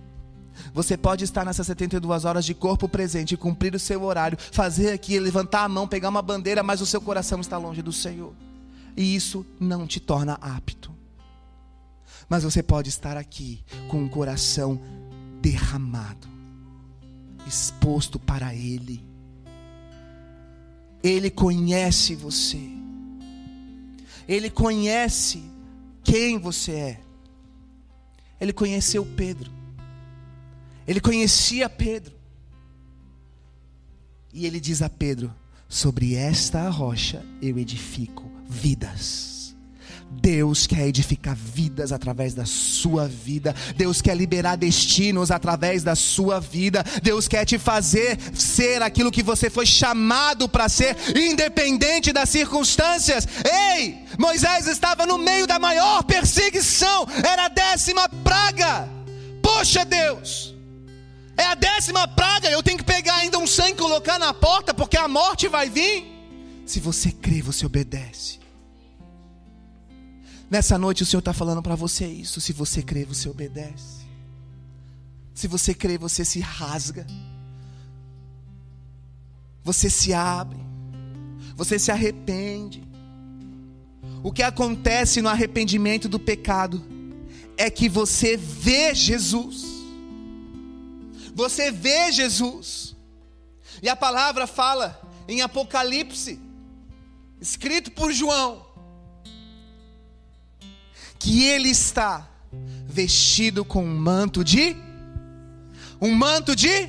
você 0.72 0.96
pode 0.96 1.24
estar 1.24 1.44
nessas 1.44 1.66
72 1.66 2.24
horas 2.24 2.44
de 2.44 2.54
corpo 2.54 2.88
presente, 2.88 3.36
cumprir 3.36 3.74
o 3.74 3.78
seu 3.78 4.02
horário, 4.02 4.38
fazer 4.38 4.92
aqui, 4.92 5.18
levantar 5.18 5.64
a 5.64 5.68
mão, 5.68 5.88
pegar 5.88 6.08
uma 6.08 6.22
bandeira, 6.22 6.62
mas 6.62 6.80
o 6.80 6.86
seu 6.86 7.00
coração 7.00 7.40
está 7.40 7.56
longe 7.56 7.82
do 7.82 7.92
Senhor. 7.92 8.34
E 8.96 9.14
isso 9.14 9.44
não 9.60 9.86
te 9.86 10.00
torna 10.00 10.34
apto. 10.40 10.95
Mas 12.28 12.42
você 12.42 12.62
pode 12.62 12.88
estar 12.88 13.16
aqui 13.16 13.64
com 13.88 14.04
o 14.04 14.10
coração 14.10 14.80
derramado, 15.40 16.28
exposto 17.46 18.18
para 18.18 18.54
Ele. 18.54 19.02
Ele 21.02 21.30
conhece 21.30 22.14
você. 22.14 22.60
Ele 24.26 24.50
conhece 24.50 25.42
quem 26.02 26.38
você 26.38 26.72
é. 26.72 27.00
Ele 28.40 28.52
conheceu 28.52 29.04
Pedro. 29.04 29.50
Ele 30.86 31.00
conhecia 31.00 31.68
Pedro. 31.68 32.14
E 34.32 34.46
ele 34.46 34.60
diz 34.60 34.82
a 34.82 34.88
Pedro: 34.88 35.32
Sobre 35.68 36.14
esta 36.14 36.68
rocha 36.68 37.24
eu 37.40 37.58
edifico 37.58 38.30
vidas. 38.48 39.35
Deus 40.10 40.66
quer 40.66 40.86
edificar 40.88 41.36
vidas 41.36 41.92
através 41.92 42.34
da 42.34 42.44
sua 42.44 43.06
vida. 43.06 43.54
Deus 43.76 44.00
quer 44.00 44.16
liberar 44.16 44.56
destinos 44.56 45.30
através 45.30 45.82
da 45.82 45.94
sua 45.94 46.40
vida. 46.40 46.84
Deus 47.02 47.28
quer 47.28 47.44
te 47.44 47.58
fazer 47.58 48.18
ser 48.34 48.82
aquilo 48.82 49.10
que 49.10 49.22
você 49.22 49.50
foi 49.50 49.66
chamado 49.66 50.48
para 50.48 50.68
ser, 50.68 50.96
independente 51.16 52.12
das 52.12 52.28
circunstâncias. 52.28 53.26
Ei, 53.74 54.04
Moisés 54.18 54.66
estava 54.66 55.06
no 55.06 55.18
meio 55.18 55.46
da 55.46 55.58
maior 55.58 56.02
perseguição, 56.04 57.06
era 57.24 57.46
a 57.46 57.48
décima 57.48 58.08
praga. 58.08 58.88
Poxa, 59.42 59.84
Deus, 59.84 60.54
é 61.36 61.44
a 61.44 61.54
décima 61.54 62.08
praga. 62.08 62.50
Eu 62.50 62.62
tenho 62.62 62.78
que 62.78 62.84
pegar 62.84 63.16
ainda 63.16 63.38
um 63.38 63.46
sangue 63.46 63.72
e 63.72 63.76
colocar 63.76 64.18
na 64.18 64.32
porta, 64.32 64.72
porque 64.72 64.96
a 64.96 65.06
morte 65.06 65.46
vai 65.48 65.68
vir. 65.68 66.04
Se 66.64 66.80
você 66.80 67.12
crê, 67.12 67.40
você 67.40 67.64
obedece. 67.64 68.35
Nessa 70.50 70.78
noite 70.78 71.02
o 71.02 71.06
Senhor 71.06 71.20
está 71.20 71.32
falando 71.32 71.62
para 71.62 71.74
você 71.74 72.06
isso. 72.06 72.40
Se 72.40 72.52
você 72.52 72.82
crê, 72.82 73.04
você 73.04 73.28
obedece. 73.28 74.06
Se 75.34 75.46
você 75.46 75.74
crê, 75.74 75.98
você 75.98 76.24
se 76.24 76.40
rasga. 76.40 77.06
Você 79.62 79.90
se 79.90 80.14
abre. 80.14 80.58
Você 81.56 81.78
se 81.78 81.90
arrepende. 81.90 82.86
O 84.22 84.32
que 84.32 84.42
acontece 84.42 85.20
no 85.20 85.28
arrependimento 85.28 86.08
do 86.08 86.18
pecado 86.18 86.84
é 87.56 87.70
que 87.70 87.88
você 87.88 88.36
vê 88.36 88.94
Jesus. 88.94 89.64
Você 91.34 91.70
vê 91.70 92.10
Jesus. 92.12 92.96
E 93.82 93.88
a 93.88 93.96
palavra 93.96 94.46
fala 94.46 95.00
em 95.28 95.42
Apocalipse, 95.42 96.40
escrito 97.40 97.90
por 97.90 98.12
João, 98.12 98.65
que 101.26 101.44
ele 101.44 101.70
está 101.70 102.24
vestido 102.86 103.64
com 103.64 103.84
um 103.84 103.98
manto 103.98 104.44
de 104.44 104.76
um 106.00 106.14
manto 106.14 106.54
de 106.54 106.88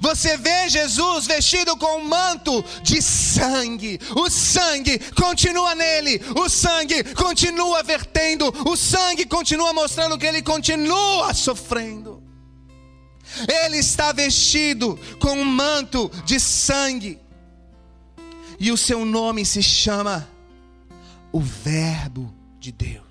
você 0.00 0.36
vê 0.36 0.68
Jesus 0.68 1.26
vestido 1.26 1.76
com 1.76 1.98
um 1.98 2.04
manto 2.04 2.64
de 2.82 3.02
sangue. 3.02 3.98
O 4.16 4.30
sangue 4.30 4.98
continua 5.14 5.74
nele. 5.74 6.20
O 6.36 6.48
sangue 6.48 7.02
continua 7.14 7.82
vertendo. 7.82 8.52
O 8.66 8.76
sangue 8.76 9.24
continua 9.26 9.72
mostrando 9.72 10.18
que 10.18 10.26
ele 10.26 10.42
continua 10.42 11.32
sofrendo. 11.32 12.22
Ele 13.64 13.78
está 13.78 14.10
vestido 14.12 14.98
com 15.20 15.32
um 15.32 15.44
manto 15.44 16.10
de 16.24 16.40
sangue. 16.40 17.20
E 18.58 18.72
o 18.72 18.76
seu 18.76 19.04
nome 19.04 19.44
se 19.44 19.62
chama 19.62 20.28
o 21.30 21.40
Verbo 21.40 22.34
de 22.58 22.72
Deus. 22.72 23.03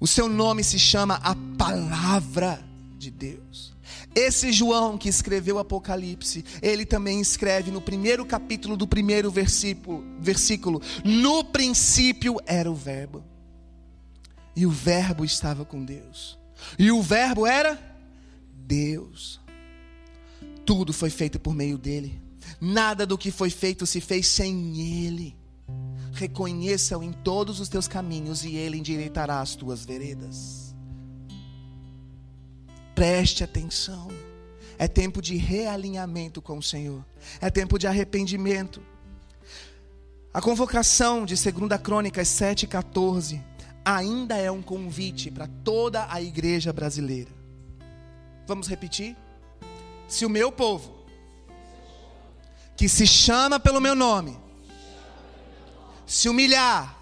O 0.00 0.06
seu 0.06 0.28
nome 0.28 0.62
se 0.62 0.78
chama 0.78 1.14
a 1.16 1.34
Palavra 1.56 2.64
de 2.96 3.10
Deus. 3.10 3.76
Esse 4.14 4.52
João 4.52 4.96
que 4.96 5.08
escreveu 5.08 5.56
o 5.56 5.58
Apocalipse, 5.58 6.44
ele 6.62 6.86
também 6.86 7.20
escreve 7.20 7.70
no 7.70 7.80
primeiro 7.80 8.24
capítulo 8.24 8.76
do 8.76 8.86
primeiro 8.86 9.30
versículo, 9.30 10.04
versículo: 10.20 10.80
No 11.04 11.44
princípio 11.44 12.36
era 12.46 12.70
o 12.70 12.74
Verbo, 12.74 13.24
e 14.54 14.66
o 14.66 14.70
Verbo 14.70 15.24
estava 15.24 15.64
com 15.64 15.84
Deus, 15.84 16.38
e 16.78 16.90
o 16.90 17.02
Verbo 17.02 17.46
era 17.46 17.78
Deus. 18.52 19.40
Tudo 20.64 20.92
foi 20.92 21.10
feito 21.10 21.40
por 21.40 21.54
meio 21.54 21.78
dele, 21.78 22.20
nada 22.60 23.06
do 23.06 23.18
que 23.18 23.30
foi 23.30 23.50
feito 23.50 23.86
se 23.86 24.00
fez 24.00 24.26
sem 24.26 24.80
ele 25.06 25.37
reconheça-o 26.18 27.02
em 27.02 27.12
todos 27.12 27.60
os 27.60 27.68
teus 27.68 27.86
caminhos 27.86 28.44
e 28.44 28.56
ele 28.56 28.76
endireitará 28.76 29.40
as 29.40 29.54
tuas 29.54 29.84
veredas. 29.84 30.74
Preste 32.94 33.44
atenção. 33.44 34.08
É 34.76 34.88
tempo 34.88 35.22
de 35.22 35.36
realinhamento 35.36 36.42
com 36.42 36.58
o 36.58 36.62
Senhor. 36.62 37.04
É 37.40 37.48
tempo 37.48 37.78
de 37.78 37.86
arrependimento. 37.86 38.82
A 40.34 40.40
convocação 40.40 41.24
de 41.24 41.34
2 41.34 41.80
Crônicas 41.80 42.28
7,14 42.28 43.40
ainda 43.84 44.36
é 44.36 44.50
um 44.50 44.60
convite 44.60 45.30
para 45.30 45.46
toda 45.64 46.06
a 46.10 46.20
igreja 46.20 46.72
brasileira. 46.72 47.30
Vamos 48.46 48.66
repetir? 48.66 49.16
Se 50.08 50.26
o 50.26 50.30
meu 50.30 50.50
povo, 50.50 51.06
que 52.76 52.88
se 52.88 53.06
chama 53.06 53.60
pelo 53.60 53.80
meu 53.80 53.94
nome, 53.94 54.47
se 56.08 56.28
humilhar 56.28 56.98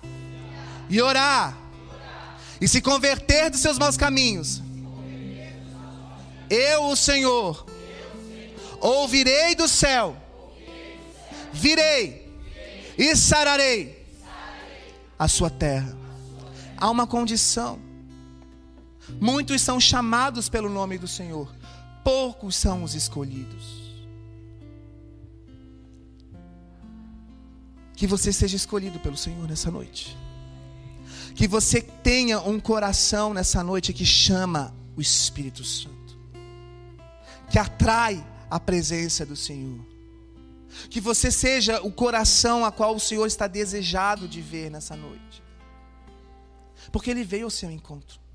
e 0.91 1.01
orar 1.01 1.57
e 2.61 2.67
se 2.67 2.83
converter 2.83 3.49
dos 3.51 3.61
seus 3.61 3.79
maus 3.79 3.97
caminhos, 3.97 4.61
eu, 6.51 6.87
o 6.87 6.97
Senhor, 6.97 7.65
ouvirei 8.81 9.55
do 9.55 9.69
céu, 9.69 10.17
virei 11.53 12.27
e 12.99 13.15
sararei 13.15 14.05
a 15.19 15.29
sua 15.29 15.51
terra. 15.51 15.97
Há 16.77 16.91
uma 16.91 17.07
condição. 17.07 17.79
Muitos 19.21 19.63
são 19.63 19.79
chamados 19.79 20.49
pelo 20.49 20.69
nome 20.69 20.99
do 20.99 21.07
Senhor, 21.07 21.55
poucos 22.03 22.57
são 22.57 22.83
os 22.83 22.95
escolhidos. 22.95 23.86
Que 27.97 28.07
você 28.07 28.33
seja 28.33 28.55
escolhido 28.55 29.01
pelo 29.01 29.17
Senhor 29.17 29.49
nessa 29.49 29.71
noite. 29.71 30.17
Que 31.35 31.49
você 31.49 31.81
tenha 31.81 32.39
um 32.41 32.61
coração 32.61 33.35
nessa 33.35 33.65
noite 33.65 33.93
que 33.93 34.05
chama 34.05 34.75
o 34.97 35.01
Espírito 35.01 35.65
Santo, 35.65 36.17
que 37.51 37.59
atrai 37.59 38.25
a 38.51 38.59
presença 38.61 39.27
do 39.27 39.37
Senhor. 39.37 39.81
Que 40.89 41.01
você 41.01 41.31
seja 41.31 41.81
o 41.83 41.91
coração 41.91 42.65
a 42.65 42.71
qual 42.71 42.95
o 42.95 43.01
Senhor 43.01 43.27
está 43.27 43.47
desejado 43.47 44.29
de 44.29 44.41
ver 44.41 44.71
nessa 44.71 44.95
noite. 44.95 45.43
Porque 46.93 47.11
Ele 47.11 47.25
veio 47.25 47.45
ao 47.45 47.51
seu 47.51 47.71
encontro. 47.71 48.26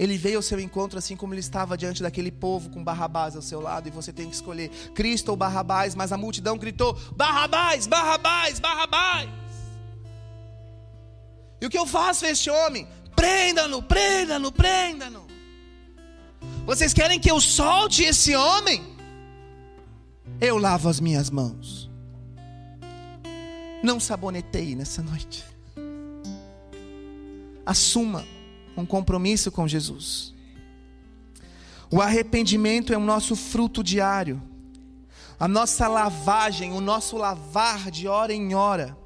Ele 0.00 0.16
veio 0.16 0.38
ao 0.38 0.42
seu 0.42 0.58
encontro 0.58 0.98
assim 0.98 1.14
como 1.14 1.34
ele 1.34 1.42
estava 1.42 1.76
diante 1.76 2.02
daquele 2.02 2.32
povo 2.32 2.70
com 2.70 2.82
Barrabás 2.82 3.36
ao 3.36 3.42
seu 3.42 3.60
lado, 3.60 3.86
e 3.86 3.90
você 3.90 4.10
tem 4.10 4.30
que 4.30 4.34
escolher 4.34 4.70
Cristo 4.94 5.28
ou 5.28 5.36
Barrabás, 5.36 5.94
mas 5.94 6.10
a 6.10 6.16
multidão 6.16 6.56
gritou: 6.56 6.98
Barrabás, 7.14 7.86
Barrabás, 7.86 8.58
Barrabás. 8.58 9.28
E 11.60 11.66
o 11.66 11.68
que 11.68 11.76
eu 11.76 11.86
faço 11.86 12.24
a 12.24 12.30
este 12.30 12.48
homem? 12.48 12.88
Prenda-no, 13.14 13.82
prenda-no, 13.82 14.50
prenda-no. 14.50 15.26
Vocês 16.64 16.94
querem 16.94 17.20
que 17.20 17.30
eu 17.30 17.38
solte 17.38 18.02
esse 18.02 18.34
homem? 18.34 18.82
Eu 20.40 20.56
lavo 20.56 20.88
as 20.88 20.98
minhas 20.98 21.28
mãos. 21.28 21.90
Não 23.82 24.00
saboneteie 24.00 24.74
nessa 24.74 25.02
noite. 25.02 25.44
Assuma 27.66 28.24
um 28.80 28.86
compromisso 28.86 29.50
com 29.50 29.68
Jesus. 29.68 30.34
O 31.90 32.00
arrependimento 32.00 32.92
é 32.92 32.96
o 32.96 33.00
nosso 33.00 33.34
fruto 33.34 33.82
diário, 33.82 34.40
a 35.38 35.48
nossa 35.48 35.88
lavagem, 35.88 36.72
o 36.72 36.80
nosso 36.80 37.16
lavar 37.16 37.90
de 37.90 38.06
hora 38.06 38.32
em 38.32 38.54
hora, 38.54 38.96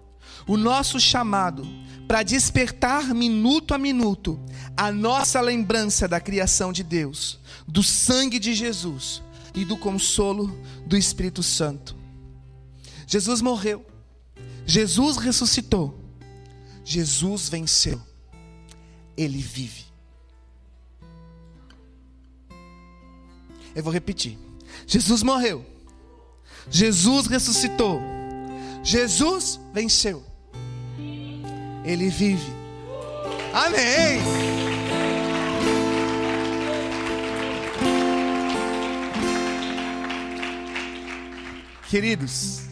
o 0.47 0.57
nosso 0.57 1.01
chamado 1.01 1.67
para 2.07 2.23
despertar 2.23 3.15
minuto 3.15 3.73
a 3.73 3.79
minuto 3.79 4.39
a 4.77 4.91
nossa 4.91 5.41
lembrança 5.41 6.07
da 6.07 6.21
criação 6.21 6.73
de 6.73 6.83
Deus, 6.83 7.39
do 7.67 7.83
sangue 7.83 8.39
de 8.39 8.55
Jesus 8.55 9.23
e 9.55 9.65
do 9.65 9.77
consolo 9.77 10.59
do 10.87 10.97
Espírito 10.97 11.43
Santo. 11.43 11.97
Jesus 13.07 13.41
morreu, 13.41 13.85
Jesus 14.67 15.17
ressuscitou, 15.17 15.99
Jesus 16.85 17.49
venceu 17.49 18.01
ele 19.17 19.39
vive. 19.39 19.85
Eu 23.75 23.83
vou 23.83 23.93
repetir. 23.93 24.39
Jesus 24.87 25.23
morreu. 25.23 25.65
Jesus 26.71 27.27
ressuscitou. 27.27 28.01
Jesus 28.83 29.61
venceu. 29.73 30.25
Ele 31.85 32.09
vive. 32.09 32.53
Amém. 33.53 34.21
Queridos, 41.89 42.64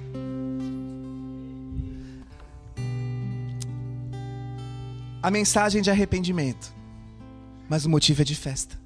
a 5.22 5.30
mensagem 5.30 5.80
de 5.80 5.88
arrependimento, 5.88 6.74
mas 7.68 7.84
o 7.84 7.88
motivo 7.88 8.22
é 8.22 8.24
de 8.24 8.34
festa. 8.34 8.76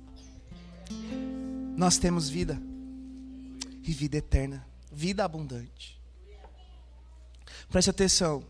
Nós 1.74 1.96
temos 1.96 2.28
vida 2.28 2.60
e 3.82 3.90
vida 3.90 4.18
eterna, 4.18 4.66
vida 4.92 5.24
abundante. 5.24 5.98
Preste 7.70 7.88
atenção. 7.88 8.44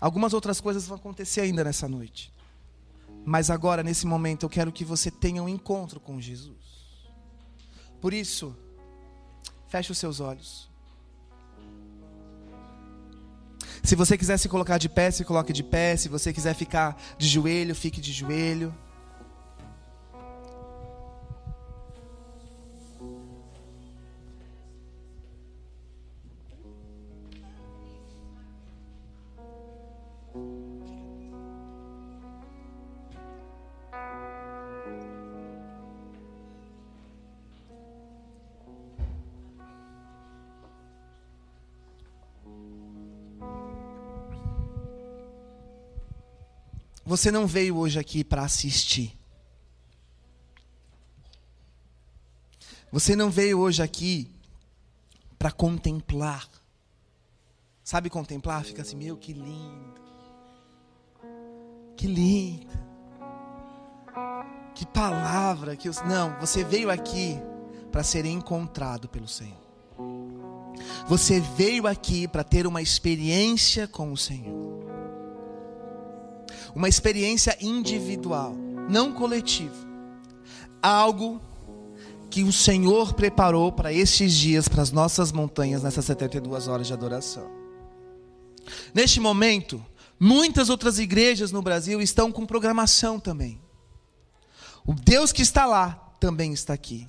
Algumas 0.00 0.34
outras 0.34 0.60
coisas 0.60 0.86
vão 0.86 0.96
acontecer 0.96 1.42
ainda 1.42 1.62
nessa 1.62 1.88
noite. 1.88 2.32
Mas 3.24 3.48
agora, 3.48 3.84
nesse 3.84 4.04
momento, 4.04 4.44
eu 4.44 4.50
quero 4.50 4.72
que 4.72 4.84
você 4.84 5.08
tenha 5.08 5.40
um 5.40 5.48
encontro 5.48 6.00
com 6.00 6.20
Jesus. 6.20 6.56
Por 8.00 8.12
isso, 8.12 8.56
feche 9.68 9.92
os 9.92 9.98
seus 9.98 10.18
olhos. 10.18 10.68
Se 13.82 13.96
você 13.96 14.16
quiser 14.16 14.38
se 14.38 14.48
colocar 14.48 14.78
de 14.78 14.88
pé, 14.88 15.10
se 15.10 15.24
coloque 15.24 15.52
de 15.52 15.62
pé. 15.62 15.96
Se 15.96 16.08
você 16.08 16.32
quiser 16.32 16.54
ficar 16.54 16.96
de 17.18 17.28
joelho, 17.28 17.74
fique 17.74 18.00
de 18.00 18.12
joelho. 18.12 18.72
Você 47.04 47.30
não 47.30 47.46
veio 47.46 47.76
hoje 47.76 47.98
aqui 47.98 48.22
para 48.22 48.42
assistir. 48.42 49.18
Você 52.92 53.16
não 53.16 53.30
veio 53.30 53.58
hoje 53.58 53.82
aqui 53.82 54.30
para 55.38 55.50
contemplar. 55.50 56.48
Sabe 57.82 58.08
contemplar? 58.08 58.64
Fica 58.64 58.82
assim, 58.82 58.96
meu, 58.96 59.16
que 59.16 59.32
lindo. 59.32 60.00
Que 61.96 62.06
lindo. 62.06 62.66
Que 64.74 64.86
palavra 64.86 65.74
que. 65.74 65.88
Não, 66.06 66.38
você 66.38 66.62
veio 66.62 66.90
aqui 66.90 67.36
para 67.90 68.04
ser 68.04 68.24
encontrado 68.24 69.08
pelo 69.08 69.26
Senhor. 69.26 69.60
Você 71.08 71.40
veio 71.40 71.86
aqui 71.86 72.28
para 72.28 72.44
ter 72.44 72.66
uma 72.66 72.80
experiência 72.80 73.88
com 73.88 74.12
o 74.12 74.16
Senhor 74.16 74.81
uma 76.74 76.88
experiência 76.88 77.56
individual, 77.60 78.54
não 78.88 79.12
coletiva. 79.12 79.74
Algo 80.82 81.40
que 82.30 82.42
o 82.42 82.52
Senhor 82.52 83.12
preparou 83.12 83.70
para 83.70 83.92
estes 83.92 84.32
dias, 84.32 84.66
para 84.66 84.82
as 84.82 84.90
nossas 84.90 85.30
montanhas, 85.30 85.82
nessas 85.82 86.04
72 86.06 86.66
horas 86.66 86.86
de 86.86 86.92
adoração. 86.92 87.50
Neste 88.94 89.20
momento, 89.20 89.84
muitas 90.18 90.70
outras 90.70 90.98
igrejas 90.98 91.52
no 91.52 91.60
Brasil 91.60 92.00
estão 92.00 92.32
com 92.32 92.46
programação 92.46 93.20
também. 93.20 93.60
O 94.84 94.94
Deus 94.94 95.30
que 95.30 95.42
está 95.42 95.66
lá 95.66 96.14
também 96.18 96.52
está 96.52 96.72
aqui. 96.72 97.08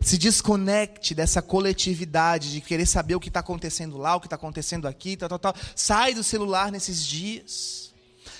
Se 0.00 0.16
desconecte 0.16 1.14
dessa 1.14 1.40
coletividade 1.42 2.52
de 2.52 2.60
querer 2.60 2.86
saber 2.86 3.14
o 3.14 3.20
que 3.20 3.28
está 3.28 3.40
acontecendo 3.40 3.96
lá, 3.96 4.14
o 4.14 4.20
que 4.20 4.26
está 4.26 4.36
acontecendo 4.36 4.86
aqui, 4.86 5.16
tal, 5.16 5.28
tal, 5.28 5.38
tal. 5.38 5.54
Sai 5.74 6.14
do 6.14 6.22
celular 6.22 6.70
nesses 6.70 7.04
dias 7.04 7.93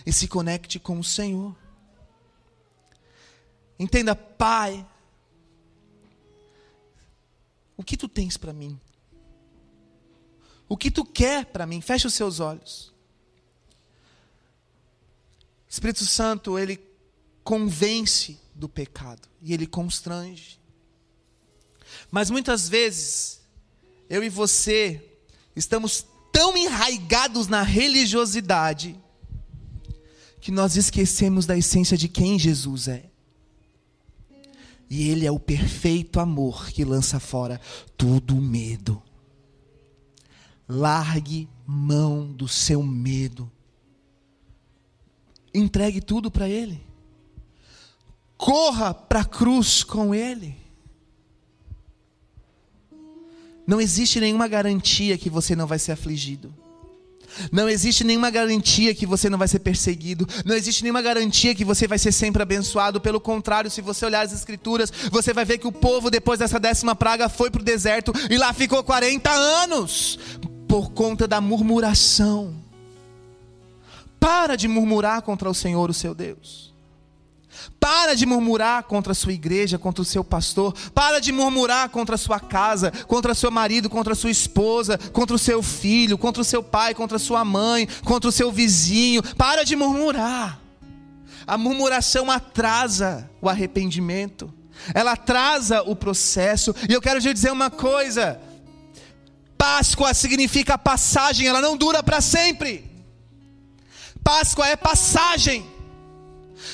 e 0.05 0.13
se 0.13 0.29
conecte 0.29 0.79
com 0.79 0.99
o 0.99 1.05
Senhor. 1.05 1.57
Entenda, 3.79 4.15
Pai, 4.15 4.87
o 7.77 7.83
que 7.83 7.97
tu 7.97 8.09
tens 8.09 8.37
para 8.37 8.53
mim? 8.53 8.79
O 10.69 10.77
que 10.77 10.91
tu 10.91 11.05
quer 11.05 11.47
para 11.47 11.67
mim? 11.67 11.81
Feche 11.81 12.07
os 12.07 12.15
seus 12.15 12.41
olhos. 12.41 12.93
Espírito 15.69 16.05
Santo, 16.05 16.59
ele 16.59 16.81
convence 17.43 18.39
do 18.55 18.69
pecado 18.69 19.29
e 19.43 19.53
ele 19.53 19.67
constrange. 19.67 20.61
Mas 22.11 22.31
muitas 22.31 22.69
vezes, 22.69 23.41
eu 24.09 24.23
e 24.23 24.29
você 24.29 25.19
estamos 25.55 26.07
tão 26.33 26.57
enraigados 26.57 27.49
na 27.49 27.63
religiosidade 27.63 28.99
que 30.45 30.53
nós 30.53 30.77
esquecemos 30.77 31.47
da 31.47 31.57
essência 31.57 31.97
de 31.97 32.07
quem 32.07 32.39
Jesus 32.39 32.87
é. 32.87 33.07
E 34.91 35.09
Ele 35.09 35.25
é 35.25 35.31
o 35.31 35.41
perfeito 35.41 36.21
amor 36.21 36.69
que 36.69 36.85
lança 36.85 37.19
fora 37.19 37.59
todo 37.97 38.37
o 38.37 38.43
medo. 38.43 39.03
Largue 40.69 41.49
mão 41.67 42.31
do 42.31 42.47
seu 42.47 42.83
medo. 42.83 43.51
Entregue 45.55 46.03
tudo 46.03 46.31
para 46.31 46.47
Ele. 46.47 46.79
Corra 48.37 48.93
para 48.93 49.21
a 49.21 49.25
cruz 49.25 49.83
com 49.83 50.15
Ele. 50.15 50.55
Não 53.67 53.81
existe 53.81 54.21
nenhuma 54.21 54.47
garantia 54.47 55.17
que 55.17 55.31
você 55.31 55.57
não 55.57 55.67
vai 55.67 55.79
ser 55.79 55.93
afligido. 55.93 56.55
Não 57.51 57.69
existe 57.69 58.05
nenhuma 58.05 58.31
garantia 58.31 58.95
que 58.95 59.07
você 59.07 59.31
não 59.31 59.39
vai 59.39 59.49
ser 59.49 59.61
perseguido. 59.61 60.27
Não 60.45 60.55
existe 60.55 60.83
nenhuma 60.83 61.03
garantia 61.03 61.55
que 61.55 61.65
você 61.65 61.87
vai 61.87 61.99
ser 61.99 62.13
sempre 62.13 62.43
abençoado. 62.43 63.01
Pelo 63.01 63.21
contrário, 63.21 63.71
se 63.71 63.81
você 63.81 64.05
olhar 64.05 64.25
as 64.25 64.33
escrituras, 64.33 64.93
você 65.11 65.33
vai 65.33 65.45
ver 65.45 65.59
que 65.59 65.67
o 65.67 65.73
povo, 65.73 66.11
depois 66.11 66.39
dessa 66.39 66.61
décima 66.61 66.95
praga, 66.95 67.29
foi 67.29 67.51
para 67.51 67.61
o 67.61 67.65
deserto 67.65 68.13
e 68.31 68.37
lá 68.37 68.53
ficou 68.53 68.83
40 68.83 69.31
anos 69.31 70.19
por 70.69 70.91
conta 70.91 71.29
da 71.29 71.41
murmuração. 71.41 72.55
Para 74.19 74.57
de 74.57 74.67
murmurar 74.67 75.23
contra 75.23 75.49
o 75.49 75.55
Senhor, 75.55 75.89
o 75.89 75.95
seu 75.95 76.15
Deus. 76.15 76.74
Para 77.79 78.15
de 78.15 78.27
murmurar 78.27 78.85
contra 78.85 79.13
a 79.13 79.15
sua 79.15 79.33
igreja, 79.33 79.79
contra 79.79 80.03
o 80.03 80.05
seu 80.05 80.25
pastor. 80.25 80.75
Para 80.95 81.21
de 81.21 81.33
murmurar 81.33 81.89
contra 81.89 82.15
a 82.15 82.19
sua 82.19 82.41
casa, 82.41 82.91
contra 83.07 83.35
seu 83.35 83.51
marido, 83.51 83.91
contra 83.91 84.13
a 84.13 84.17
sua 84.17 84.31
esposa, 84.31 84.99
contra 85.13 85.37
o 85.37 85.39
seu 85.39 85.63
filho, 85.63 86.19
contra 86.19 86.43
o 86.43 86.45
seu 86.45 86.63
pai, 86.63 86.95
contra 86.95 87.17
a 87.17 87.21
sua 87.21 87.45
mãe, 87.45 87.89
contra 88.05 88.29
o 88.29 88.33
seu 88.33 88.51
vizinho. 88.51 89.23
Para 89.37 89.65
de 89.65 89.77
murmurar. 89.77 90.61
A 91.47 91.59
murmuração 91.59 92.31
atrasa 92.31 93.29
o 93.41 93.49
arrependimento, 93.49 94.53
ela 94.95 95.13
atrasa 95.13 95.83
o 95.83 95.95
processo. 95.95 96.75
E 96.89 96.93
eu 96.93 97.03
quero 97.03 97.21
te 97.21 97.33
dizer 97.33 97.53
uma 97.53 97.71
coisa: 97.71 98.41
Páscoa 99.59 100.15
significa 100.15 100.79
passagem, 100.79 101.47
ela 101.47 101.61
não 101.61 101.77
dura 101.77 102.03
para 102.03 102.21
sempre. 102.21 102.91
Páscoa 104.23 104.67
é 104.67 104.77
passagem. 104.77 105.74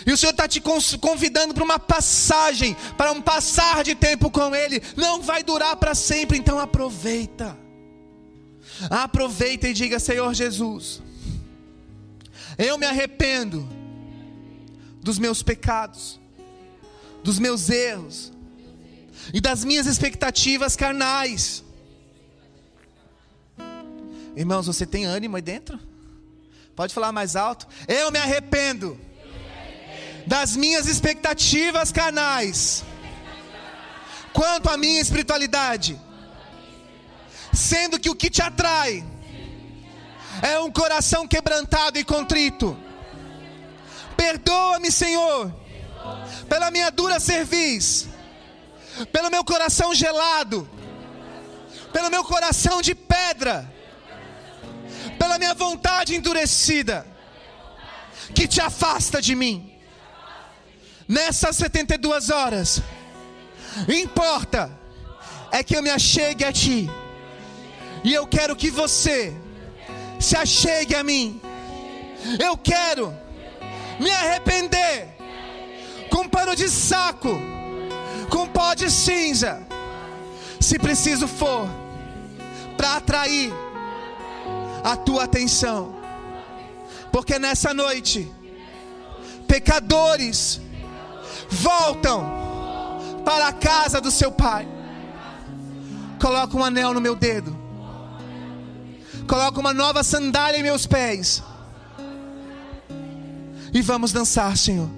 E 0.06 0.12
o 0.12 0.16
Senhor 0.16 0.32
está 0.32 0.46
te 0.46 0.60
convidando 0.60 1.54
para 1.54 1.64
uma 1.64 1.78
passagem, 1.78 2.76
para 2.96 3.12
um 3.12 3.20
passar 3.20 3.82
de 3.82 3.94
tempo 3.94 4.30
com 4.30 4.54
Ele. 4.54 4.82
Não 4.96 5.22
vai 5.22 5.42
durar 5.42 5.76
para 5.76 5.94
sempre, 5.94 6.38
então 6.38 6.58
aproveita. 6.58 7.56
Aproveita 8.88 9.68
e 9.68 9.74
diga: 9.74 9.98
Senhor 9.98 10.32
Jesus, 10.34 11.02
eu 12.56 12.78
me 12.78 12.86
arrependo 12.86 13.68
dos 15.02 15.18
meus 15.18 15.42
pecados, 15.42 16.20
dos 17.22 17.38
meus 17.38 17.68
erros 17.68 18.32
e 19.32 19.40
das 19.40 19.64
minhas 19.64 19.86
expectativas 19.86 20.76
carnais. 20.76 21.64
Irmãos, 24.36 24.66
você 24.66 24.86
tem 24.86 25.04
ânimo 25.04 25.36
aí 25.36 25.42
dentro? 25.42 25.78
Pode 26.76 26.94
falar 26.94 27.12
mais 27.12 27.36
alto. 27.36 27.66
Eu 27.88 28.10
me 28.10 28.18
arrependo 28.18 28.98
das 30.26 30.56
minhas 30.56 30.86
expectativas 30.86 31.90
carnais 31.92 32.84
quanto 34.32 34.70
à 34.70 34.76
minha 34.76 35.00
espiritualidade, 35.00 36.00
sendo 37.52 37.98
que 37.98 38.10
o 38.10 38.14
que 38.14 38.30
te 38.30 38.42
atrai 38.42 39.04
é 40.42 40.58
um 40.60 40.70
coração 40.70 41.26
quebrantado 41.26 41.98
e 41.98 42.04
contrito. 42.04 42.76
Perdoa-me, 44.16 44.90
Senhor, 44.90 45.52
pela 46.48 46.70
minha 46.70 46.90
dura 46.90 47.18
cerviz, 47.18 48.08
pelo 49.12 49.30
meu 49.30 49.44
coração 49.44 49.94
gelado, 49.94 50.68
pelo 51.92 52.10
meu 52.10 52.22
coração 52.24 52.80
de 52.80 52.94
pedra, 52.94 53.70
pela 55.18 55.38
minha 55.38 55.54
vontade 55.54 56.14
endurecida, 56.14 57.06
que 58.34 58.46
te 58.46 58.60
afasta 58.60 59.20
de 59.20 59.34
mim. 59.34 59.69
Nessas 61.10 61.56
72 61.56 62.30
horas, 62.30 62.80
importa 63.88 64.70
é 65.50 65.60
que 65.60 65.76
eu 65.76 65.82
me 65.82 65.90
achegue 65.90 66.44
a 66.44 66.52
Ti, 66.52 66.88
e 68.04 68.14
eu 68.14 68.28
quero 68.28 68.54
que 68.54 68.70
você 68.70 69.34
se 70.20 70.36
achegue 70.36 70.94
a 70.94 71.02
mim. 71.02 71.40
Eu 72.38 72.56
quero 72.56 73.12
me 73.98 74.08
arrepender 74.08 75.08
com 76.10 76.28
pano 76.28 76.54
de 76.54 76.68
saco, 76.68 77.40
com 78.30 78.46
pó 78.46 78.72
de 78.74 78.88
cinza, 78.88 79.60
se 80.60 80.78
preciso 80.78 81.26
for, 81.26 81.68
para 82.76 82.98
atrair 82.98 83.52
a 84.84 84.96
tua 84.96 85.24
atenção, 85.24 85.92
porque 87.10 87.36
nessa 87.36 87.74
noite, 87.74 88.32
pecadores 89.48 90.60
voltam 91.50 92.24
para 93.24 93.48
a 93.48 93.52
casa 93.52 94.00
do 94.00 94.10
seu 94.10 94.32
pai. 94.32 94.66
Coloca 96.20 96.56
um 96.56 96.64
anel 96.64 96.94
no 96.94 97.00
meu 97.00 97.16
dedo 97.16 97.60
Coloca 99.30 99.60
uma 99.60 99.72
nova 99.72 100.02
sandália 100.02 100.58
em 100.58 100.62
meus 100.64 100.86
pés. 100.88 101.40
E 103.72 103.80
vamos 103.80 104.10
dançar, 104.10 104.56
Senhor. 104.56 104.90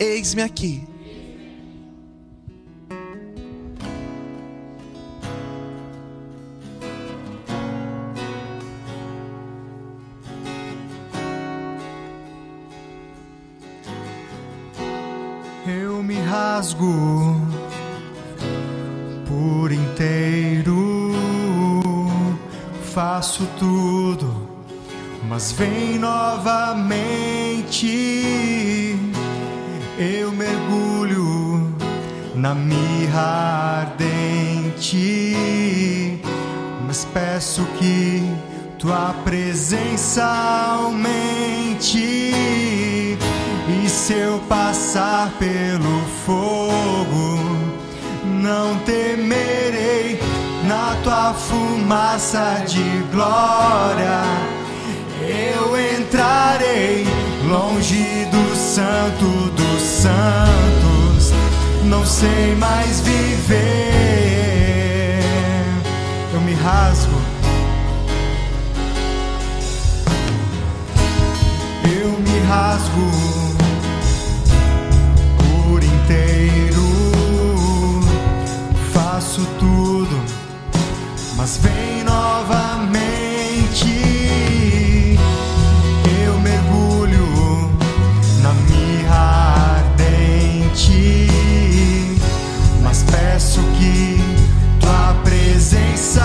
Eis-me 0.00 0.40
aqui. 0.40 0.88
Rasgo 16.58 17.36
por 19.28 19.70
inteiro 19.70 21.14
faço 22.92 23.46
tudo, 23.60 24.48
mas 25.28 25.52
vem 25.52 26.00
novamente. 26.00 27.86
Eu 29.96 30.32
mergulho 30.32 31.72
na 32.34 32.56
mirra 32.56 33.86
ardente, 33.92 35.36
mas 36.88 37.04
peço 37.14 37.64
que 37.78 38.20
tua 38.80 39.14
presença 39.22 40.24
aumente. 40.24 42.18
E 43.68 43.86
se 43.86 44.14
eu 44.14 44.38
passar 44.48 45.30
pelo 45.38 46.00
fogo, 46.24 47.38
não 48.24 48.78
temerei 48.78 50.18
na 50.66 50.96
tua 51.02 51.34
fumaça 51.34 52.64
de 52.66 53.04
glória. 53.12 54.22
Eu 55.20 55.78
entrarei 56.00 57.06
longe 57.46 58.26
do 58.30 58.56
santo 58.56 59.50
dos 59.50 59.82
santos, 59.82 61.32
não 61.84 62.06
sei 62.06 62.56
mais 62.56 63.00
viver. 63.00 63.58
Eu 66.32 66.40
me 66.40 66.54
rasgo. 66.54 67.20
Eu 71.84 72.18
me 72.18 72.38
rasgo 72.48 73.37
tudo 79.98 80.22
mas 81.36 81.56
vem 81.58 82.04
novamente. 82.04 82.38
Eu 86.24 86.38
mergulho 86.40 87.70
na 88.42 88.52
mirra 88.52 89.78
ardente, 89.78 91.28
mas 92.82 93.02
peço 93.04 93.60
que 93.78 94.20
tua 94.80 95.14
presença 95.24 96.22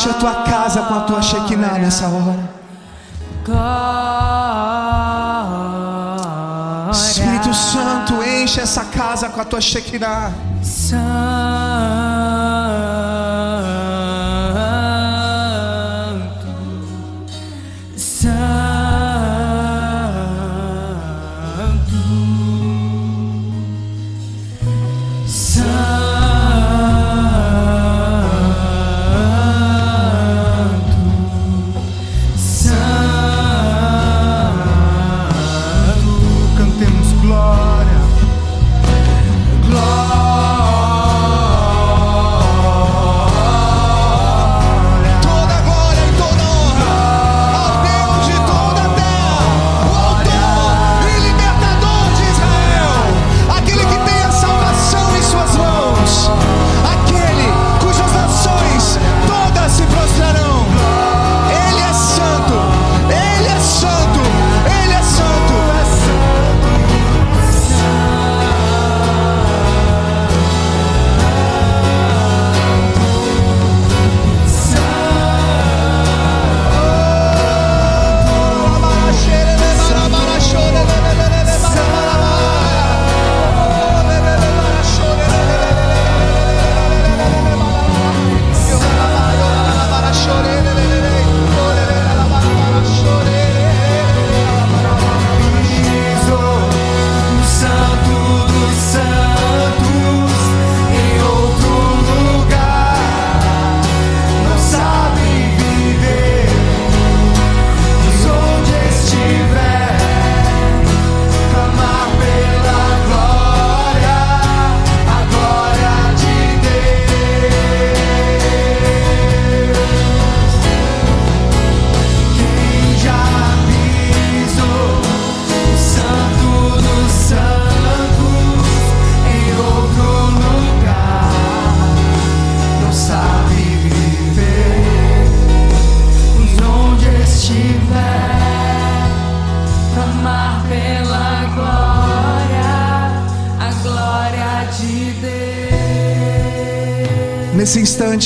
Enche 0.00 0.08
a 0.08 0.14
tua 0.14 0.34
casa 0.44 0.80
com 0.80 0.94
a 0.94 1.00
tua 1.00 1.20
Shekinah 1.20 1.78
nessa 1.78 2.06
hora. 2.06 2.48
Glória. 3.44 3.60
Espírito 6.90 7.52
Santo, 7.52 8.22
enche 8.22 8.60
essa 8.60 8.86
casa 8.86 9.28
com 9.28 9.42
a 9.42 9.44
tua 9.44 9.60
Shekinah. 9.60 10.32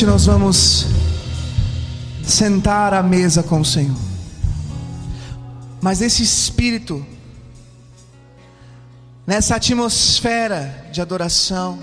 Nós 0.02 0.26
vamos 0.26 0.86
sentar 2.26 2.92
à 2.92 3.00
mesa 3.00 3.44
com 3.44 3.60
o 3.60 3.64
Senhor. 3.64 3.96
Mas 5.80 6.02
esse 6.02 6.22
espírito, 6.22 7.06
nessa 9.24 9.54
atmosfera 9.54 10.88
de 10.92 11.00
adoração, 11.00 11.78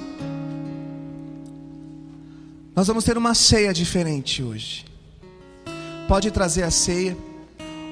nós 2.75 2.85
vamos 2.85 3.05
ter 3.05 3.17
uma 3.17 3.33
ceia 3.33 3.73
diferente 3.73 4.43
hoje. 4.43 4.85
Pode 6.05 6.29
trazer 6.31 6.63
a 6.63 6.71
ceia. 6.71 7.17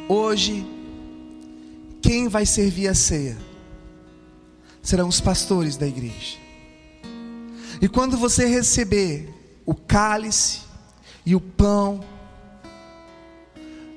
Hoje, 0.10 0.68
quem 2.02 2.28
vai 2.28 2.46
servir 2.46 2.90
a 2.90 2.94
ceia 2.94 3.38
serão 4.82 5.08
os 5.08 5.22
pastores 5.22 5.78
da 5.78 5.88
igreja. 5.88 6.38
E 7.82 7.88
quando 7.88 8.18
você 8.18 8.46
receber 8.46 9.39
o 9.70 9.76
cálice 9.76 10.62
e 11.24 11.36
o 11.36 11.40
pão, 11.40 12.00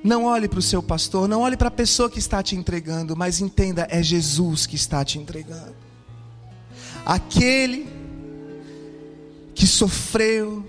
não 0.05 0.25
olhe 0.25 0.47
para 0.47 0.59
o 0.59 0.63
seu 0.63 0.83
pastor, 0.83 1.27
não 1.27 1.41
olhe 1.41 1.57
para 1.57 1.69
a 1.69 1.71
pessoa 1.71 2.11
que 2.11 2.19
está 2.19 2.43
te 2.43 2.55
entregando, 2.55 3.17
mas 3.17 3.41
entenda, 3.41 3.87
é 3.89 4.03
Jesus 4.03 4.67
que 4.67 4.77
está 4.77 5.03
te 5.03 5.19
entregando. 5.19 5.75
Aquele 7.07 7.89
que 9.55 9.67
sofreu, 9.67 10.63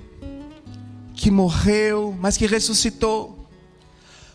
que 1.13 1.29
morreu, 1.29 2.15
mas 2.17 2.37
que 2.37 2.47
ressuscitou. 2.47 3.45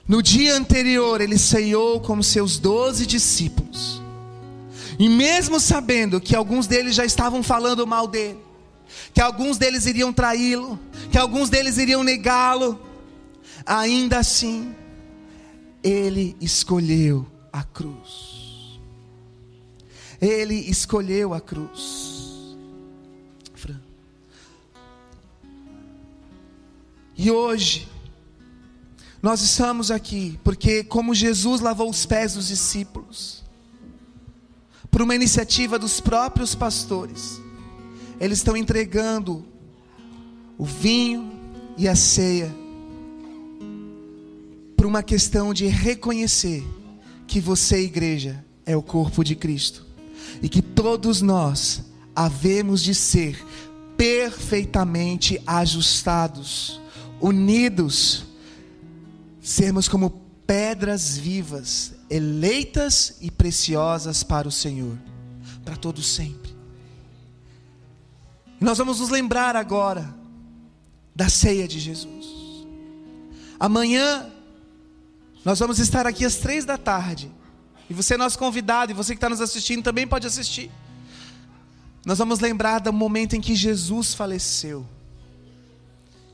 No 0.06 0.22
dia 0.22 0.54
anterior, 0.54 1.22
ele 1.22 1.38
ceiou 1.38 1.98
com 1.98 2.22
seus 2.22 2.58
doze 2.58 3.06
discípulos. 3.06 4.02
E 4.98 5.08
mesmo 5.08 5.58
sabendo 5.58 6.20
que 6.20 6.36
alguns 6.36 6.66
deles 6.66 6.94
já 6.94 7.06
estavam 7.06 7.42
falando 7.42 7.86
mal 7.86 8.06
dele, 8.06 8.47
que 9.12 9.20
alguns 9.20 9.58
deles 9.58 9.86
iriam 9.86 10.12
traí-lo, 10.12 10.78
que 11.10 11.18
alguns 11.18 11.48
deles 11.50 11.78
iriam 11.78 12.02
negá-lo, 12.02 12.80
ainda 13.64 14.18
assim, 14.18 14.74
ele 15.82 16.36
escolheu 16.40 17.26
a 17.52 17.62
cruz. 17.62 18.78
Ele 20.20 20.54
escolheu 20.54 21.32
a 21.32 21.40
cruz. 21.40 22.56
Fran. 23.54 23.80
E 27.16 27.30
hoje, 27.30 27.88
nós 29.22 29.40
estamos 29.42 29.90
aqui 29.90 30.38
porque, 30.42 30.82
como 30.82 31.14
Jesus 31.14 31.60
lavou 31.60 31.90
os 31.90 32.06
pés 32.06 32.34
dos 32.34 32.48
discípulos, 32.48 33.44
por 34.90 35.02
uma 35.02 35.14
iniciativa 35.14 35.78
dos 35.78 36.00
próprios 36.00 36.54
pastores, 36.54 37.40
eles 38.20 38.38
estão 38.38 38.56
entregando 38.56 39.44
o 40.56 40.64
vinho 40.64 41.30
e 41.76 41.86
a 41.86 41.94
ceia 41.94 42.52
por 44.76 44.86
uma 44.86 45.02
questão 45.02 45.52
de 45.52 45.66
reconhecer 45.66 46.64
que 47.26 47.40
você, 47.40 47.82
igreja, 47.82 48.44
é 48.64 48.76
o 48.76 48.82
corpo 48.82 49.24
de 49.24 49.34
Cristo 49.34 49.86
e 50.42 50.48
que 50.48 50.62
todos 50.62 51.20
nós 51.22 51.82
havemos 52.14 52.82
de 52.82 52.94
ser 52.94 53.44
perfeitamente 53.96 55.40
ajustados, 55.46 56.80
unidos, 57.20 58.24
sermos 59.40 59.88
como 59.88 60.10
pedras 60.46 61.18
vivas, 61.18 61.94
eleitas 62.08 63.16
e 63.20 63.30
preciosas 63.30 64.22
para 64.22 64.48
o 64.48 64.52
Senhor, 64.52 64.96
para 65.64 65.76
todo 65.76 66.02
sempre. 66.02 66.47
Nós 68.60 68.78
vamos 68.78 69.00
nos 69.00 69.08
lembrar 69.08 69.54
agora 69.56 70.14
da 71.14 71.28
ceia 71.28 71.68
de 71.68 71.78
Jesus. 71.78 72.26
Amanhã 73.58 74.30
nós 75.44 75.58
vamos 75.58 75.78
estar 75.78 76.06
aqui 76.06 76.24
às 76.24 76.36
três 76.36 76.64
da 76.64 76.76
tarde. 76.76 77.30
E 77.88 77.94
você 77.94 78.14
é 78.14 78.16
nosso 78.16 78.38
convidado, 78.38 78.92
e 78.92 78.94
você 78.94 79.14
que 79.14 79.16
está 79.16 79.28
nos 79.28 79.40
assistindo 79.40 79.82
também 79.82 80.06
pode 80.06 80.26
assistir. 80.26 80.70
Nós 82.04 82.18
vamos 82.18 82.40
lembrar 82.40 82.80
do 82.80 82.92
momento 82.92 83.34
em 83.34 83.40
que 83.40 83.54
Jesus 83.54 84.14
faleceu. 84.14 84.86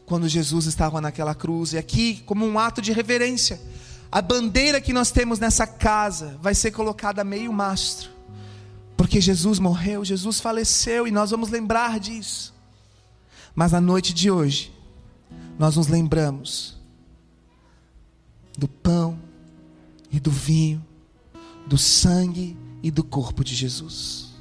Quando 0.05 0.28
Jesus 0.28 0.66
estava 0.66 1.01
naquela 1.01 1.34
cruz. 1.34 1.72
E 1.72 1.78
aqui, 1.78 2.22
como 2.26 2.44
um 2.44 2.59
ato 2.59 2.82
de 2.82 2.92
reverência, 2.92 3.60
a 4.10 4.20
bandeira 4.20 4.80
que 4.80 4.92
nós 4.92 5.10
temos 5.10 5.38
nessa 5.38 5.66
casa 5.66 6.38
vai 6.40 6.55
ser 6.55 6.70
colocada 6.70 7.22
a 7.22 7.24
meio 7.24 7.52
mastro. 7.52 8.13
Porque 8.96 9.20
Jesus 9.20 9.58
morreu, 9.58 10.04
Jesus 10.04 10.40
faleceu, 10.40 11.06
e 11.06 11.10
nós 11.10 11.30
vamos 11.30 11.50
lembrar 11.50 11.98
disso. 11.98 12.54
Mas 13.54 13.72
na 13.72 13.80
noite 13.80 14.12
de 14.12 14.30
hoje, 14.30 14.72
nós 15.58 15.76
nos 15.76 15.86
lembramos 15.86 16.76
do 18.56 18.68
pão 18.68 19.18
e 20.10 20.18
do 20.20 20.30
vinho, 20.30 20.84
do 21.66 21.78
sangue 21.78 22.56
e 22.82 22.90
do 22.90 23.02
corpo 23.02 23.42
de 23.42 23.54
Jesus. 23.54 24.32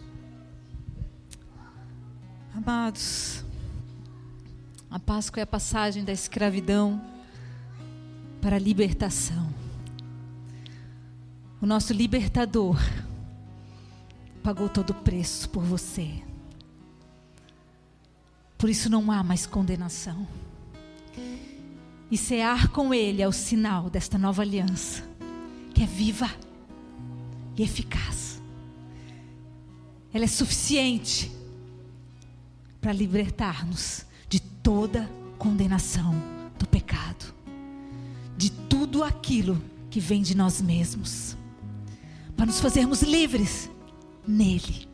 Amados, 2.56 3.44
a 4.90 5.00
Páscoa 5.00 5.40
é 5.40 5.44
a 5.44 5.48
passagem 5.48 6.04
da 6.04 6.12
escravidão 6.12 7.02
para 8.42 8.58
a 8.58 8.60
libertação. 8.60 9.52
O 11.60 11.66
nosso 11.66 11.94
libertador 11.94 12.78
pagou 14.44 14.68
todo 14.68 14.90
o 14.90 14.94
preço 14.94 15.50
por 15.50 15.64
você. 15.64 16.22
Por 18.58 18.70
isso 18.70 18.90
não 18.90 19.10
há 19.10 19.24
mais 19.24 19.46
condenação. 19.46 20.28
E 22.12 22.18
cear 22.18 22.68
com 22.68 22.94
Ele 22.94 23.22
é 23.22 23.28
o 23.28 23.32
sinal 23.32 23.90
desta 23.90 24.18
nova 24.18 24.42
aliança, 24.42 25.02
que 25.74 25.82
é 25.82 25.86
viva 25.86 26.30
e 27.58 27.64
eficaz. 27.64 28.42
Ela 30.14 30.26
é 30.26 30.28
suficiente 30.28 31.32
para 32.80 32.92
libertar-nos 32.92 34.06
de 34.28 34.40
toda 34.40 35.10
condenação 35.40 36.14
do 36.60 36.68
pecado, 36.68 37.34
de 38.38 38.52
tudo 38.52 39.04
aquilo 39.04 39.60
que 39.90 40.00
vem 40.00 40.22
de 40.22 40.36
nós 40.36 40.62
mesmos, 40.62 41.36
para 42.36 42.46
nos 42.46 42.60
fazermos 42.60 43.02
livres 43.02 43.70
nele, 44.28 44.88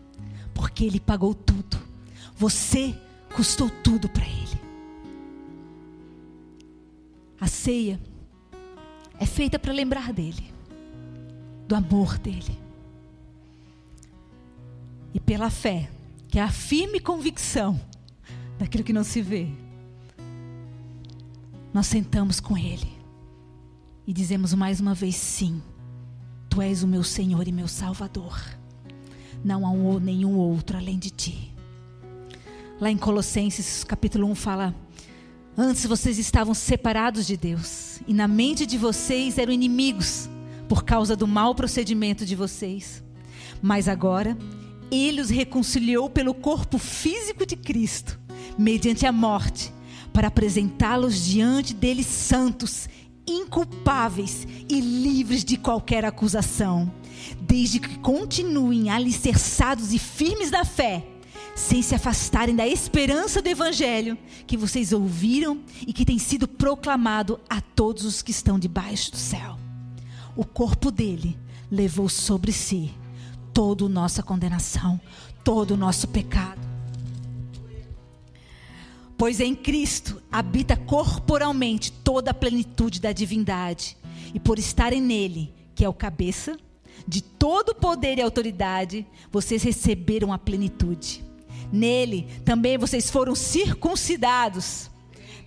porque 0.53 0.83
ele 0.83 0.99
pagou 0.99 1.33
tudo. 1.33 1.77
Você 2.35 2.95
custou 3.33 3.69
tudo 3.69 4.09
para 4.09 4.25
ele. 4.25 4.59
A 7.39 7.47
ceia 7.47 7.99
é 9.19 9.25
feita 9.25 9.57
para 9.57 9.73
lembrar 9.73 10.11
dele, 10.11 10.53
do 11.67 11.75
amor 11.75 12.17
dele. 12.17 12.59
E 15.13 15.19
pela 15.19 15.49
fé, 15.49 15.89
que 16.27 16.37
é 16.37 16.41
a 16.41 16.51
firme 16.51 16.99
convicção 16.99 17.79
daquilo 18.57 18.83
que 18.83 18.93
não 18.93 19.03
se 19.03 19.21
vê, 19.21 19.47
nós 21.73 21.87
sentamos 21.87 22.39
com 22.39 22.57
ele 22.57 22.97
e 24.05 24.13
dizemos 24.13 24.53
mais 24.53 24.79
uma 24.79 24.93
vez: 24.93 25.15
sim, 25.15 25.61
tu 26.49 26.61
és 26.61 26.83
o 26.83 26.87
meu 26.87 27.03
Senhor 27.03 27.47
e 27.47 27.51
meu 27.51 27.67
Salvador. 27.67 28.58
Não 29.43 29.65
há 29.65 29.71
um, 29.71 29.99
nenhum 29.99 30.35
outro 30.35 30.77
além 30.77 30.97
de 30.97 31.09
ti. 31.09 31.53
Lá 32.79 32.89
em 32.89 32.97
Colossenses 32.97 33.83
capítulo 33.83 34.27
1 34.27 34.35
fala: 34.35 34.75
Antes 35.57 35.85
vocês 35.85 36.17
estavam 36.17 36.53
separados 36.53 37.25
de 37.25 37.37
Deus, 37.37 37.99
e 38.07 38.13
na 38.13 38.27
mente 38.27 38.65
de 38.65 38.77
vocês 38.77 39.37
eram 39.37 39.51
inimigos, 39.51 40.29
por 40.67 40.83
causa 40.83 41.15
do 41.15 41.27
mau 41.27 41.55
procedimento 41.55 42.25
de 42.25 42.35
vocês. 42.35 43.03
Mas 43.61 43.87
agora, 43.87 44.37
Ele 44.91 45.21
os 45.21 45.29
reconciliou 45.29 46.09
pelo 46.09 46.33
corpo 46.33 46.77
físico 46.77 47.45
de 47.45 47.55
Cristo, 47.55 48.19
mediante 48.57 49.05
a 49.05 49.11
morte, 49.11 49.73
para 50.13 50.27
apresentá-los 50.27 51.25
diante 51.25 51.73
dele 51.73 52.03
santos, 52.03 52.89
inculpáveis 53.27 54.47
e 54.67 54.79
livres 54.79 55.43
de 55.43 55.57
qualquer 55.57 56.03
acusação, 56.03 56.91
desde 57.41 57.79
que 57.79 57.97
continuem 57.99 58.89
alicerçados 58.89 59.93
e 59.93 59.99
firmes 59.99 60.51
na 60.51 60.63
fé 60.63 61.05
sem 61.59 61.81
se 61.81 61.93
afastarem 61.93 62.55
da 62.55 62.65
esperança 62.65 63.41
do 63.41 63.47
Evangelho 63.47 64.17
que 64.47 64.55
vocês 64.55 64.93
ouviram 64.93 65.59
e 65.85 65.91
que 65.91 66.05
tem 66.05 66.17
sido 66.17 66.47
proclamado 66.47 67.37
a 67.49 67.59
todos 67.59 68.05
os 68.05 68.21
que 68.21 68.31
estão 68.31 68.57
debaixo 68.57 69.11
do 69.11 69.17
céu. 69.17 69.59
O 70.37 70.45
corpo 70.45 70.89
dele 70.89 71.37
levou 71.69 72.07
sobre 72.07 72.53
si 72.53 72.93
toda 73.53 73.85
a 73.85 73.89
nossa 73.89 74.23
condenação, 74.23 74.99
todo 75.43 75.71
o 75.71 75.77
nosso 75.77 76.07
pecado. 76.07 76.61
Pois 79.17 79.41
em 79.41 79.53
Cristo 79.53 80.21
habita 80.31 80.77
corporalmente 80.77 81.91
toda 81.91 82.31
a 82.31 82.33
plenitude 82.33 83.01
da 83.01 83.11
divindade, 83.11 83.97
e 84.33 84.39
por 84.39 84.57
estarem 84.57 85.01
nele, 85.01 85.53
que 85.75 85.83
é 85.83 85.89
o 85.89 85.93
cabeça, 85.93 86.57
de 87.07 87.21
todo 87.21 87.75
poder 87.75 88.17
e 88.17 88.21
autoridade, 88.21 89.05
vocês 89.31 89.63
receberam 89.63 90.31
a 90.33 90.37
plenitude. 90.37 91.23
Nele 91.71 92.27
também 92.43 92.77
vocês 92.77 93.09
foram 93.09 93.35
circuncidados, 93.35 94.89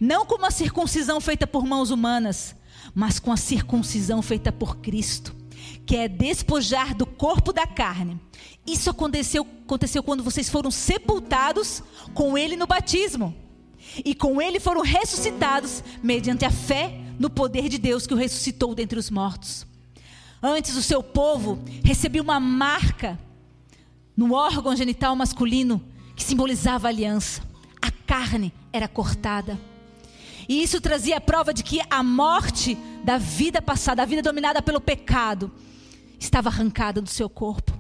não 0.01 0.25
com 0.25 0.37
uma 0.37 0.51
circuncisão 0.51 1.21
feita 1.21 1.47
por 1.47 1.65
mãos 1.65 1.91
humanas, 1.91 2.55
mas 2.95 3.19
com 3.19 3.33
a 3.33 3.37
circuncisão 3.37 4.23
feita 4.23 4.53
por 4.53 4.77
Cristo, 4.79 5.35
que 5.85 5.97
é 5.97 6.09
despojar 6.09 6.95
do 6.95 7.07
corpo 7.07 7.53
da 7.53 7.67
carne. 7.67 8.21
Isso 8.67 8.91
aconteceu, 8.91 9.47
aconteceu 9.65 10.03
quando 10.03 10.23
vocês 10.23 10.49
foram 10.49 10.71
sepultados 10.71 11.83
com 12.15 12.39
Ele 12.39 12.57
no 12.57 12.67
batismo. 12.67 13.35
E 14.05 14.15
com 14.15 14.41
Ele 14.41 14.61
foram 14.61 14.81
ressuscitados 14.81 15.83
mediante 16.03 16.45
a 16.45 16.51
fé 16.51 16.99
no 17.19 17.29
poder 17.29 17.69
de 17.69 17.79
Deus 17.79 18.07
que 18.07 18.15
o 18.15 18.17
ressuscitou 18.17 18.75
dentre 18.75 18.99
os 18.99 19.11
mortos. 19.11 19.67
Antes 20.43 20.75
o 20.77 20.83
seu 20.83 21.03
povo 21.03 21.63
recebia 21.85 22.21
uma 22.21 22.41
marca 22.41 23.19
no 24.17 24.35
órgão 24.35 24.75
genital 24.75 25.15
masculino 25.15 25.81
que 26.17 26.25
simbolizava 26.25 26.89
a 26.89 26.91
aliança. 26.91 27.43
A 27.81 27.91
carne 27.91 28.53
era 28.73 28.89
cortada. 28.89 29.59
E 30.49 30.61
isso 30.61 30.81
trazia 30.81 31.19
a 31.19 31.21
prova 31.21 31.55
de 31.55 31.63
que 31.63 31.81
a 31.89 32.03
morte 32.03 32.77
da 33.05 33.19
vida 33.19 33.63
passada, 33.63 34.03
a 34.03 34.07
vida 34.07 34.21
dominada 34.21 34.61
pelo 34.61 34.81
pecado, 34.81 35.53
estava 36.19 36.49
arrancada 36.49 37.01
do 37.01 37.09
seu 37.09 37.31
corpo. 37.31 37.73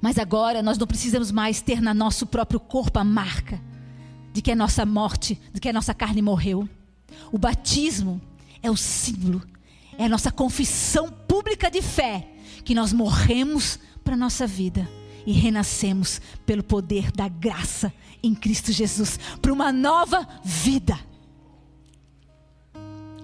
Mas 0.00 0.16
agora 0.16 0.62
nós 0.62 0.78
não 0.78 0.86
precisamos 0.86 1.32
mais 1.32 1.60
ter 1.60 1.80
na 1.80 1.92
nosso 1.92 2.24
próprio 2.24 2.60
corpo 2.60 3.00
a 3.00 3.04
marca 3.04 3.60
de 4.32 4.40
que 4.40 4.52
a 4.52 4.56
nossa 4.56 4.86
morte, 4.86 5.40
de 5.52 5.60
que 5.60 5.68
a 5.68 5.72
nossa 5.72 5.92
carne 5.92 6.22
morreu. 6.22 6.68
O 7.32 7.38
batismo 7.38 8.20
é 8.62 8.70
o 8.70 8.76
símbolo, 8.76 9.42
é 9.98 10.04
a 10.04 10.08
nossa 10.08 10.30
confissão 10.30 11.10
pública 11.10 11.70
de 11.70 11.82
fé 11.82 12.26
que 12.64 12.74
nós 12.74 12.92
morremos 12.92 13.78
para 14.04 14.14
a 14.14 14.16
nossa 14.16 14.46
vida 14.46 14.88
e 15.26 15.32
renascemos 15.32 16.20
pelo 16.46 16.62
poder 16.62 17.12
da 17.12 17.28
graça 17.28 17.92
em 18.22 18.34
Cristo 18.34 18.72
Jesus 18.72 19.18
para 19.42 19.52
uma 19.52 19.70
nova 19.72 20.26
vida. 20.44 20.98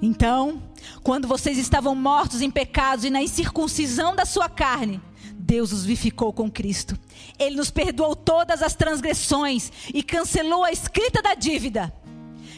Então, 0.02 0.62
quando 1.02 1.26
vocês 1.26 1.56
estavam 1.56 1.94
mortos 1.94 2.42
em 2.42 2.51
pecados 2.51 3.05
e 3.05 3.10
na 3.10 3.22
incircuncisão 3.22 4.14
da 4.14 4.26
sua 4.26 4.48
carne, 4.48 5.01
Deus 5.34 5.72
os 5.72 5.84
vivificou 5.84 6.32
com 6.32 6.51
Cristo. 6.51 6.98
Ele 7.38 7.56
nos 7.56 7.70
perdoou 7.70 8.14
todas 8.14 8.62
as 8.62 8.74
transgressões 8.74 9.72
e 9.92 10.02
cancelou 10.02 10.64
a 10.64 10.72
escrita 10.72 11.22
da 11.22 11.34
dívida, 11.34 11.94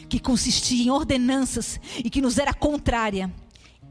que 0.09 0.19
consistia 0.19 0.85
em 0.85 0.89
ordenanças 0.89 1.79
e 1.97 2.09
que 2.09 2.21
nos 2.21 2.37
era 2.37 2.53
contrária. 2.53 3.31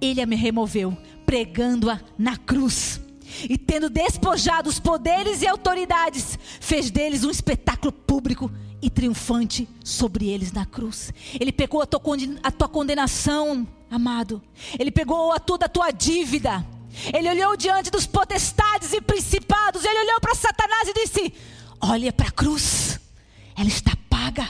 Ele 0.00 0.20
a 0.20 0.26
me 0.26 0.36
removeu, 0.36 0.96
pregando-a 1.24 2.00
na 2.18 2.36
cruz. 2.36 3.00
E 3.48 3.58
tendo 3.58 3.90
despojado 3.90 4.68
os 4.68 4.78
poderes 4.78 5.42
e 5.42 5.46
autoridades, 5.46 6.38
fez 6.60 6.90
deles 6.90 7.24
um 7.24 7.30
espetáculo 7.30 7.92
público 7.92 8.50
e 8.80 8.88
triunfante 8.88 9.68
sobre 9.84 10.28
eles 10.28 10.52
na 10.52 10.64
cruz. 10.64 11.12
Ele 11.38 11.50
pegou 11.50 11.82
a 11.82 11.86
tua, 11.86 12.00
condenação, 12.68 13.66
amado. 13.90 14.42
Ele 14.78 14.90
pegou 14.90 15.32
a 15.32 15.38
toda 15.38 15.66
a 15.66 15.68
tua 15.68 15.90
dívida. 15.90 16.64
Ele 17.12 17.28
olhou 17.28 17.56
diante 17.56 17.90
dos 17.90 18.06
potestades 18.06 18.92
e 18.92 19.00
principados. 19.00 19.84
Ele 19.84 19.98
olhou 19.98 20.20
para 20.20 20.34
Satanás 20.34 20.88
e 20.88 20.94
disse: 20.94 21.34
Olha 21.80 22.12
para 22.12 22.28
a 22.28 22.32
cruz, 22.32 23.00
ela 23.56 23.68
está 23.68 23.92
paga. 24.08 24.48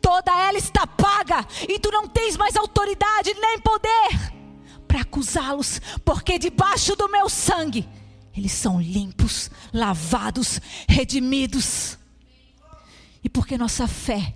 Toda 0.00 0.32
ela 0.32 0.58
está 0.58 0.86
paga. 0.86 1.46
E 1.68 1.78
tu 1.78 1.90
não 1.90 2.08
tens 2.08 2.36
mais 2.36 2.56
autoridade 2.56 3.32
nem 3.34 3.58
poder 3.60 4.37
para 4.88 5.02
acusá-los, 5.02 5.80
porque 6.04 6.38
debaixo 6.38 6.96
do 6.96 7.08
meu 7.08 7.28
sangue 7.28 7.86
eles 8.38 8.52
são 8.52 8.80
limpos, 8.80 9.50
lavados, 9.72 10.60
redimidos. 10.88 11.98
E 13.22 13.28
porque 13.28 13.58
nossa 13.58 13.88
fé 13.88 14.34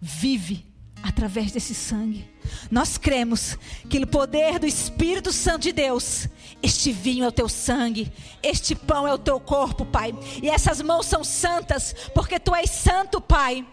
vive 0.00 0.64
através 1.02 1.52
desse 1.52 1.74
sangue, 1.74 2.28
nós 2.70 2.98
cremos 2.98 3.56
que 3.88 3.98
o 3.98 4.06
poder 4.06 4.58
do 4.58 4.66
Espírito 4.66 5.32
Santo 5.32 5.62
de 5.62 5.72
Deus, 5.72 6.28
este 6.62 6.92
vinho 6.92 7.24
é 7.24 7.28
o 7.28 7.32
teu 7.32 7.48
sangue, 7.48 8.12
este 8.42 8.74
pão 8.74 9.06
é 9.06 9.14
o 9.14 9.18
teu 9.18 9.40
corpo, 9.40 9.86
Pai. 9.86 10.12
E 10.42 10.48
essas 10.48 10.82
mãos 10.82 11.06
são 11.06 11.24
santas, 11.24 11.94
porque 12.14 12.38
tu 12.38 12.54
és 12.54 12.70
santo, 12.70 13.20
Pai. 13.20 13.66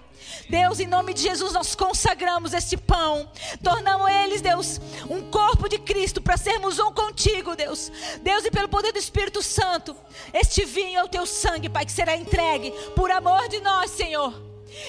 Deus, 0.49 0.79
em 0.79 0.87
nome 0.87 1.13
de 1.13 1.21
Jesus, 1.21 1.53
nós 1.53 1.75
consagramos 1.75 2.53
este 2.53 2.77
pão, 2.77 3.29
tornamos 3.63 4.09
eles, 4.09 4.41
Deus, 4.41 4.79
um 5.09 5.21
corpo 5.29 5.67
de 5.67 5.77
Cristo 5.79 6.21
para 6.21 6.37
sermos 6.37 6.79
um 6.79 6.91
contigo, 6.91 7.55
Deus. 7.55 7.91
Deus, 8.21 8.45
e 8.45 8.51
pelo 8.51 8.69
poder 8.69 8.91
do 8.91 8.99
Espírito 8.99 9.41
Santo, 9.41 9.95
este 10.33 10.65
vinho 10.65 10.99
é 10.99 11.03
o 11.03 11.07
teu 11.07 11.25
sangue, 11.25 11.69
Pai, 11.69 11.85
que 11.85 11.91
será 11.91 12.15
entregue 12.15 12.71
por 12.95 13.11
amor 13.11 13.47
de 13.47 13.59
nós, 13.61 13.91
Senhor. 13.91 14.33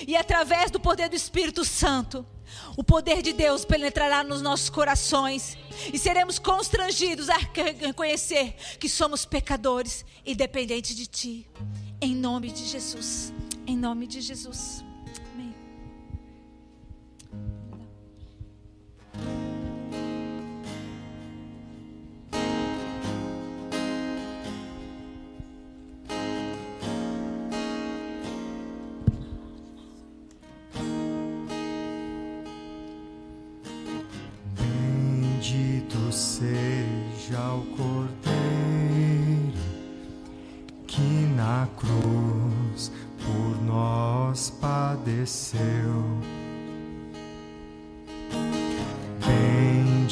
E 0.07 0.17
através 0.17 0.71
do 0.71 0.81
poder 0.81 1.09
do 1.09 1.17
Espírito 1.17 1.65
Santo, 1.65 2.27
o 2.77 2.85
poder 2.85 3.23
de 3.23 3.33
Deus 3.33 3.65
penetrará 3.65 4.25
nos 4.25 4.43
nossos 4.43 4.71
corações 4.71 5.57
e 5.93 5.99
seremos 5.99 6.39
constrangidos 6.39 7.29
a 7.29 7.37
reconhecer 7.37 8.55
que 8.79 8.89
somos 8.89 9.25
pecadores 9.25 10.05
e 10.25 10.35
dependentes 10.35 10.95
de 10.97 11.07
Ti. 11.07 11.51
Em 12.01 12.15
nome 12.15 12.51
de 12.51 12.65
Jesus. 12.67 13.33
Em 13.67 13.77
nome 13.77 14.07
de 14.07 14.21
Jesus. 14.21 14.85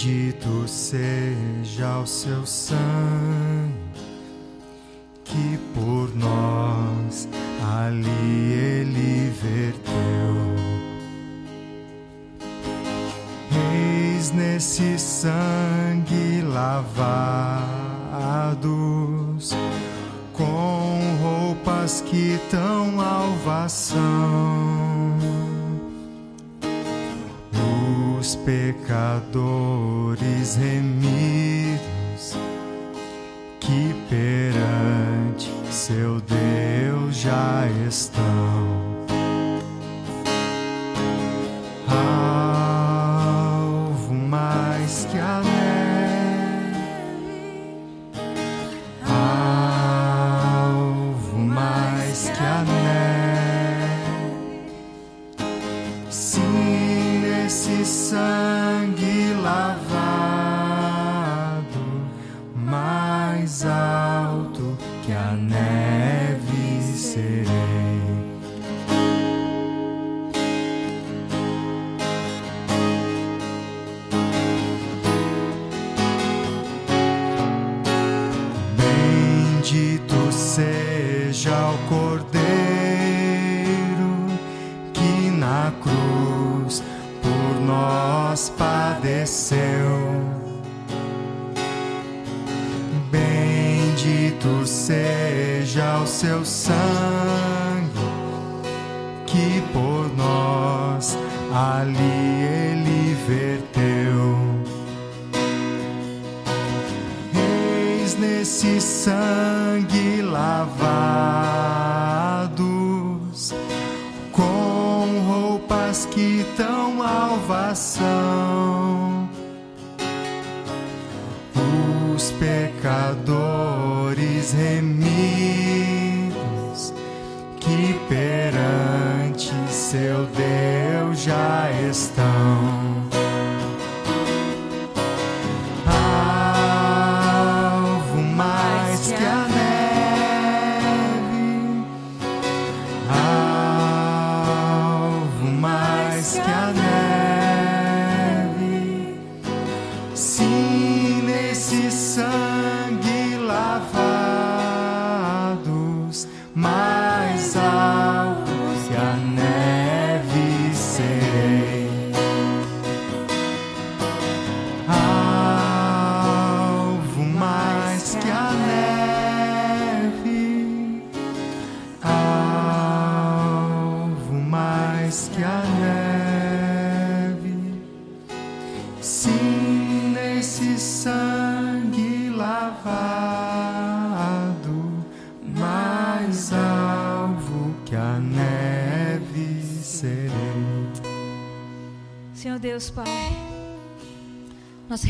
Bendito 0.03 0.67
seja 0.67 2.01
o 2.01 2.07
seu 2.09 2.45
sangue 2.45 3.73
que 5.25 5.57
por 5.73 6.13
nós 6.17 7.29
ali 7.63 8.53
ele 8.53 9.33
verteu. 9.41 10.35
Eis 13.73 14.33
nesse 14.33 14.99
sangue 14.99 16.43
lavados, 16.53 17.13
com 20.33 20.99
roupas 21.23 22.01
que 22.01 22.41
tão 22.51 23.01
alvas 23.01 23.71
são. 23.71 25.13
Os 28.19 28.35
pecadores 28.35 29.52
remidos, 30.57 32.37
que 33.61 33.95
perante 34.09 35.51
seu 35.73 36.21
Deus 36.21 37.17
já 37.17 37.67
estão. 37.89 38.32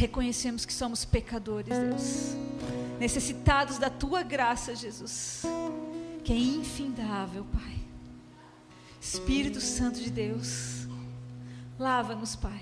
Reconhecemos 0.03 0.65
que 0.65 0.73
somos 0.73 1.05
pecadores, 1.05 1.79
Deus, 1.79 2.37
necessitados 2.99 3.79
da 3.79 3.89
Tua 3.89 4.24
graça, 4.24 4.74
Jesus, 4.74 5.43
que 6.24 6.33
é 6.33 6.37
infindável, 6.37 7.47
Pai. 7.53 7.79
Espírito 9.01 9.61
Santo 9.61 10.01
de 10.01 10.11
Deus, 10.11 10.89
lava-nos, 11.79 12.35
Pai. 12.35 12.61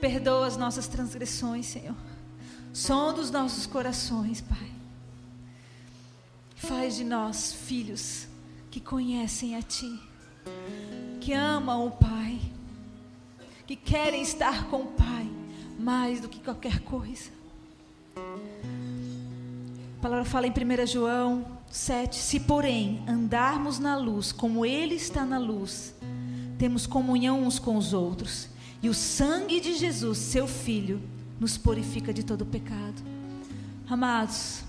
Perdoa 0.00 0.46
as 0.46 0.56
nossas 0.56 0.88
transgressões, 0.88 1.66
Senhor. 1.66 1.96
Sonda 2.72 3.20
os 3.20 3.30
nossos 3.30 3.66
corações, 3.66 4.40
Pai. 4.40 4.72
Faz 6.56 6.96
de 6.96 7.04
nós 7.04 7.52
filhos 7.52 8.26
que 8.70 8.80
conhecem 8.80 9.54
a 9.54 9.60
Ti, 9.60 10.00
que 11.20 11.34
amam 11.34 11.88
o 11.88 11.90
Pai, 11.90 12.40
que 13.66 13.76
querem 13.76 14.22
estar 14.22 14.70
com 14.70 14.82
o 14.82 14.91
mais 15.82 16.20
do 16.20 16.28
que 16.28 16.38
qualquer 16.38 16.80
coisa. 16.80 17.30
A 19.98 20.00
palavra 20.00 20.24
fala 20.24 20.46
em 20.46 20.50
1 20.50 20.86
João 20.86 21.44
7: 21.70 22.16
Se, 22.16 22.40
porém, 22.40 23.02
andarmos 23.08 23.78
na 23.78 23.96
luz 23.96 24.30
como 24.30 24.64
Ele 24.64 24.94
está 24.94 25.24
na 25.24 25.38
luz, 25.38 25.94
temos 26.58 26.86
comunhão 26.86 27.42
uns 27.42 27.58
com 27.58 27.76
os 27.76 27.92
outros, 27.92 28.48
e 28.82 28.88
o 28.88 28.94
sangue 28.94 29.60
de 29.60 29.74
Jesus, 29.74 30.18
seu 30.18 30.46
Filho, 30.46 31.02
nos 31.40 31.58
purifica 31.58 32.12
de 32.12 32.22
todo 32.22 32.46
pecado. 32.46 33.02
Amados, 33.88 34.62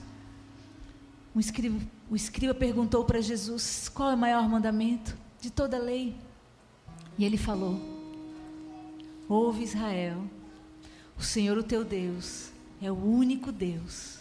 um 1.36 1.40
escriba, 1.40 1.80
o 2.10 2.16
escriba 2.16 2.54
perguntou 2.54 3.06
para 3.06 3.22
Jesus 3.22 3.90
qual 3.90 4.12
é 4.12 4.16
o 4.16 4.18
maior 4.18 4.50
mandamento. 4.50 5.24
de 5.40 5.50
toda 5.52 5.76
a 5.76 5.80
lei. 5.80 6.16
E 7.18 7.26
ele 7.26 7.38
falou: 7.38 7.78
Ouve 9.28 9.64
Israel, 9.64 10.24
o 11.18 11.24
Senhor 11.24 11.58
o 11.58 11.64
teu 11.64 11.84
Deus 11.84 12.52
é 12.82 12.92
o 12.92 12.96
único 12.96 13.52
Deus. 13.52 14.20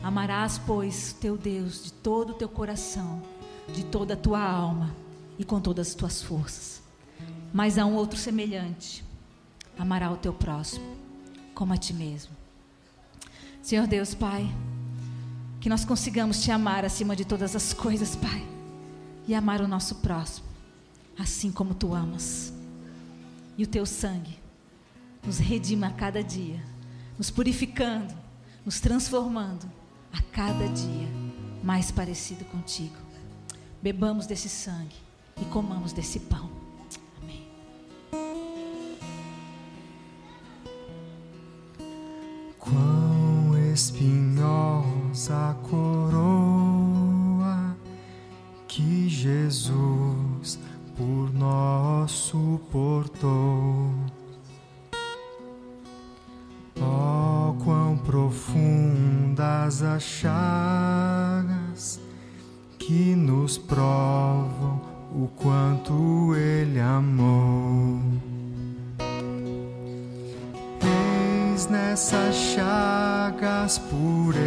Amarás, 0.00 0.58
pois, 0.58 1.12
teu 1.12 1.36
Deus 1.36 1.84
de 1.84 1.92
todo 1.92 2.30
o 2.30 2.34
teu 2.34 2.48
coração, 2.48 3.22
de 3.72 3.84
toda 3.84 4.14
a 4.14 4.16
tua 4.16 4.40
alma 4.40 4.94
e 5.38 5.44
com 5.44 5.60
todas 5.60 5.88
as 5.88 5.94
tuas 5.94 6.22
forças. 6.22 6.80
Mas 7.52 7.78
há 7.78 7.84
um 7.84 7.94
outro 7.94 8.18
semelhante: 8.18 9.04
amará 9.78 10.10
o 10.10 10.16
teu 10.16 10.32
próximo 10.32 10.96
como 11.54 11.72
a 11.72 11.76
ti 11.76 11.92
mesmo. 11.92 12.32
Senhor 13.60 13.86
Deus, 13.86 14.14
Pai, 14.14 14.48
que 15.60 15.68
nós 15.68 15.84
consigamos 15.84 16.40
te 16.42 16.50
amar 16.52 16.84
acima 16.84 17.16
de 17.16 17.24
todas 17.24 17.56
as 17.56 17.72
coisas, 17.72 18.14
Pai, 18.14 18.46
e 19.26 19.34
amar 19.34 19.60
o 19.60 19.68
nosso 19.68 19.96
próximo, 19.96 20.46
assim 21.18 21.50
como 21.50 21.74
tu 21.74 21.92
amas. 21.94 22.52
E 23.58 23.64
o 23.64 23.66
teu 23.66 23.84
sangue 23.84 24.38
nos 25.28 25.38
redima 25.38 25.88
a 25.88 25.90
cada 25.90 26.24
dia, 26.24 26.58
nos 27.18 27.30
purificando, 27.30 28.14
nos 28.64 28.80
transformando 28.80 29.70
a 30.10 30.22
cada 30.32 30.66
dia 30.68 31.06
mais 31.62 31.90
parecido 31.90 32.46
contigo. 32.46 32.96
Bebamos 33.82 34.26
desse 34.26 34.48
sangue 34.48 34.96
e 35.38 35.44
comamos 35.44 35.92
desse 35.92 36.18
pão. 36.20 36.50
Amém. 37.20 37.46
Quão 42.58 43.54
espinhosa 43.74 45.54
coroa 45.68 46.96
que 48.66 49.10
Jesus 49.10 50.58
por 50.96 51.30
nós 51.34 52.12
suportou. 52.12 53.92
Oh, 56.80 57.54
quão 57.64 57.96
profundas 57.98 59.82
as 59.82 60.02
chagas 60.02 62.00
que 62.78 63.14
nos 63.14 63.58
provam 63.58 64.80
o 65.12 65.28
quanto 65.36 66.34
Ele 66.34 66.80
amou. 66.80 68.00
Eis 70.80 71.66
nessas 71.66 72.34
chagas 72.34 73.78
pureza 73.78 74.38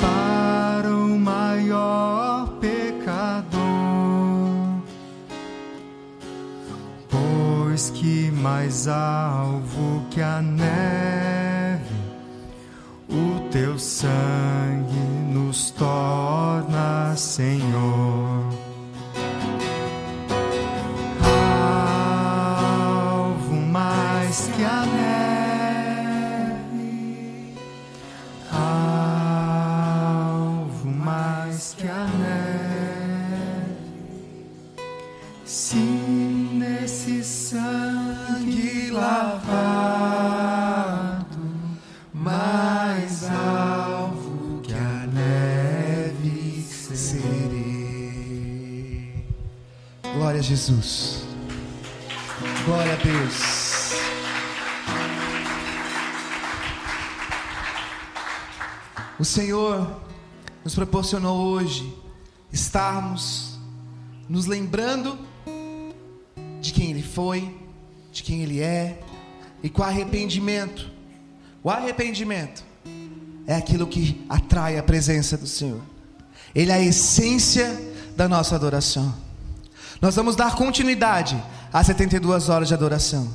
para 0.00 0.88
o 0.88 1.18
maior 1.18 2.48
pecador. 2.58 3.56
Pois 7.10 7.90
que 7.90 8.25
mais 8.46 8.86
alvo 8.86 10.04
que 10.08 10.20
a 10.20 10.40
neve, 10.40 11.96
o 13.08 13.40
teu 13.50 13.76
sangue 13.76 15.00
nos 15.32 15.72
torna, 15.72 17.12
Senhor. 17.16 18.45
Jesus. 50.46 51.24
Glória 52.64 52.92
a 52.92 52.96
Deus. 52.96 53.34
O 59.18 59.24
Senhor 59.24 60.00
nos 60.62 60.72
proporcionou 60.72 61.48
hoje 61.48 61.92
estarmos 62.52 63.58
nos 64.28 64.46
lembrando 64.46 65.18
de 66.60 66.72
quem 66.72 66.90
Ele 66.92 67.02
foi, 67.02 67.52
de 68.12 68.22
quem 68.22 68.42
Ele 68.42 68.60
é 68.60 69.00
e 69.64 69.68
com 69.68 69.82
arrependimento. 69.82 70.88
O 71.60 71.70
arrependimento 71.70 72.64
é 73.48 73.56
aquilo 73.56 73.84
que 73.84 74.24
atrai 74.28 74.78
a 74.78 74.82
presença 74.82 75.36
do 75.36 75.46
Senhor. 75.46 75.82
Ele 76.54 76.70
é 76.70 76.74
a 76.74 76.80
essência 76.80 77.68
da 78.16 78.28
nossa 78.28 78.54
adoração. 78.54 79.25
Nós 80.00 80.16
vamos 80.16 80.36
dar 80.36 80.54
continuidade 80.54 81.42
às 81.72 81.86
72 81.86 82.48
horas 82.48 82.68
de 82.68 82.74
adoração. 82.74 83.28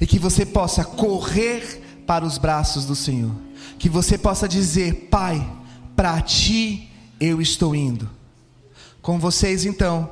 E 0.00 0.06
que 0.06 0.18
você 0.18 0.44
possa 0.44 0.84
correr 0.84 2.02
para 2.06 2.24
os 2.24 2.38
braços 2.38 2.84
do 2.84 2.94
Senhor. 2.94 3.32
Que 3.78 3.88
você 3.88 4.18
possa 4.18 4.48
dizer: 4.48 5.08
Pai, 5.10 5.46
para 5.96 6.20
ti 6.20 6.90
eu 7.20 7.40
estou 7.40 7.74
indo. 7.74 8.08
Com 9.02 9.18
vocês, 9.18 9.64
então, 9.64 10.10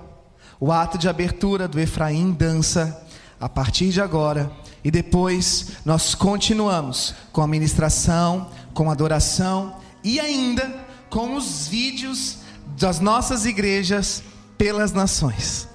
o 0.61 0.73
ato 0.73 0.97
de 0.97 1.09
abertura 1.09 1.69
do 1.69 1.79
Efraim 1.79 2.31
dança 2.33 3.07
a 3.41 3.49
partir 3.49 3.91
de 3.91 4.01
agora. 4.01 4.51
E 4.83 4.91
depois 4.91 5.73
nós 5.85 6.15
continuamos 6.15 7.15
com 7.33 7.43
a 7.43 7.47
ministração, 7.47 8.49
com 8.73 8.89
a 8.89 8.93
adoração 8.93 9.77
e 10.03 10.21
ainda 10.21 10.87
com 11.11 11.35
os 11.35 11.67
vídeos 11.67 12.39
das 12.79 13.01
nossas 13.01 13.45
igrejas 13.45 14.23
pelas 14.57 14.93
nações. 14.93 15.69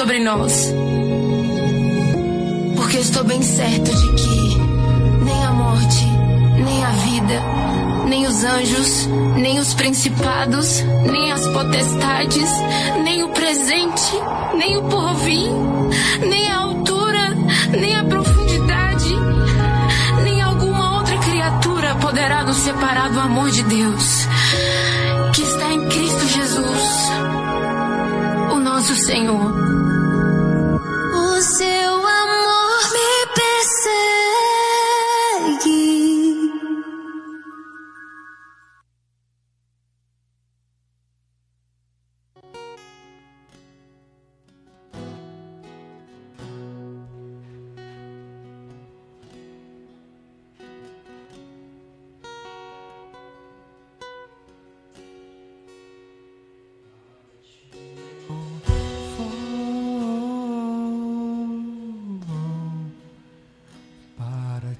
Sobre 0.00 0.18
nós. 0.18 0.69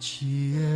Para 0.00 0.69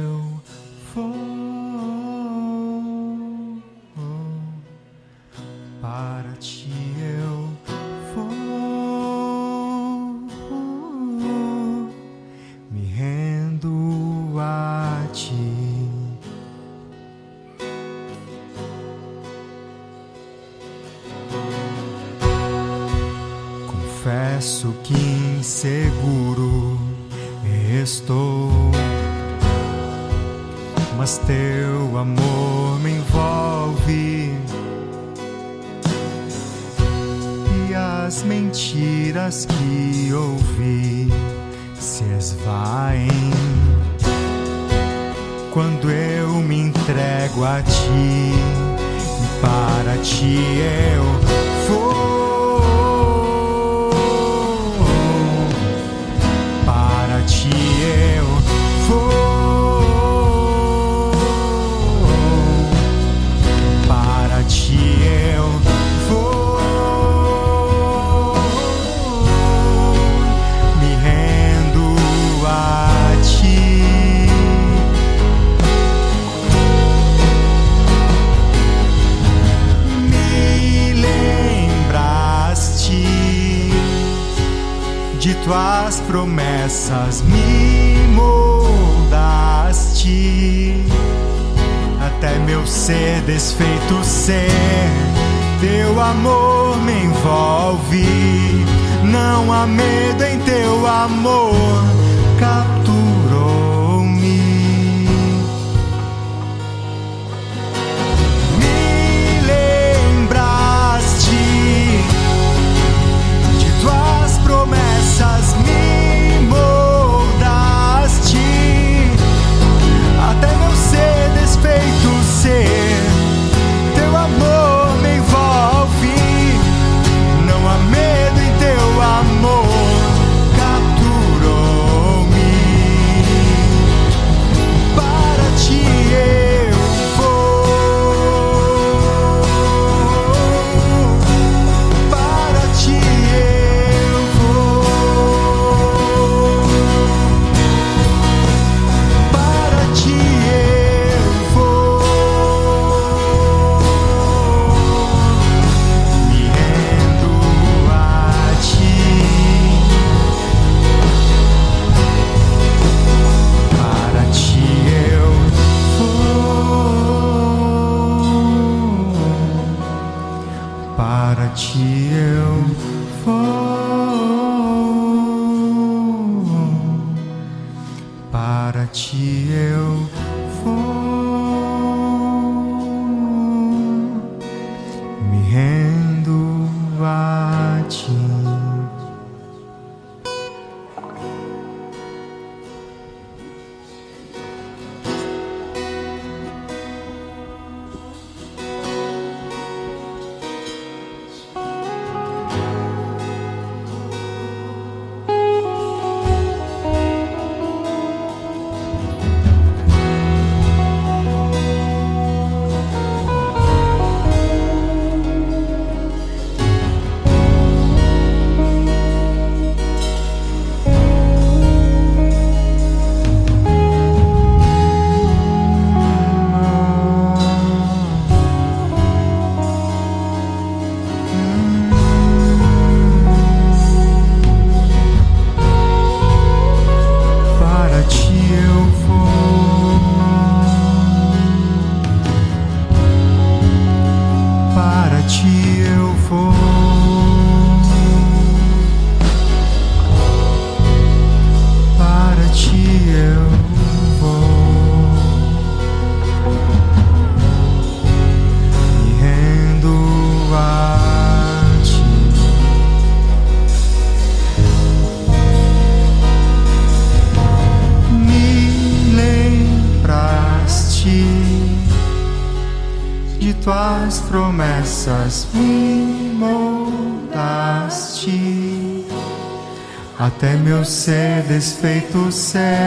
desfeito 282.35 282.84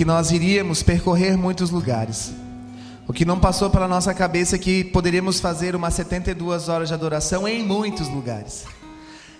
que 0.00 0.04
nós 0.06 0.30
iríamos 0.30 0.82
percorrer 0.82 1.36
muitos 1.36 1.68
lugares. 1.68 2.32
O 3.06 3.12
que 3.12 3.26
não 3.26 3.38
passou 3.38 3.68
pela 3.68 3.86
nossa 3.86 4.14
cabeça 4.14 4.56
é 4.56 4.58
que 4.58 4.82
poderíamos 4.82 5.40
fazer 5.40 5.76
umas 5.76 5.92
72 5.92 6.70
horas 6.70 6.88
de 6.88 6.94
adoração 6.94 7.46
em 7.46 7.62
muitos 7.62 8.08
lugares. 8.08 8.64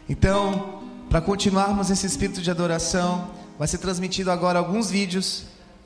Então, 0.07 0.83
para 1.09 1.23
continuarmos 1.23 1.89
esse 1.89 2.05
espírito 2.07 2.43
de 2.43 2.51
adoração, 2.51 3.29
vai 3.59 3.67
ser 3.67 3.79
transmitido 3.79 4.31
agora 4.31 4.59
alguns 4.59 4.91
vídeos 4.91 5.45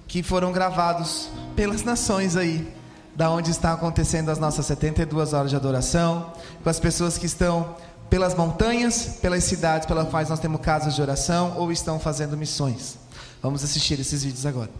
que 0.08 0.24
foram 0.24 0.50
gravados 0.50 1.28
pelas 1.54 1.84
nações 1.84 2.34
aí, 2.34 2.66
da 3.14 3.30
onde 3.30 3.52
está 3.52 3.74
acontecendo 3.74 4.28
as 4.28 4.40
nossas 4.40 4.66
72 4.66 5.34
horas 5.34 5.50
de 5.50 5.56
adoração, 5.56 6.32
com 6.64 6.68
as 6.68 6.80
pessoas 6.80 7.16
que 7.16 7.26
estão 7.26 7.76
pelas 8.10 8.34
montanhas, 8.34 9.18
pelas 9.22 9.44
cidades 9.44 9.86
pelas 9.86 10.08
quais 10.08 10.28
nós 10.28 10.40
temos 10.40 10.60
casas 10.60 10.96
de 10.96 11.00
oração 11.00 11.54
ou 11.58 11.70
estão 11.70 12.00
fazendo 12.00 12.36
missões. 12.36 13.03
Vamos 13.44 13.62
assistir 13.62 14.00
esses 14.00 14.24
vídeos 14.24 14.46
agora. 14.46 14.70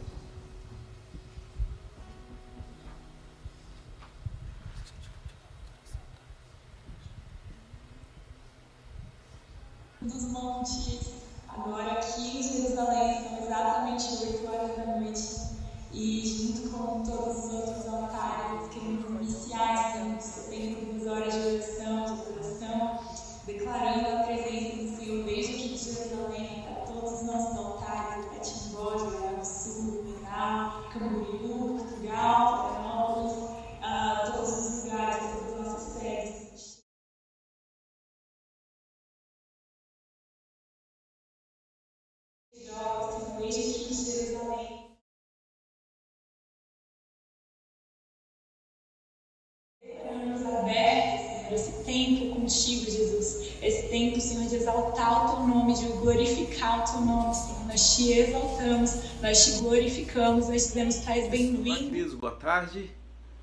Nós 57.94 57.96
te 57.96 58.12
exaltamos, 58.12 58.94
nós 59.22 59.44
te 59.44 59.50
glorificamos, 59.60 60.48
nós 60.48 60.62
te 60.62 60.68
dizemos, 60.68 60.96
tais 60.96 61.30
bem-vindo. 61.30 61.68
Marquinhos, 61.68 62.14
boa 62.14 62.32
tarde. 62.32 62.90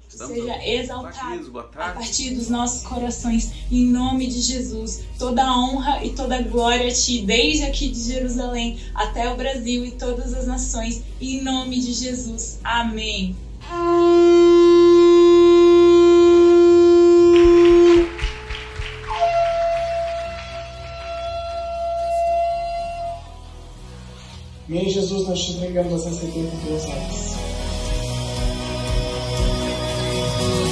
Estamos 0.09 0.35
seja 0.35 0.67
exaltado 0.67 1.59
a 1.59 1.63
partir 1.63 2.35
dos 2.35 2.49
nossos 2.49 2.83
corações, 2.83 3.49
em 3.71 3.85
nome 3.85 4.27
de 4.27 4.41
Jesus. 4.41 5.05
Toda 5.17 5.41
a 5.41 5.57
honra 5.57 6.03
e 6.03 6.09
toda 6.09 6.35
a 6.35 6.41
glória 6.41 6.89
a 6.89 6.91
Ti, 6.91 7.21
desde 7.21 7.63
aqui 7.63 7.87
de 7.87 8.01
Jerusalém 8.01 8.77
até 8.93 9.31
o 9.31 9.37
Brasil 9.37 9.85
e 9.85 9.91
todas 9.91 10.33
as 10.33 10.45
nações, 10.45 11.01
em 11.21 11.41
nome 11.41 11.79
de 11.79 11.93
Jesus. 11.93 12.59
Amém. 12.61 13.37
Amém, 24.71 24.89
Jesus, 24.89 25.27
nós 25.27 25.37
te 25.37 25.51
entregamos 25.51 25.91
essa 25.91 26.13
72 26.13 26.85
horas. 26.85 27.31
What 30.41 30.65
a 30.65 30.70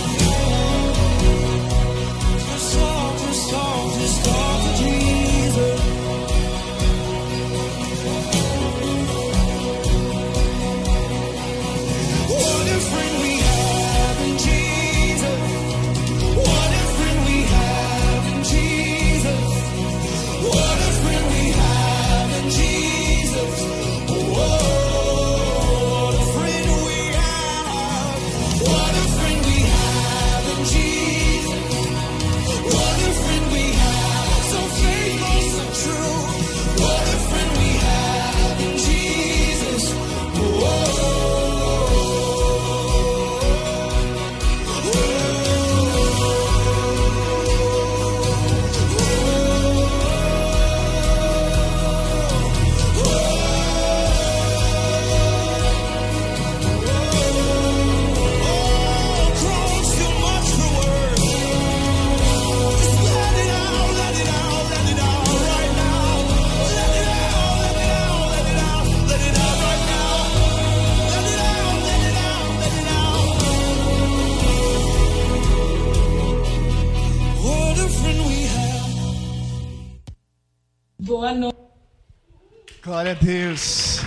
Glória 83.10 83.11
a 83.11 83.14
Deus. 83.14 84.02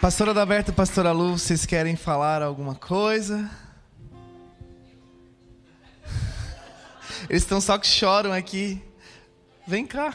Pastora 0.00 0.30
Adalberto 0.30 0.70
e 0.70 0.74
Pastora 0.74 1.10
Lu, 1.10 1.36
vocês 1.36 1.66
querem 1.66 1.96
falar 1.96 2.40
alguma 2.40 2.76
coisa? 2.76 3.50
Eles 7.28 7.42
estão 7.42 7.60
só 7.60 7.76
que 7.78 7.86
choram 7.86 8.32
aqui. 8.32 8.80
Vem 9.66 9.84
cá. 9.84 10.14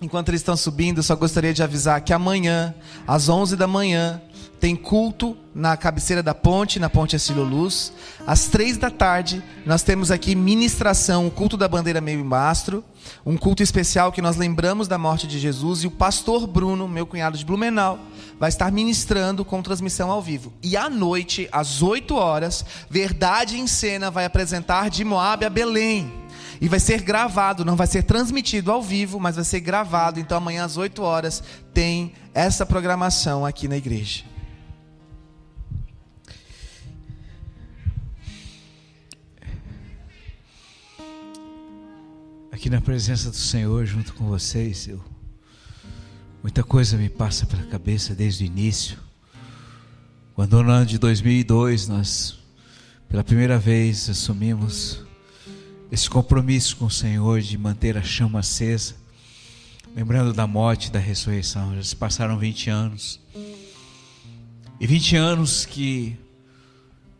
Enquanto 0.00 0.28
eles 0.28 0.42
estão 0.42 0.56
subindo, 0.56 1.02
só 1.02 1.16
gostaria 1.16 1.52
de 1.52 1.62
avisar 1.62 2.00
que 2.02 2.12
amanhã, 2.12 2.74
às 3.06 3.28
11 3.28 3.56
da 3.56 3.66
manhã, 3.66 4.22
tem 4.64 4.74
culto 4.74 5.36
na 5.54 5.76
cabeceira 5.76 6.22
da 6.22 6.34
ponte, 6.34 6.80
na 6.80 6.88
ponte 6.88 7.14
Acílio 7.14 7.44
Luz. 7.44 7.92
Às 8.26 8.46
três 8.46 8.78
da 8.78 8.88
tarde, 8.88 9.42
nós 9.66 9.82
temos 9.82 10.10
aqui 10.10 10.34
ministração, 10.34 11.26
o 11.26 11.30
culto 11.30 11.58
da 11.58 11.68
bandeira 11.68 12.00
meio 12.00 12.20
em 12.20 12.24
mastro, 12.24 12.82
um 13.26 13.36
culto 13.36 13.62
especial 13.62 14.10
que 14.10 14.22
nós 14.22 14.36
lembramos 14.36 14.88
da 14.88 14.96
morte 14.96 15.26
de 15.26 15.38
Jesus 15.38 15.84
e 15.84 15.86
o 15.86 15.90
pastor 15.90 16.46
Bruno, 16.46 16.88
meu 16.88 17.04
cunhado 17.04 17.36
de 17.36 17.44
Blumenau, 17.44 17.98
vai 18.40 18.48
estar 18.48 18.72
ministrando 18.72 19.44
com 19.44 19.60
transmissão 19.60 20.10
ao 20.10 20.22
vivo. 20.22 20.50
E 20.62 20.78
à 20.78 20.88
noite, 20.88 21.46
às 21.52 21.82
8 21.82 22.14
horas, 22.14 22.64
Verdade 22.88 23.60
em 23.60 23.66
Cena 23.66 24.10
vai 24.10 24.24
apresentar 24.24 24.88
de 24.88 25.04
Moab 25.04 25.44
a 25.44 25.50
Belém. 25.50 26.10
E 26.58 26.68
vai 26.70 26.80
ser 26.80 27.02
gravado, 27.02 27.66
não 27.66 27.76
vai 27.76 27.86
ser 27.86 28.04
transmitido 28.04 28.72
ao 28.72 28.80
vivo, 28.80 29.20
mas 29.20 29.36
vai 29.36 29.44
ser 29.44 29.60
gravado. 29.60 30.18
Então 30.18 30.38
amanhã 30.38 30.64
às 30.64 30.78
8 30.78 31.02
horas 31.02 31.42
tem 31.74 32.14
essa 32.32 32.64
programação 32.64 33.44
aqui 33.44 33.68
na 33.68 33.76
igreja. 33.76 34.32
Aqui 42.64 42.70
na 42.70 42.80
presença 42.80 43.28
do 43.28 43.36
Senhor, 43.36 43.84
junto 43.84 44.14
com 44.14 44.24
vocês, 44.24 44.88
eu, 44.88 44.98
muita 46.42 46.64
coisa 46.64 46.96
me 46.96 47.10
passa 47.10 47.44
pela 47.44 47.62
cabeça 47.64 48.14
desde 48.14 48.42
o 48.42 48.46
início. 48.46 48.96
Quando 50.34 50.62
no 50.62 50.70
ano 50.70 50.86
de 50.86 50.96
2002 50.96 51.88
nós, 51.88 52.38
pela 53.06 53.22
primeira 53.22 53.58
vez, 53.58 54.08
assumimos 54.08 55.02
esse 55.92 56.08
compromisso 56.08 56.78
com 56.78 56.86
o 56.86 56.90
Senhor 56.90 57.42
de 57.42 57.58
manter 57.58 57.98
a 57.98 58.02
chama 58.02 58.38
acesa, 58.38 58.94
lembrando 59.94 60.32
da 60.32 60.46
morte 60.46 60.86
e 60.86 60.90
da 60.90 60.98
ressurreição. 60.98 61.76
Já 61.76 61.82
se 61.82 61.94
passaram 61.94 62.38
20 62.38 62.70
anos. 62.70 63.20
E 64.80 64.86
20 64.86 65.16
anos 65.16 65.66
que, 65.66 66.16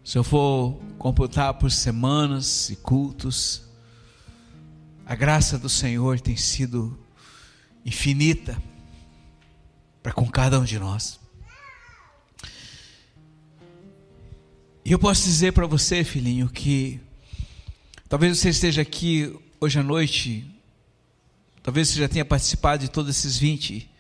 se 0.03 0.17
eu 0.17 0.25
for 0.25 0.81
computar 0.97 1.53
por 1.53 1.71
semanas 1.71 2.71
e 2.71 2.77
cultos, 2.77 3.64
a 5.07 5.15
graça 5.15 5.59
do 5.59 5.69
Senhor 5.69 6.19
tem 6.21 6.37
sido 6.37 6.99
infinita 7.85 8.61
para 10.03 10.13
com 10.13 10.29
cada 10.29 10.59
um 10.59 10.65
de 10.65 10.79
nós. 10.79 11.21
E 14.85 14.93
eu 14.93 14.99
posso 14.99 15.25
dizer 15.25 15.53
para 15.53 15.67
você, 15.67 16.05
filhinho, 16.05 16.49
que 16.49 17.01
talvez 18.09 18.39
você 18.39 18.51
esteja 18.51 18.83
aqui 18.83 19.35
hoje 19.61 19.79
à 19.79 19.83
noite, 19.83 20.45
talvez 21.63 21.89
você 21.89 22.01
já 22.01 22.09
tenha 22.09 22.25
participado 22.25 22.83
de 22.83 22.91
todos 22.91 23.17
esses 23.17 23.39
20, 23.39 23.91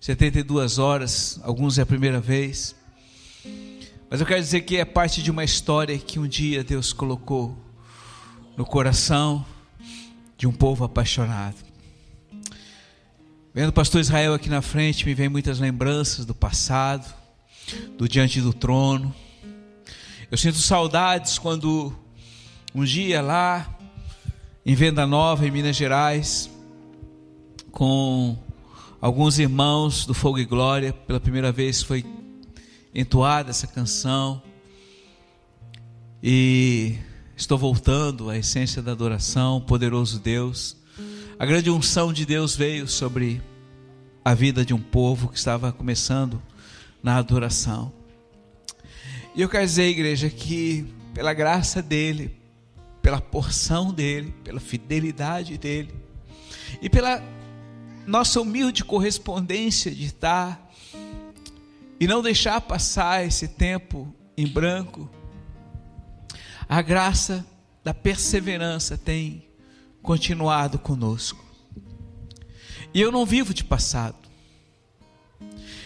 72 0.00 0.78
horas, 0.78 1.38
alguns 1.42 1.78
é 1.78 1.82
a 1.82 1.86
primeira 1.86 2.20
vez. 2.20 2.74
Mas 4.10 4.20
eu 4.20 4.26
quero 4.26 4.40
dizer 4.40 4.62
que 4.62 4.76
é 4.76 4.84
parte 4.84 5.22
de 5.22 5.30
uma 5.30 5.44
história 5.44 5.98
que 5.98 6.18
um 6.18 6.26
dia 6.26 6.62
Deus 6.62 6.92
colocou 6.92 7.56
no 8.56 8.64
coração 8.66 9.46
de 10.42 10.48
um 10.48 10.52
povo 10.52 10.82
apaixonado. 10.82 11.54
Vendo 13.54 13.68
o 13.68 13.72
pastor 13.72 14.00
Israel 14.00 14.34
aqui 14.34 14.48
na 14.48 14.60
frente, 14.60 15.06
me 15.06 15.14
vem 15.14 15.28
muitas 15.28 15.60
lembranças 15.60 16.26
do 16.26 16.34
passado, 16.34 17.14
do 17.96 18.08
diante 18.08 18.40
do 18.40 18.52
trono. 18.52 19.14
Eu 20.28 20.36
sinto 20.36 20.58
saudades 20.58 21.38
quando 21.38 21.96
um 22.74 22.82
dia 22.82 23.22
lá 23.22 23.72
em 24.66 24.74
Venda 24.74 25.06
Nova, 25.06 25.46
em 25.46 25.50
Minas 25.52 25.76
Gerais, 25.76 26.50
com 27.70 28.36
alguns 29.00 29.38
irmãos 29.38 30.04
do 30.04 30.12
Fogo 30.12 30.40
e 30.40 30.44
Glória, 30.44 30.92
pela 30.92 31.20
primeira 31.20 31.52
vez 31.52 31.84
foi 31.84 32.04
entoada 32.92 33.50
essa 33.50 33.68
canção. 33.68 34.42
E 36.20 36.98
Estou 37.42 37.58
voltando 37.58 38.30
à 38.30 38.38
essência 38.38 38.80
da 38.80 38.92
adoração, 38.92 39.60
poderoso 39.60 40.20
Deus. 40.20 40.76
A 41.36 41.44
grande 41.44 41.72
unção 41.72 42.12
de 42.12 42.24
Deus 42.24 42.54
veio 42.54 42.86
sobre 42.86 43.42
a 44.24 44.32
vida 44.32 44.64
de 44.64 44.72
um 44.72 44.78
povo 44.78 45.26
que 45.26 45.36
estava 45.36 45.72
começando 45.72 46.40
na 47.02 47.16
adoração. 47.16 47.92
E 49.34 49.42
eu 49.42 49.48
quero 49.48 49.66
dizer, 49.66 49.88
igreja, 49.88 50.30
que 50.30 50.86
pela 51.12 51.34
graça 51.34 51.82
dele, 51.82 52.30
pela 53.02 53.20
porção 53.20 53.92
dele, 53.92 54.32
pela 54.44 54.60
fidelidade 54.60 55.58
dele 55.58 55.92
e 56.80 56.88
pela 56.88 57.20
nossa 58.06 58.40
humilde 58.40 58.84
correspondência 58.84 59.90
de 59.90 60.04
estar 60.04 60.72
e 61.98 62.06
não 62.06 62.22
deixar 62.22 62.60
passar 62.60 63.26
esse 63.26 63.48
tempo 63.48 64.14
em 64.36 64.46
branco 64.46 65.10
a 66.72 66.80
graça 66.80 67.44
da 67.84 67.92
perseverança 67.92 68.96
tem 68.96 69.46
continuado 70.00 70.78
conosco. 70.78 71.44
E 72.94 73.00
eu 73.00 73.12
não 73.12 73.26
vivo 73.26 73.52
de 73.52 73.62
passado. 73.62 74.16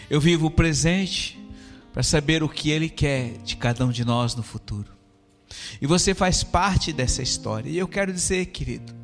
Eu 0.09 0.21
vivo 0.21 0.47
o 0.47 0.51
presente 0.51 1.37
para 1.91 2.01
saber 2.03 2.41
o 2.41 2.47
que 2.47 2.69
Ele 2.69 2.87
quer 2.87 3.37
de 3.39 3.57
cada 3.57 3.85
um 3.85 3.91
de 3.91 4.05
nós 4.05 4.33
no 4.33 4.41
futuro. 4.41 4.89
E 5.81 5.85
você 5.85 6.13
faz 6.15 6.41
parte 6.41 6.93
dessa 6.93 7.21
história. 7.21 7.69
E 7.69 7.77
eu 7.77 7.87
quero 7.89 8.13
dizer, 8.13 8.45
querido, 8.45 8.95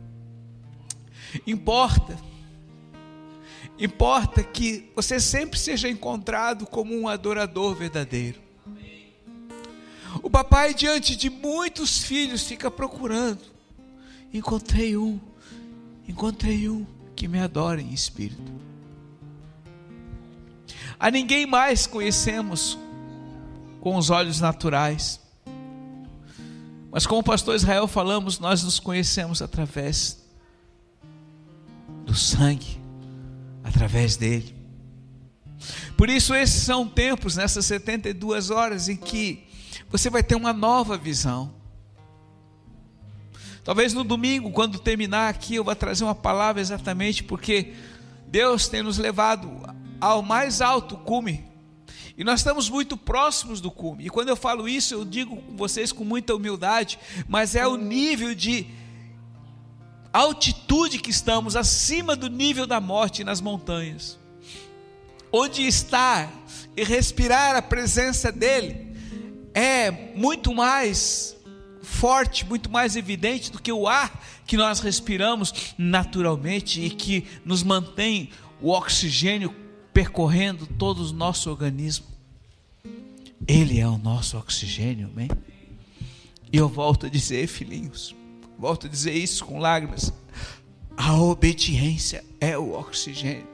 importa, 1.45 2.18
importa 3.77 4.41
que 4.41 4.89
você 4.95 5.19
sempre 5.19 5.60
seja 5.60 5.89
encontrado 5.89 6.65
como 6.65 6.95
um 6.97 7.10
adorador 7.10 7.76
verdadeiro. 7.76 8.43
O 10.22 10.30
papai, 10.30 10.73
diante 10.73 11.15
de 11.15 11.30
muitos 11.30 12.03
filhos, 12.03 12.44
fica 12.44 12.69
procurando. 12.69 13.41
Encontrei 14.34 14.95
um, 14.98 15.19
encontrei 16.07 16.69
um 16.69 16.85
que 17.15 17.27
me 17.27 17.40
adora 17.40 17.81
em 17.81 17.94
espírito. 17.94 18.52
A 20.99 21.10
ninguém 21.10 21.45
mais 21.45 21.88
conhecemos 21.88 22.77
com 23.81 23.98
os 23.98 24.10
olhos 24.10 24.40
naturais. 24.40 25.19
Mas 26.91 27.06
como 27.07 27.22
o 27.22 27.23
pastor 27.23 27.56
Israel 27.56 27.88
falamos, 27.88 28.40
nós 28.40 28.64
nos 28.64 28.80
conhecemos 28.80 29.41
através 29.41 30.23
do 32.06 32.14
sangue, 32.14 32.80
através 33.64 34.15
dele. 34.15 34.56
Por 35.98 36.10
isso 36.10 36.34
esses 36.35 36.61
são 36.61 36.88
tempos 36.88 37.35
nessas 37.35 37.65
72 37.65 38.49
horas 38.49 38.90
em 38.90 38.95
que 38.95 39.48
você 39.94 40.10
vai 40.10 40.24
ter 40.24 40.34
uma 40.34 40.52
nova 40.52 40.98
visão. 40.98 41.53
Talvez 43.64 43.94
no 43.94 44.03
domingo, 44.03 44.49
quando 44.49 44.80
terminar 44.80 45.30
aqui, 45.30 45.53
eu 45.53 45.64
vou 45.64 45.76
trazer 45.76 46.03
uma 46.03 46.15
palavra 46.15 46.60
exatamente 46.60 47.24
porque 47.24 47.76
Deus 48.26 48.68
tem 48.68 48.82
nos 48.82 48.98
levado 48.98 49.52
ao 50.02 50.24
mais 50.24 50.61
alto 50.61 50.98
cume. 50.98 51.45
E 52.18 52.24
nós 52.24 52.40
estamos 52.40 52.72
muito 52.72 52.98
próximos 52.98 53.61
do 53.61 53.70
cume. 53.70 54.07
E 54.07 54.10
quando 54.10 54.30
eu 54.30 54.36
falo 54.36 54.68
isso, 54.68 54.95
eu 54.95 55.06
digo 55.06 55.38
com 55.38 55.56
vocês 55.56 55.91
com 55.91 56.03
muita 56.03 56.34
humildade, 56.34 56.98
mas 57.28 57.53
é 57.53 57.68
o 57.68 57.78
nível 57.78 58.34
de 58.34 58.65
altitude 60.11 60.98
que 60.98 61.11
estamos 61.11 61.56
acima 61.56 62.15
do 62.15 62.32
nível 62.32 62.65
da 62.65 62.82
morte 62.82 63.24
nas 63.24 63.40
montanhas. 63.40 64.18
Onde 65.32 65.68
estar 65.68 66.34
e 66.76 66.84
respirar 66.84 67.56
a 67.56 67.61
presença 67.61 68.32
dele 68.32 68.93
é 69.53 69.91
muito 69.91 70.53
mais 70.53 71.38
forte, 71.81 72.45
muito 72.45 72.69
mais 72.69 72.95
evidente 72.95 73.51
do 73.51 73.61
que 73.61 73.71
o 73.71 73.88
ar 73.88 74.23
que 74.45 74.57
nós 74.57 74.80
respiramos 74.80 75.73
naturalmente 75.77 76.81
e 76.81 76.89
que 76.89 77.27
nos 77.45 77.63
mantém 77.63 78.30
o 78.61 78.69
oxigênio 78.69 79.53
percorrendo 79.93 80.65
todo 80.65 81.03
o 81.03 81.13
nosso 81.13 81.49
organismo. 81.49 82.07
Ele 83.47 83.80
é 83.80 83.88
o 83.88 83.97
nosso 83.97 84.38
oxigênio, 84.38 85.09
amém? 85.11 85.30
E 86.51 86.57
eu 86.57 86.69
volto 86.69 87.05
a 87.05 87.09
dizer, 87.09 87.47
filhinhos, 87.47 88.15
volto 88.57 88.88
a 88.88 88.89
dizer 88.89 89.13
isso 89.13 89.45
com 89.45 89.59
lágrimas. 89.59 90.13
A 90.95 91.17
obediência 91.17 92.23
é 92.39 92.57
o 92.57 92.73
oxigênio. 92.73 93.47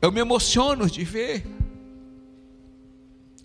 Eu 0.00 0.10
me 0.10 0.20
emociono 0.20 0.88
de 0.90 1.04
ver 1.04 1.46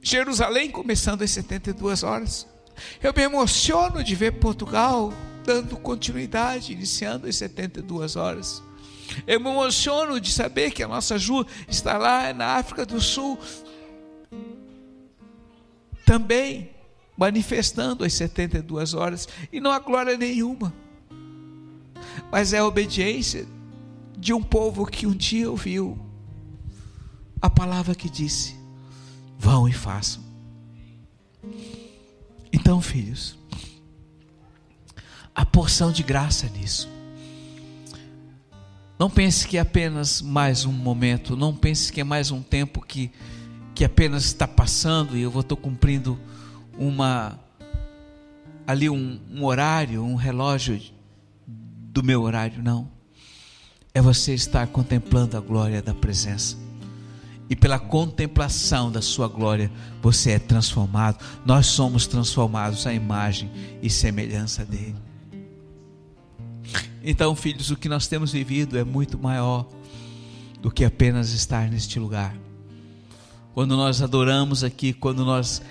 Jerusalém 0.02 0.72
começando 0.72 1.22
às 1.22 1.32
72 1.32 2.04
horas. 2.04 2.48
Eu 3.02 3.14
me 3.14 3.22
emociono 3.24 4.04
de 4.04 4.16
ver 4.16 4.34
Portugal 4.34 5.14
dando 5.46 5.78
continuidade, 5.78 6.74
iniciando 6.74 7.28
às 7.28 7.36
72 7.36 8.16
horas. 8.16 8.64
Eu 9.26 9.40
me 9.40 9.50
emociono 9.50 10.20
de 10.20 10.32
saber 10.32 10.72
que 10.72 10.84
a 10.84 10.88
nossa 10.88 11.18
Ju 11.18 11.46
está 11.68 11.98
lá 11.98 12.32
na 12.34 12.58
África 12.58 12.86
do 12.86 13.02
Sul, 13.02 13.40
também 16.06 16.70
manifestando 17.18 18.06
as 18.06 18.14
72 18.14 18.94
horas, 18.94 19.28
e 19.52 19.60
não 19.60 19.72
há 19.72 19.80
glória 19.80 20.16
nenhuma, 20.18 20.74
mas 22.32 22.54
é 22.54 22.60
a 22.60 22.66
obediência 22.66 23.48
de 24.18 24.34
um 24.34 24.42
povo 24.42 24.86
que 24.86 25.08
um 25.08 25.16
dia 25.16 25.50
ouviu 25.50 25.98
a 27.42 27.50
palavra 27.50 27.96
que 27.96 28.10
disse: 28.10 28.59
vão 29.40 29.70
e 29.70 29.72
façam. 29.72 30.22
Então, 32.52 32.82
filhos, 32.82 33.38
a 35.34 35.46
porção 35.46 35.94
de 35.94 36.04
graça 36.04 36.50
nisso. 36.50 36.90
Não 39.00 39.10
pense 39.10 39.48
que 39.48 39.56
é 39.56 39.62
apenas 39.62 40.22
mais 40.22 40.66
um 40.66 40.74
momento, 40.74 41.38
não 41.38 41.56
pense 41.56 41.92
que 41.92 42.02
é 42.02 42.04
mais 42.04 42.32
um 42.32 42.42
tempo 42.42 42.82
que, 42.82 43.10
que 43.74 43.86
apenas 43.86 44.26
está 44.26 44.46
passando 44.46 45.16
e 45.16 45.22
eu 45.22 45.32
vou 45.32 45.40
estou 45.40 45.56
cumprindo 45.56 46.20
uma 46.78 47.40
ali 48.68 48.90
um, 48.90 49.22
um 49.32 49.46
horário, 49.46 50.04
um 50.04 50.16
relógio 50.16 50.82
do 51.48 52.04
meu 52.04 52.22
horário, 52.24 52.62
não. 52.62 52.92
É 53.94 54.02
você 54.02 54.34
estar 54.34 54.68
contemplando 54.68 55.38
a 55.38 55.40
glória 55.40 55.82
da 55.82 55.94
presença 55.94 56.58
e 57.50 57.56
pela 57.56 57.80
contemplação 57.80 58.92
da 58.92 59.02
sua 59.02 59.28
glória 59.28 59.72
você 60.02 60.32
é 60.32 60.40
transformado. 60.40 61.24
Nós 61.46 61.66
somos 61.66 62.06
transformados 62.06 62.86
à 62.86 62.94
imagem 62.94 63.50
e 63.82 63.90
semelhança 63.90 64.64
dele. 64.64 64.96
Então, 67.04 67.36
filhos, 67.36 67.72
o 67.72 67.76
que 67.76 67.90
nós 67.90 68.08
temos 68.08 68.32
vivido 68.32 68.78
é 68.78 68.84
muito 68.84 69.18
maior 69.18 69.66
do 70.62 70.70
que 70.70 70.86
apenas 70.86 71.32
estar 71.32 71.70
neste 71.70 71.98
lugar. 71.98 72.36
Quando 73.54 73.76
nós 73.76 74.02
adoramos 74.02 74.64
aqui, 74.64 74.94
quando 74.94 75.26
nós 75.26 75.62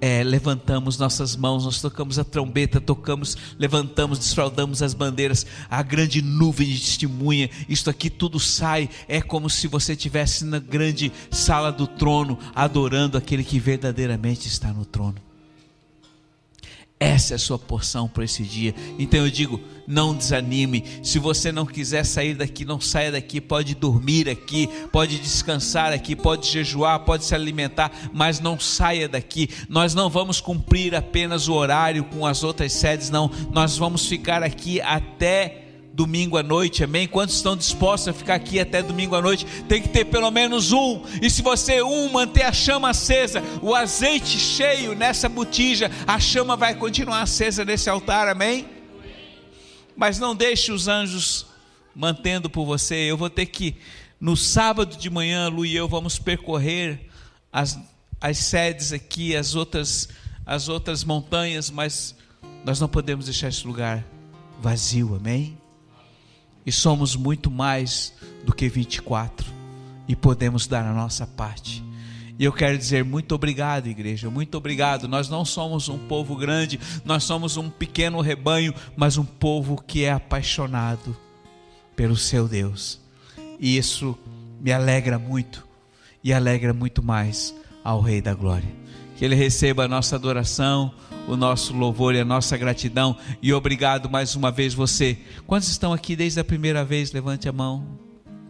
é, 0.00 0.22
levantamos 0.22 0.98
nossas 0.98 1.36
mãos, 1.36 1.64
nós 1.64 1.80
tocamos 1.80 2.18
a 2.18 2.24
trombeta, 2.24 2.80
tocamos, 2.80 3.36
levantamos, 3.58 4.18
desfraldamos 4.18 4.82
as 4.82 4.94
bandeiras, 4.94 5.46
a 5.70 5.82
grande 5.82 6.22
nuvem 6.22 6.68
de 6.68 6.80
testemunha, 6.80 7.50
isto 7.68 7.90
aqui 7.90 8.10
tudo 8.10 8.38
sai, 8.38 8.88
é 9.08 9.20
como 9.20 9.48
se 9.48 9.66
você 9.68 9.92
estivesse 9.92 10.44
na 10.44 10.58
grande 10.58 11.12
sala 11.30 11.72
do 11.72 11.86
trono, 11.86 12.38
adorando 12.54 13.16
aquele 13.16 13.44
que 13.44 13.58
verdadeiramente 13.58 14.48
está 14.48 14.72
no 14.72 14.84
trono. 14.84 15.25
Essa 16.98 17.34
é 17.34 17.36
a 17.36 17.38
sua 17.38 17.58
porção 17.58 18.08
para 18.08 18.24
esse 18.24 18.42
dia. 18.42 18.74
Então 18.98 19.20
eu 19.20 19.30
digo, 19.30 19.60
não 19.86 20.14
desanime. 20.14 20.82
Se 21.02 21.18
você 21.18 21.52
não 21.52 21.66
quiser 21.66 22.04
sair 22.04 22.34
daqui, 22.34 22.64
não 22.64 22.80
saia 22.80 23.12
daqui. 23.12 23.38
Pode 23.38 23.74
dormir 23.74 24.30
aqui, 24.30 24.66
pode 24.90 25.18
descansar 25.18 25.92
aqui, 25.92 26.16
pode 26.16 26.48
jejuar, 26.48 27.00
pode 27.00 27.26
se 27.26 27.34
alimentar, 27.34 27.92
mas 28.14 28.40
não 28.40 28.58
saia 28.58 29.06
daqui. 29.06 29.50
Nós 29.68 29.94
não 29.94 30.08
vamos 30.08 30.40
cumprir 30.40 30.94
apenas 30.94 31.48
o 31.48 31.52
horário 31.52 32.02
com 32.04 32.26
as 32.26 32.42
outras 32.42 32.72
sedes, 32.72 33.10
não. 33.10 33.30
Nós 33.52 33.76
vamos 33.76 34.06
ficar 34.06 34.42
aqui 34.42 34.80
até 34.80 35.65
domingo 35.96 36.36
à 36.36 36.42
noite, 36.42 36.84
amém? 36.84 37.08
Quantos 37.08 37.36
estão 37.36 37.56
dispostos 37.56 38.08
a 38.08 38.12
ficar 38.12 38.34
aqui 38.34 38.60
até 38.60 38.82
domingo 38.82 39.16
à 39.16 39.22
noite? 39.22 39.46
Tem 39.66 39.80
que 39.80 39.88
ter 39.88 40.04
pelo 40.04 40.30
menos 40.30 40.70
um, 40.70 41.02
e 41.22 41.30
se 41.30 41.40
você 41.40 41.82
um 41.82 42.12
manter 42.12 42.42
a 42.42 42.52
chama 42.52 42.90
acesa, 42.90 43.42
o 43.62 43.74
azeite 43.74 44.38
cheio 44.38 44.94
nessa 44.94 45.26
botija, 45.26 45.90
a 46.06 46.20
chama 46.20 46.54
vai 46.54 46.74
continuar 46.74 47.22
acesa 47.22 47.64
nesse 47.64 47.88
altar, 47.88 48.28
amém? 48.28 48.68
Mas 49.96 50.18
não 50.18 50.36
deixe 50.36 50.70
os 50.70 50.86
anjos 50.86 51.46
mantendo 51.94 52.50
por 52.50 52.66
você. 52.66 52.94
Eu 52.94 53.16
vou 53.16 53.30
ter 53.30 53.46
que, 53.46 53.74
no 54.20 54.36
sábado 54.36 54.98
de 54.98 55.08
manhã, 55.08 55.48
Lu 55.48 55.64
e 55.64 55.74
eu 55.74 55.88
vamos 55.88 56.18
percorrer 56.18 57.08
as, 57.50 57.78
as 58.20 58.36
sedes 58.36 58.92
aqui, 58.92 59.34
as 59.34 59.54
outras, 59.54 60.10
as 60.44 60.68
outras 60.68 61.02
montanhas, 61.02 61.70
mas 61.70 62.14
nós 62.66 62.78
não 62.78 62.88
podemos 62.88 63.24
deixar 63.24 63.48
esse 63.48 63.66
lugar 63.66 64.04
vazio, 64.60 65.14
amém? 65.14 65.56
E 66.66 66.72
somos 66.72 67.14
muito 67.14 67.50
mais 67.50 68.12
do 68.44 68.52
que 68.52 68.68
24 68.68 69.46
e 70.08 70.16
podemos 70.16 70.66
dar 70.66 70.84
a 70.84 70.92
nossa 70.92 71.26
parte. 71.26 71.84
E 72.38 72.44
eu 72.44 72.52
quero 72.52 72.76
dizer 72.76 73.02
muito 73.04 73.34
obrigado, 73.34 73.86
igreja, 73.86 74.28
muito 74.28 74.58
obrigado. 74.58 75.08
Nós 75.08 75.28
não 75.28 75.44
somos 75.44 75.88
um 75.88 75.98
povo 75.98 76.36
grande, 76.36 76.78
nós 77.04 77.24
somos 77.24 77.56
um 77.56 77.70
pequeno 77.70 78.20
rebanho, 78.20 78.74
mas 78.94 79.16
um 79.16 79.24
povo 79.24 79.82
que 79.86 80.04
é 80.04 80.12
apaixonado 80.12 81.16
pelo 81.94 82.16
seu 82.16 82.46
Deus. 82.46 83.00
E 83.58 83.78
isso 83.78 84.18
me 84.60 84.70
alegra 84.70 85.18
muito 85.18 85.66
e 86.22 86.32
alegra 86.32 86.74
muito 86.74 87.02
mais 87.02 87.54
ao 87.82 88.00
Rei 88.00 88.20
da 88.20 88.34
Glória. 88.34 88.68
Que 89.16 89.24
Ele 89.24 89.34
receba 89.34 89.84
a 89.84 89.88
nossa 89.88 90.16
adoração 90.16 90.92
o 91.26 91.36
nosso 91.36 91.74
louvor 91.74 92.14
e 92.14 92.20
a 92.20 92.24
nossa 92.24 92.56
gratidão. 92.56 93.16
E 93.42 93.52
obrigado 93.52 94.08
mais 94.08 94.34
uma 94.34 94.50
vez 94.50 94.74
você. 94.74 95.18
Quantos 95.46 95.68
estão 95.68 95.92
aqui 95.92 96.14
desde 96.14 96.40
a 96.40 96.44
primeira 96.44 96.84
vez? 96.84 97.12
Levante 97.12 97.48
a 97.48 97.52
mão. 97.52 97.98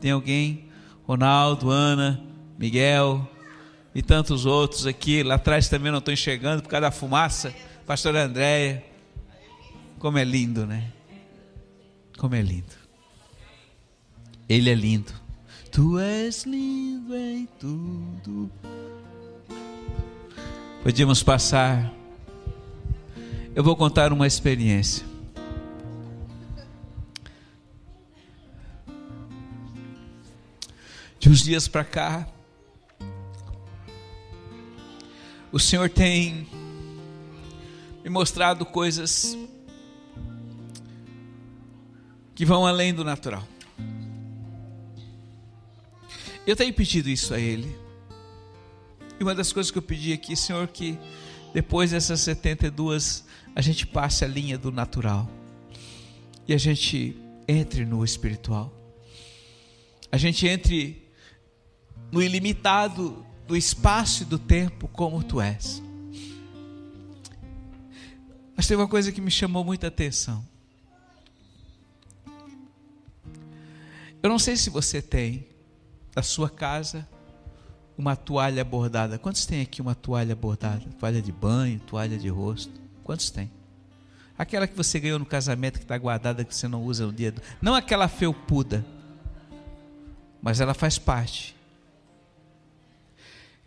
Tem 0.01 0.11
alguém? 0.11 0.67
Ronaldo, 1.05 1.71
Ana, 1.71 2.21
Miguel 2.59 3.29
e 3.95 4.03
tantos 4.03 4.45
outros 4.45 4.87
aqui. 4.87 5.23
Lá 5.23 5.37
atrás 5.37 5.69
também 5.69 5.91
não 5.91 5.99
estou 5.99 6.13
enxergando 6.13 6.63
por 6.63 6.69
causa 6.69 6.83
da 6.83 6.91
fumaça. 6.91 7.55
Pastora 7.87 8.25
Andréia. 8.25 8.85
Como 9.99 10.19
é 10.19 10.25
lindo, 10.25 10.67
né? 10.67 10.93
Como 12.19 12.35
é 12.35 12.43
lindo. 12.43 12.75
Ele 14.49 14.71
é 14.71 14.75
lindo. 14.75 15.13
Tu 15.71 15.99
és 15.99 16.45
lindo 16.45 17.15
em 17.17 17.47
tudo. 17.59 18.51
Podíamos 20.83 21.23
passar 21.23 21.93
eu 23.57 23.65
vou 23.65 23.75
contar 23.75 24.13
uma 24.13 24.27
experiência. 24.27 25.03
De 31.19 31.31
uns 31.31 31.43
dias 31.43 31.67
para 31.67 31.83
cá, 31.83 32.29
o 35.51 35.59
Senhor 35.59 35.89
tem 35.89 36.47
me 38.05 38.11
mostrado 38.11 38.67
coisas 38.67 39.35
que 42.35 42.45
vão 42.45 42.67
além 42.67 42.93
do 42.93 43.03
natural. 43.03 43.49
Eu 46.47 46.55
tenho 46.55 46.75
pedido 46.75 47.09
isso 47.09 47.33
a 47.33 47.41
Ele. 47.41 47.75
E 49.19 49.23
uma 49.23 49.35
das 49.35 49.51
coisas 49.51 49.73
que 49.73 49.79
eu 49.79 49.83
pedi 49.83 50.13
aqui, 50.13 50.37
Senhor, 50.37 50.69
que 50.69 50.99
depois 51.55 51.93
dessas 51.93 52.21
72 52.21 53.25
a 53.57 53.63
gente 53.63 53.87
passe 53.87 54.23
a 54.23 54.29
linha 54.29 54.59
do 54.59 54.71
natural 54.71 55.27
e 56.47 56.53
a 56.53 56.59
gente 56.59 57.17
entre 57.49 57.87
no 57.87 58.05
espiritual. 58.05 58.71
A 60.13 60.19
gente 60.19 60.47
entre 60.47 61.11
no 62.13 62.23
ilimitado 62.23 63.25
do 63.47 63.57
espaço 63.57 64.25
e 64.25 64.27
do 64.27 64.39
tempo 64.39 64.87
como 64.89 65.25
tu 65.25 65.41
és. 65.41 65.83
Mas 68.55 68.67
tem 68.67 68.77
uma 68.77 68.87
coisa 68.87 69.11
que 69.11 69.23
me 69.23 69.31
chamou 69.31 69.65
muita 69.65 69.87
atenção. 69.87 70.47
Eu 74.23 74.29
não 74.29 74.39
sei 74.39 74.57
se 74.57 74.69
você 74.69 75.01
tem 75.01 75.47
da 76.15 76.23
sua 76.23 76.51
casa 76.51 77.09
uma 77.97 78.15
toalha 78.15 78.63
bordada. 78.63 79.19
Quantos 79.19 79.47
tem 79.47 79.63
aqui 79.63 79.81
uma 79.81 79.95
toalha 79.95 80.37
bordada? 80.37 80.85
Toalha 80.99 81.23
de 81.23 81.33
banho, 81.33 81.81
toalha 81.81 82.19
de 82.19 82.29
rosto. 82.29 82.86
Quantos 83.07 83.31
tem? 83.31 83.49
Aquela 84.37 84.67
que 84.67 84.77
você 84.77 84.99
ganhou 84.99 85.17
no 85.17 85.25
casamento 85.25 85.79
que 85.79 85.85
está 85.85 85.97
guardada, 85.97 86.45
que 86.45 86.53
você 86.53 86.67
não 86.67 86.83
usa 86.83 87.07
no 87.07 87.13
dia. 87.13 87.31
Do... 87.31 87.41
Não 87.63 87.73
aquela 87.73 88.09
felpuda, 88.09 88.85
mas 90.43 90.61
ela 90.61 90.75
faz 90.75 90.99
parte. 90.99 91.55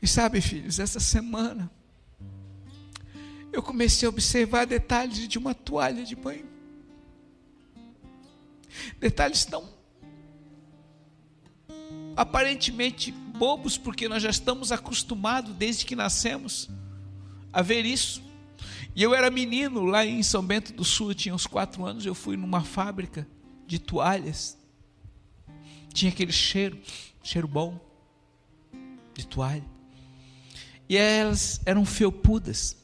E 0.01 0.07
sabe, 0.09 0.41
filhos, 0.41 0.77
essa 0.77 0.99
semana 0.99 1.71
eu 3.53 3.63
comecei 3.63 4.05
a 4.05 4.09
observar 4.09 4.65
detalhes 4.65 5.25
de 5.25 5.37
uma 5.37 5.55
toalha 5.55 6.03
de 6.03 6.17
banho. 6.17 6.45
Detalhes 8.99 9.45
tão 9.45 9.69
aparentemente 12.13 13.13
bobos, 13.13 13.77
porque 13.77 14.09
nós 14.09 14.21
já 14.21 14.29
estamos 14.29 14.73
acostumados 14.73 15.55
desde 15.55 15.85
que 15.85 15.95
nascemos 15.95 16.69
a 17.53 17.61
ver 17.61 17.85
isso. 17.85 18.27
E 18.99 19.01
eu 19.01 19.15
era 19.15 19.29
menino 19.29 19.85
lá 19.85 20.05
em 20.05 20.21
São 20.21 20.43
Bento 20.43 20.73
do 20.73 20.83
Sul, 20.83 21.13
tinha 21.13 21.33
uns 21.33 21.47
quatro 21.47 21.85
anos, 21.85 22.05
eu 22.05 22.13
fui 22.13 22.35
numa 22.35 22.65
fábrica 22.65 23.25
de 23.65 23.79
toalhas. 23.79 24.57
Tinha 25.93 26.11
aquele 26.11 26.33
cheiro, 26.33 26.77
cheiro 27.23 27.47
bom 27.47 27.79
de 29.13 29.25
toalha. 29.25 29.63
E 30.89 30.97
elas 30.97 31.61
eram 31.65 31.85
felpudas. 31.85 32.75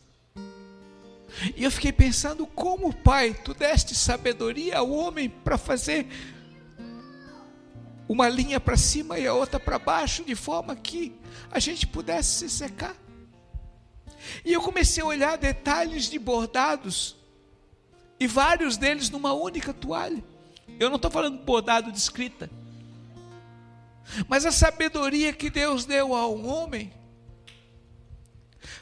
E 1.54 1.66
eu 1.66 1.70
fiquei 1.70 1.92
pensando 1.92 2.48
como, 2.48 2.94
Pai, 2.94 3.34
tu 3.34 3.54
deste 3.54 3.94
sabedoria 3.94 4.78
ao 4.78 4.90
homem 4.92 5.28
para 5.28 5.58
fazer 5.58 6.08
uma 8.08 8.30
linha 8.30 8.58
para 8.58 8.78
cima 8.78 9.20
e 9.20 9.28
a 9.28 9.34
outra 9.34 9.60
para 9.60 9.78
baixo, 9.78 10.24
de 10.24 10.34
forma 10.34 10.78
que 10.78 11.14
a 11.52 11.60
gente 11.60 11.86
pudesse 11.86 12.48
se 12.48 12.50
secar. 12.50 12.96
E 14.44 14.54
eu 14.54 14.62
comecei 14.62 15.04
a 15.04 15.06
olhar 15.06 15.38
detalhes 15.38 16.10
de 16.10 16.20
bordados, 16.20 17.16
e 18.20 18.28
vários 18.28 18.78
deles 18.78 19.10
numa 19.10 19.34
única 19.34 19.74
toalha. 19.74 20.24
Eu 20.80 20.90
não 20.90 20.96
estou 20.96 21.12
falando 21.12 21.44
bordado 21.44 21.92
de 21.92 21.98
escrita, 21.98 22.50
mas 24.28 24.46
a 24.46 24.52
sabedoria 24.52 25.34
que 25.34 25.50
Deus 25.50 25.86
deu 25.86 26.14
ao 26.14 26.38
homem, 26.44 26.92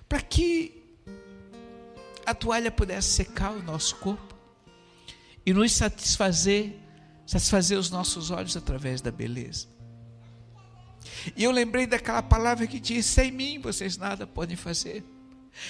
para 0.08 0.22
que 0.22 0.84
a 2.26 2.34
toalha 2.34 2.72
pudesse 2.72 3.10
secar 3.10 3.52
o 3.52 3.62
nosso 3.62 3.96
corpo 3.98 4.34
e 5.46 5.54
nos 5.54 5.72
satisfazer, 5.74 6.76
satisfazer 7.26 7.78
os 7.78 7.90
nossos 7.90 8.32
olhos 8.32 8.56
através 8.56 9.02
da 9.02 9.12
beleza. 9.12 9.68
E 11.36 11.44
eu 11.44 11.52
lembrei 11.52 11.86
daquela 11.86 12.22
palavra 12.22 12.66
que 12.66 12.80
diz: 12.80 13.06
sem 13.06 13.32
mim 13.32 13.60
vocês 13.60 13.98
nada 13.98 14.26
podem 14.26 14.56
fazer. 14.56 15.04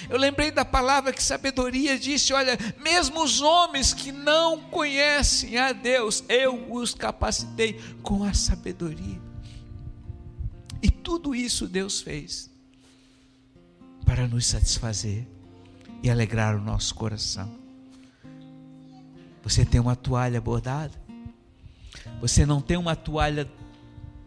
Eu 0.08 0.18
lembrei 0.18 0.50
da 0.50 0.64
palavra 0.64 1.12
que 1.12 1.22
sabedoria 1.22 1.98
disse: 1.98 2.32
olha, 2.32 2.58
mesmo 2.78 3.22
os 3.22 3.40
homens 3.40 3.92
que 3.92 4.10
não 4.10 4.60
conhecem 4.60 5.58
a 5.58 5.72
Deus, 5.72 6.24
eu 6.28 6.72
os 6.72 6.94
capacitei 6.94 7.80
com 8.02 8.24
a 8.24 8.34
sabedoria. 8.34 9.20
E 10.82 10.90
tudo 10.90 11.34
isso 11.34 11.66
Deus 11.66 12.00
fez 12.00 12.50
para 14.04 14.28
nos 14.28 14.46
satisfazer 14.46 15.26
e 16.02 16.10
alegrar 16.10 16.56
o 16.56 16.60
nosso 16.60 16.94
coração. 16.94 17.50
Você 19.42 19.64
tem 19.64 19.80
uma 19.80 19.96
toalha 19.96 20.40
bordada? 20.40 20.92
Você 22.20 22.44
não 22.44 22.60
tem 22.60 22.76
uma 22.76 22.96
toalha 22.96 23.50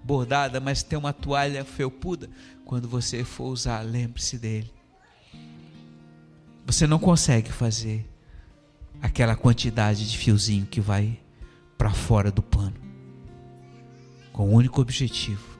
bordada, 0.03 0.59
mas 0.59 0.81
tem 0.83 0.97
uma 0.97 1.13
toalha 1.13 1.65
felpuda. 1.65 2.29
Quando 2.65 2.87
você 2.87 3.23
for 3.23 3.45
usar, 3.45 3.81
lembre-se 3.81 4.37
dele. 4.37 4.76
Você 6.67 6.85
não 6.85 6.99
consegue 6.99 7.49
fazer 7.49 8.05
aquela 9.01 9.37
quantidade 9.37 10.07
de 10.09 10.17
fiozinho 10.17 10.65
que 10.65 10.81
vai 10.81 11.17
para 11.77 11.91
fora 11.91 12.29
do 12.29 12.43
pano, 12.43 12.75
com 14.33 14.49
o 14.49 14.53
único 14.53 14.81
objetivo 14.81 15.57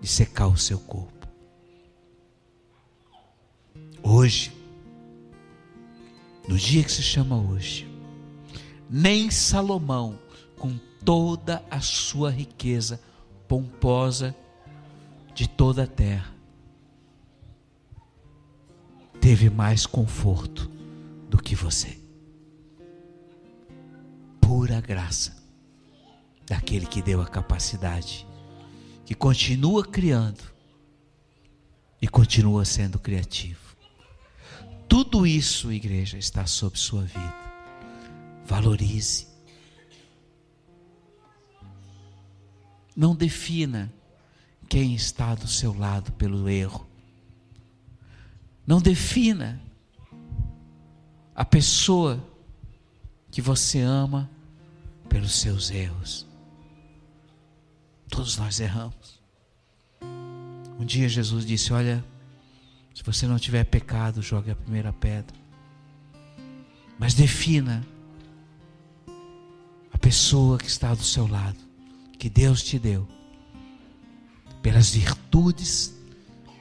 de 0.00 0.08
secar 0.08 0.48
o 0.48 0.56
seu 0.56 0.80
corpo. 0.80 1.28
Hoje, 4.02 4.52
no 6.48 6.58
dia 6.58 6.82
que 6.82 6.90
se 6.90 7.02
chama 7.02 7.36
hoje, 7.40 7.88
nem 8.90 9.30
Salomão, 9.30 10.18
com 10.58 10.76
toda 11.04 11.64
a 11.70 11.80
sua 11.80 12.28
riqueza 12.28 13.00
pomposa 13.46 14.34
de 15.32 15.48
toda 15.48 15.84
a 15.84 15.86
terra, 15.86 16.34
teve 19.20 19.50
mais 19.50 19.86
conforto 19.86 20.70
do 21.28 21.36
que 21.36 21.54
você. 21.54 21.98
Pura 24.40 24.80
graça 24.80 25.36
daquele 26.46 26.86
que 26.86 27.00
deu 27.00 27.20
a 27.20 27.26
capacidade, 27.26 28.26
que 29.04 29.14
continua 29.14 29.84
criando 29.84 30.42
e 32.02 32.08
continua 32.08 32.64
sendo 32.64 32.98
criativo. 32.98 33.76
Tudo 34.88 35.24
isso, 35.24 35.70
igreja, 35.72 36.18
está 36.18 36.46
sob 36.46 36.76
sua 36.76 37.02
vida. 37.02 37.34
Valorize. 38.44 39.28
Não 42.96 43.14
defina 43.14 43.92
quem 44.68 44.94
está 44.94 45.34
do 45.36 45.46
seu 45.46 45.72
lado 45.72 46.10
pelo 46.12 46.48
erro. 46.48 46.89
Não 48.66 48.80
defina 48.80 49.60
a 51.34 51.44
pessoa 51.44 52.22
que 53.30 53.40
você 53.40 53.80
ama 53.80 54.30
pelos 55.08 55.32
seus 55.32 55.70
erros. 55.70 56.26
Todos 58.08 58.36
nós 58.36 58.60
erramos. 58.60 59.20
Um 60.78 60.84
dia 60.84 61.08
Jesus 61.08 61.44
disse: 61.44 61.72
Olha, 61.72 62.04
se 62.94 63.02
você 63.02 63.26
não 63.26 63.38
tiver 63.38 63.64
pecado, 63.64 64.22
jogue 64.22 64.50
a 64.50 64.56
primeira 64.56 64.92
pedra. 64.92 65.34
Mas 66.98 67.14
defina 67.14 67.86
a 69.92 69.98
pessoa 69.98 70.58
que 70.58 70.68
está 70.68 70.94
do 70.94 71.02
seu 71.02 71.26
lado, 71.26 71.58
que 72.18 72.28
Deus 72.28 72.62
te 72.62 72.78
deu, 72.78 73.08
pelas 74.62 74.90
virtudes 74.90 75.99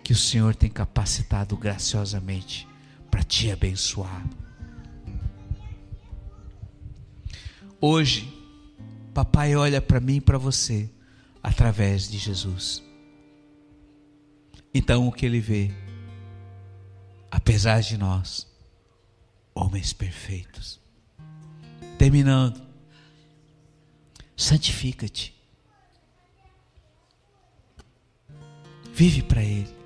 que 0.09 0.13
o 0.13 0.15
Senhor 0.15 0.55
tem 0.55 0.71
capacitado 0.71 1.55
graciosamente 1.55 2.67
para 3.11 3.21
te 3.21 3.51
abençoar. 3.51 4.27
Hoje, 7.79 8.27
papai 9.13 9.55
olha 9.55 9.79
para 9.79 9.99
mim 9.99 10.15
e 10.15 10.21
para 10.21 10.39
você 10.39 10.89
através 11.43 12.09
de 12.09 12.17
Jesus. 12.17 12.83
Então 14.73 15.07
o 15.07 15.11
que 15.11 15.27
ele 15.27 15.39
vê? 15.39 15.71
apesar 17.29 17.81
de 17.81 17.95
nós, 17.95 18.47
homens 19.53 19.93
perfeitos. 19.93 20.81
Terminando, 21.99 22.59
santifica-te. 24.35 25.35
Vive 28.91 29.21
para 29.21 29.43
Ele. 29.43 29.78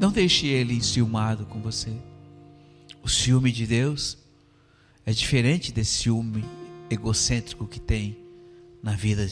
Não 0.00 0.10
deixe 0.10 0.46
Ele 0.46 0.74
enciumado 0.74 1.46
com 1.46 1.60
você. 1.60 1.96
O 3.02 3.08
ciúme 3.08 3.52
de 3.52 3.66
Deus 3.66 4.18
é 5.04 5.12
diferente 5.12 5.72
desse 5.72 6.02
ciúme 6.02 6.44
egocêntrico 6.90 7.66
que 7.66 7.80
tem 7.80 8.18
na 8.82 8.92
vida 8.92 9.30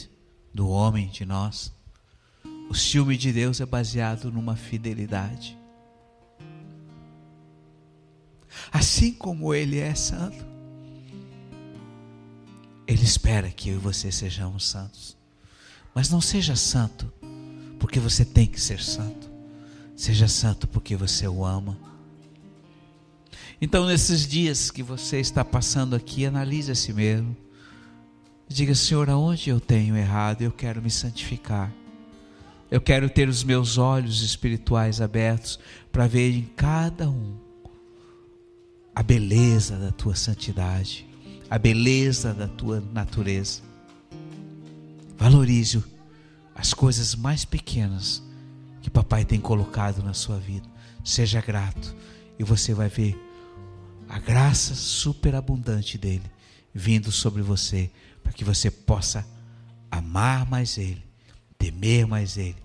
do 0.53 0.67
homem, 0.69 1.09
de 1.09 1.25
nós. 1.25 1.73
O 2.69 2.73
ciúme 2.73 3.17
de 3.17 3.31
Deus 3.31 3.59
é 3.61 3.65
baseado 3.65 4.31
numa 4.31 4.55
fidelidade. 4.55 5.57
Assim 8.71 9.11
como 9.11 9.53
Ele 9.53 9.79
é 9.79 9.93
santo, 9.93 10.45
Ele 12.87 13.03
espera 13.03 13.51
que 13.51 13.69
eu 13.69 13.75
e 13.75 13.79
você 13.79 14.11
sejamos 14.11 14.65
santos. 14.67 15.17
Mas 15.93 16.09
não 16.09 16.21
seja 16.21 16.55
santo 16.55 17.11
porque 17.79 17.99
você 17.99 18.25
tem 18.25 18.47
que 18.47 18.59
ser 18.59 18.81
santo. 18.81 19.24
Seja 19.95 20.27
santo 20.27 20.67
porque 20.67 20.95
você 20.95 21.27
o 21.27 21.45
ama. 21.45 21.77
Então, 23.61 23.85
nesses 23.85 24.27
dias 24.27 24.69
que 24.69 24.83
você 24.83 25.19
está 25.19 25.43
passando 25.43 25.95
aqui, 25.95 26.25
analise 26.25 26.71
a 26.71 26.75
si 26.75 26.91
mesmo. 26.91 27.35
Diga, 28.47 28.75
Senhor, 28.75 29.09
aonde 29.09 29.49
eu 29.49 29.59
tenho 29.59 29.95
errado, 29.95 30.41
eu 30.41 30.51
quero 30.51 30.81
me 30.81 30.91
santificar. 30.91 31.71
Eu 32.69 32.81
quero 32.81 33.09
ter 33.09 33.29
os 33.29 33.43
meus 33.43 33.77
olhos 33.77 34.21
espirituais 34.21 34.99
abertos 34.99 35.57
para 35.91 36.07
ver 36.07 36.31
em 36.31 36.43
cada 36.55 37.09
um 37.09 37.37
a 38.93 39.01
beleza 39.01 39.77
da 39.77 39.91
tua 39.91 40.15
santidade, 40.15 41.07
a 41.49 41.57
beleza 41.57 42.33
da 42.33 42.47
tua 42.47 42.83
natureza. 42.93 43.61
Valorize 45.17 45.83
as 46.53 46.73
coisas 46.73 47.15
mais 47.15 47.45
pequenas 47.45 48.24
que 48.85 48.89
papai 48.91 49.25
tem 49.25 49.41
colocado 49.41 50.03
na 50.03 50.13
sua 50.13 50.37
vida. 50.37 50.69
Seja 51.03 51.41
grato 51.41 51.95
e 52.37 52.43
você 52.43 52.71
vai 52.71 52.87
ver 52.87 53.19
a 54.07 54.19
graça 54.19 54.75
superabundante 54.75 55.97
dele 55.97 56.29
vindo 56.71 57.11
sobre 57.11 57.41
você, 57.41 57.89
para 58.21 58.31
que 58.31 58.43
você 58.43 58.69
possa 58.69 59.27
amar 59.89 60.47
mais 60.47 60.77
ele 60.77 61.03
temer 61.57 62.05
mais 62.05 62.37
Ele 62.37 62.61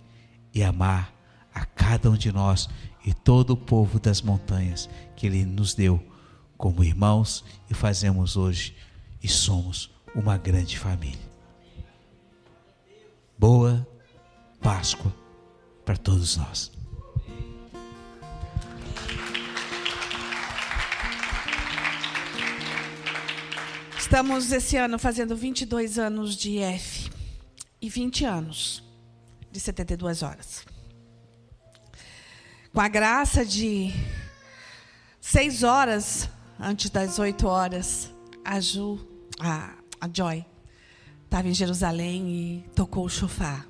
e 0.52 0.62
amar 0.62 1.10
a 1.55 1.64
cada 1.64 2.10
um 2.10 2.16
de 2.18 2.30
nós 2.30 2.68
e 3.02 3.14
todo 3.14 3.52
o 3.55 3.56
povo 3.56 3.98
das 3.98 4.20
montanhas 4.20 4.90
que 5.16 5.26
Ele 5.26 5.47
nos 5.47 5.72
deu 5.72 6.05
como 6.59 6.84
irmãos 6.84 7.42
e 7.70 7.72
fazemos 7.72 8.36
hoje 8.36 8.76
e 9.22 9.28
somos 9.28 9.90
uma 10.14 10.36
grande 10.36 10.78
família. 10.78 11.30
Boa 13.38 13.88
Páscoa 14.60 15.19
para 15.90 15.96
todos 15.96 16.36
nós. 16.36 16.70
Estamos 23.98 24.52
esse 24.52 24.76
ano 24.76 25.00
fazendo 25.00 25.34
22 25.34 25.98
anos 25.98 26.36
de 26.36 26.58
F. 26.58 27.10
e 27.82 27.88
20 27.88 28.24
anos 28.24 28.84
de 29.50 29.58
72 29.58 30.22
horas. 30.22 30.64
Com 32.72 32.80
a 32.80 32.86
graça 32.86 33.44
de 33.44 33.92
seis 35.20 35.64
horas 35.64 36.28
antes 36.56 36.88
das 36.88 37.18
8 37.18 37.48
horas, 37.48 38.12
a 38.44 38.60
Ju, 38.60 38.96
a, 39.40 39.74
a 40.00 40.08
Joy, 40.12 40.46
estava 41.24 41.48
em 41.48 41.54
Jerusalém 41.54 42.28
e 42.28 42.64
tocou 42.76 43.06
o 43.06 43.08
chofar. 43.08 43.66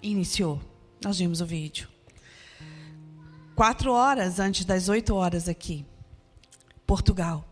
Iniciou. 0.00 0.73
Nós 1.04 1.18
vimos 1.18 1.42
o 1.42 1.46
vídeo. 1.46 1.86
Quatro 3.54 3.92
horas 3.92 4.40
antes 4.40 4.64
das 4.64 4.88
oito 4.88 5.14
horas 5.14 5.50
aqui, 5.50 5.84
Portugal. 6.86 7.44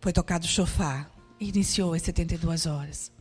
Foi 0.00 0.10
tocado 0.10 0.46
o 0.46 0.48
chofar. 0.48 1.10
Iniciou 1.38 1.92
as 1.92 2.00
72 2.00 2.64
horas. 2.64 3.12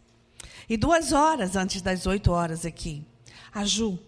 E 0.69 0.77
duas 0.77 1.11
horas 1.11 1.57
antes 1.57 1.81
das 1.81 2.07
oito 2.07 2.31
horas 2.31 2.65
aqui, 2.65 3.05
a 3.53 3.65
Ju 3.65 3.99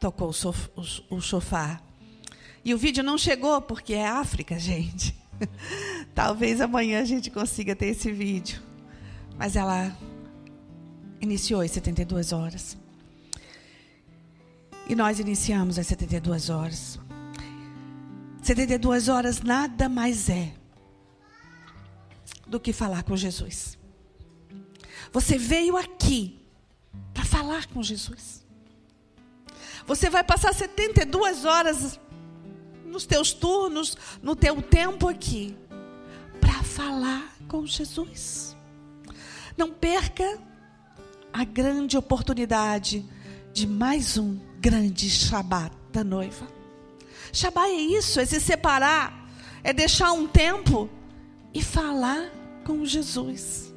tocou 0.00 0.30
o, 0.30 1.20
chofar. 1.20 1.82
E 2.64 2.72
o 2.72 2.78
vídeo 2.78 3.04
não 3.04 3.18
chegou 3.18 3.60
porque 3.60 3.92
é 3.92 4.06
África, 4.06 4.56
gente. 4.58 5.14
Talvez 6.14 6.62
amanhã 6.62 7.02
a 7.02 7.04
gente 7.04 7.30
consiga 7.30 7.76
ter 7.76 7.86
esse 7.86 8.10
vídeo. 8.10 8.62
Mas 9.36 9.54
ela 9.54 9.94
iniciou 11.20 11.60
as 11.60 11.70
72 11.72 12.32
horas. 12.32 12.83
E 14.86 14.94
nós 14.94 15.18
iniciamos 15.18 15.78
as 15.78 15.86
72 15.86 16.50
horas. 16.50 16.98
72 18.42 19.08
horas 19.08 19.40
nada 19.40 19.88
mais 19.88 20.28
é 20.28 20.54
do 22.46 22.60
que 22.60 22.72
falar 22.72 23.02
com 23.02 23.16
Jesus. 23.16 23.78
Você 25.12 25.38
veio 25.38 25.76
aqui 25.76 26.38
para 27.14 27.24
falar 27.24 27.66
com 27.66 27.82
Jesus. 27.82 28.44
Você 29.86 30.10
vai 30.10 30.22
passar 30.22 30.52
72 30.52 31.44
horas 31.44 31.98
nos 32.84 33.06
teus 33.06 33.32
turnos, 33.32 33.96
no 34.22 34.36
teu 34.36 34.60
tempo 34.62 35.08
aqui, 35.08 35.56
para 36.40 36.62
falar 36.62 37.34
com 37.48 37.66
Jesus. 37.66 38.56
Não 39.56 39.72
perca 39.72 40.38
a 41.32 41.44
grande 41.44 41.96
oportunidade 41.96 43.04
de 43.52 43.66
mais 43.66 44.16
um 44.18 44.38
grande 44.64 45.10
Shabat 45.10 45.76
da 45.92 46.02
noiva. 46.02 46.48
Shabat 47.30 47.68
é 47.68 47.74
isso, 47.74 48.18
é 48.18 48.24
se 48.24 48.40
separar, 48.40 49.28
é 49.62 49.74
deixar 49.74 50.12
um 50.12 50.26
tempo 50.26 50.88
e 51.52 51.62
falar 51.62 52.30
com 52.64 52.82
Jesus. 52.86 53.74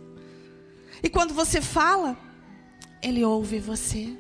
E 1.04 1.10
quando 1.10 1.34
você 1.34 1.60
fala, 1.60 2.18
ele 3.04 3.26
ouve 3.26 3.60
você. 3.60 4.16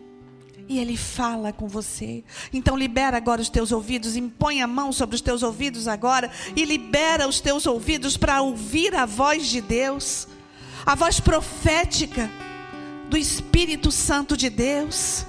E 0.67 0.77
ele 0.77 0.97
fala 0.97 1.53
com 1.53 1.69
você. 1.69 2.25
Então 2.51 2.75
libera 2.75 3.15
agora 3.15 3.41
os 3.41 3.47
teus 3.47 3.71
ouvidos, 3.71 4.17
impõe 4.17 4.61
a 4.61 4.67
mão 4.67 4.91
sobre 4.91 5.15
os 5.15 5.21
teus 5.21 5.43
ouvidos 5.43 5.87
agora 5.87 6.29
e 6.53 6.65
libera 6.65 7.29
os 7.29 7.39
teus 7.39 7.65
ouvidos 7.65 8.17
para 8.17 8.41
ouvir 8.41 8.93
a 8.93 9.05
voz 9.05 9.47
de 9.47 9.61
Deus, 9.61 10.27
a 10.85 10.95
voz 10.95 11.21
profética 11.21 12.29
do 13.09 13.15
Espírito 13.15 13.89
Santo 13.89 14.35
de 14.35 14.49
Deus. 14.49 15.25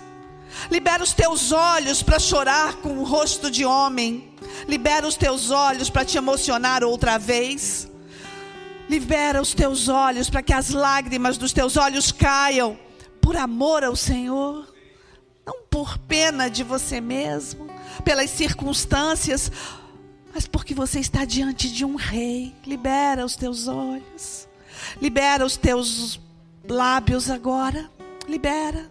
Libera 0.71 1.03
os 1.03 1.13
teus 1.13 1.53
olhos 1.53 2.03
para 2.03 2.19
chorar 2.19 2.75
com 2.77 2.99
o 2.99 3.05
rosto 3.05 3.51
de 3.51 3.65
homem. 3.65 4.33
Libera 4.67 5.07
os 5.07 5.17
teus 5.17 5.51
olhos 5.51 5.89
para 5.89 6.05
te 6.05 6.19
emocionar 6.19 6.83
outra 6.85 7.19
vez. 7.19 7.89
Libera 8.89 9.41
os 9.41 9.55
teus 9.55 9.89
olhos 9.89 10.29
para 10.29 10.43
que 10.43 10.53
as 10.53 10.71
lágrimas 10.71 11.37
dos 11.37 11.53
teus 11.53 11.77
olhos 11.77 12.11
caiam 12.11 12.79
por 13.21 13.37
amor 13.37 13.85
ao 13.85 13.95
Senhor, 13.95 14.67
não 15.47 15.63
por 15.71 15.99
pena 15.99 16.49
de 16.49 16.65
você 16.65 17.01
mesmo, 17.01 17.69
pelas 18.03 18.31
circunstâncias, 18.31 19.53
mas 20.35 20.47
porque 20.47 20.75
você 20.75 21.01
está 21.01 21.25
diante 21.25 21.71
de 21.71 21.85
um 21.85 21.95
rei. 21.95 22.55
Libera 22.67 23.25
os 23.25 23.37
teus 23.37 23.69
olhos. 23.69 24.49
Libera 25.01 25.45
os 25.45 25.57
teus 25.57 26.21
lábios 26.67 27.31
agora. 27.31 27.91
Libera 28.27 28.91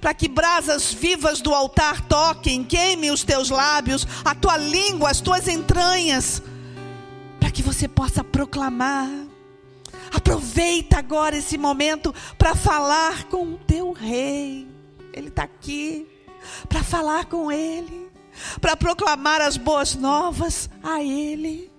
para 0.00 0.14
que 0.14 0.28
brasas 0.28 0.92
vivas 0.92 1.40
do 1.40 1.52
altar 1.52 2.00
toquem, 2.06 2.64
queimem 2.64 3.10
os 3.10 3.22
teus 3.22 3.50
lábios, 3.50 4.06
a 4.24 4.34
tua 4.34 4.56
língua, 4.56 5.10
as 5.10 5.20
tuas 5.20 5.48
entranhas, 5.48 6.42
para 7.38 7.50
que 7.50 7.62
você 7.62 7.88
possa 7.88 8.24
proclamar. 8.24 9.08
Aproveita 10.12 10.98
agora 10.98 11.36
esse 11.36 11.56
momento 11.56 12.14
para 12.36 12.54
falar 12.54 13.24
com 13.24 13.54
o 13.54 13.58
teu 13.58 13.92
rei. 13.92 14.68
Ele 15.12 15.28
está 15.28 15.44
aqui 15.44 16.06
para 16.68 16.82
falar 16.82 17.26
com 17.26 17.50
ele, 17.50 18.10
para 18.60 18.76
proclamar 18.76 19.40
as 19.40 19.56
boas 19.56 19.94
novas 19.94 20.68
a 20.82 21.02
ele, 21.02 21.70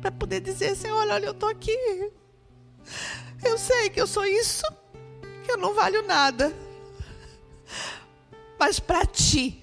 para 0.00 0.10
poder 0.10 0.40
dizer: 0.40 0.76
Senhor, 0.76 0.96
olha, 0.96 1.26
eu 1.26 1.32
estou 1.32 1.48
aqui. 1.48 1.76
Eu 3.42 3.58
sei 3.58 3.90
que 3.90 4.00
eu 4.00 4.06
sou 4.06 4.24
isso, 4.24 4.64
que 5.44 5.50
eu 5.50 5.56
não 5.56 5.74
valho 5.74 6.06
nada 6.06 6.52
mas 8.62 8.78
para 8.78 9.04
ti 9.04 9.60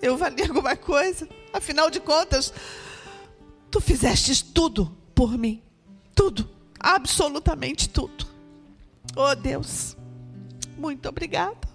eu 0.00 0.16
valia 0.16 0.46
alguma 0.46 0.76
coisa. 0.76 1.28
Afinal 1.52 1.90
de 1.90 1.98
contas, 1.98 2.54
tu 3.68 3.80
fizestes 3.80 4.40
tudo 4.40 4.96
por 5.12 5.36
mim. 5.36 5.60
Tudo. 6.14 6.48
Absolutamente 6.78 7.88
tudo. 7.88 8.28
Oh 9.16 9.34
Deus, 9.34 9.96
muito 10.78 11.08
obrigada. 11.08 11.68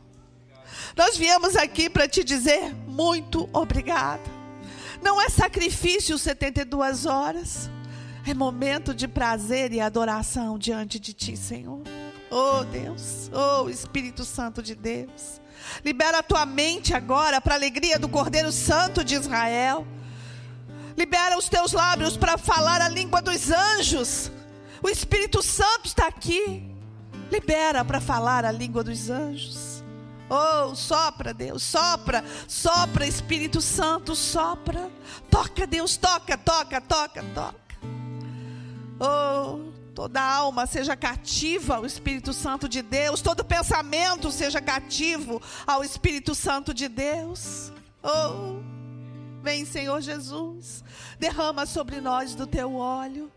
Nós 0.95 1.17
viemos 1.17 1.57
aqui 1.57 1.89
para 1.89 2.07
te 2.07 2.23
dizer 2.23 2.73
muito 2.87 3.49
obrigada. 3.51 4.23
Não 5.03 5.21
é 5.21 5.27
sacrifício 5.27 6.17
72 6.17 7.05
horas. 7.05 7.69
É 8.25 8.33
momento 8.33 8.95
de 8.95 9.05
prazer 9.05 9.73
e 9.73 9.81
adoração 9.81 10.57
diante 10.57 10.97
de 10.97 11.11
ti, 11.11 11.35
Senhor. 11.35 11.81
Oh 12.31 12.63
Deus, 12.63 13.29
oh 13.33 13.69
Espírito 13.69 14.23
Santo 14.23 14.63
de 14.63 14.75
Deus. 14.75 15.43
Libera 15.83 16.19
a 16.19 16.23
tua 16.23 16.45
mente 16.45 16.93
agora 16.93 17.39
para 17.39 17.53
a 17.53 17.57
alegria 17.57 17.99
do 17.99 18.09
Cordeiro 18.09 18.51
Santo 18.51 19.03
de 19.03 19.15
Israel. 19.15 19.85
Libera 20.97 21.37
os 21.37 21.49
teus 21.49 21.73
lábios 21.73 22.15
para 22.15 22.37
falar 22.37 22.81
a 22.81 22.87
língua 22.87 23.21
dos 23.21 23.51
anjos. 23.51 24.31
O 24.81 24.89
Espírito 24.89 25.41
Santo 25.43 25.85
está 25.85 26.07
aqui. 26.07 26.63
Libera 27.31 27.83
para 27.83 27.99
falar 27.99 28.45
a 28.45 28.51
língua 28.51 28.83
dos 28.83 29.09
anjos. 29.09 29.83
Oh, 30.29 30.73
sopra, 30.73 31.33
Deus, 31.33 31.61
sopra, 31.61 32.23
sopra, 32.47 33.05
Espírito 33.05 33.61
Santo, 33.61 34.15
sopra. 34.15 34.89
Toca, 35.29 35.67
Deus, 35.67 35.97
toca, 35.97 36.37
toca, 36.37 36.81
toca, 36.81 37.23
toca. 37.33 37.77
Oh, 38.99 39.74
toda 39.95 40.22
alma 40.22 40.67
seja 40.67 40.93
cativa 40.95 41.77
ao 41.77 41.85
Espírito 41.85 42.34
Santo 42.34 42.67
de 42.67 42.81
Deus, 42.81 43.22
todo 43.22 43.45
pensamento 43.45 44.30
seja 44.30 44.59
cativo 44.61 45.41
ao 45.65 45.85
Espírito 45.85 46.35
Santo 46.35 46.73
de 46.73 46.89
Deus. 46.89 47.72
Oh, 48.03 48.59
vem, 49.41 49.65
Senhor 49.65 50.01
Jesus, 50.01 50.84
derrama 51.17 51.65
sobre 51.65 52.01
nós 52.01 52.35
do 52.35 52.45
teu 52.45 52.76
óleo. 52.76 53.31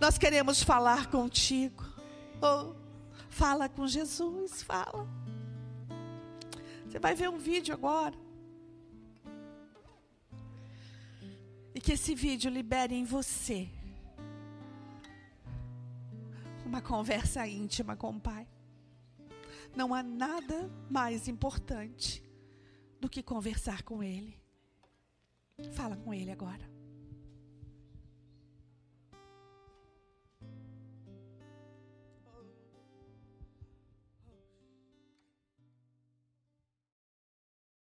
Nós 0.00 0.16
queremos 0.16 0.62
falar 0.62 1.08
contigo. 1.08 1.84
Oh, 2.40 2.74
fala 3.28 3.68
com 3.68 3.84
Jesus, 3.88 4.62
fala. 4.62 5.04
Você 6.86 7.00
vai 7.00 7.16
ver 7.16 7.28
um 7.28 7.38
vídeo 7.38 7.74
agora. 7.74 8.14
E 11.74 11.80
que 11.80 11.92
esse 11.92 12.14
vídeo 12.14 12.48
libere 12.50 12.94
em 12.94 13.04
você 13.04 13.68
uma 16.68 16.82
conversa 16.82 17.46
íntima 17.46 17.96
com 17.96 18.10
o 18.10 18.20
Pai. 18.20 18.46
Não 19.74 19.94
há 19.94 20.02
nada 20.02 20.70
mais 20.90 21.26
importante 21.26 22.22
do 23.00 23.08
que 23.08 23.22
conversar 23.22 23.82
com 23.82 24.02
Ele. 24.02 24.38
Fala 25.72 25.96
com 25.96 26.12
Ele 26.12 26.30
agora. 26.30 26.77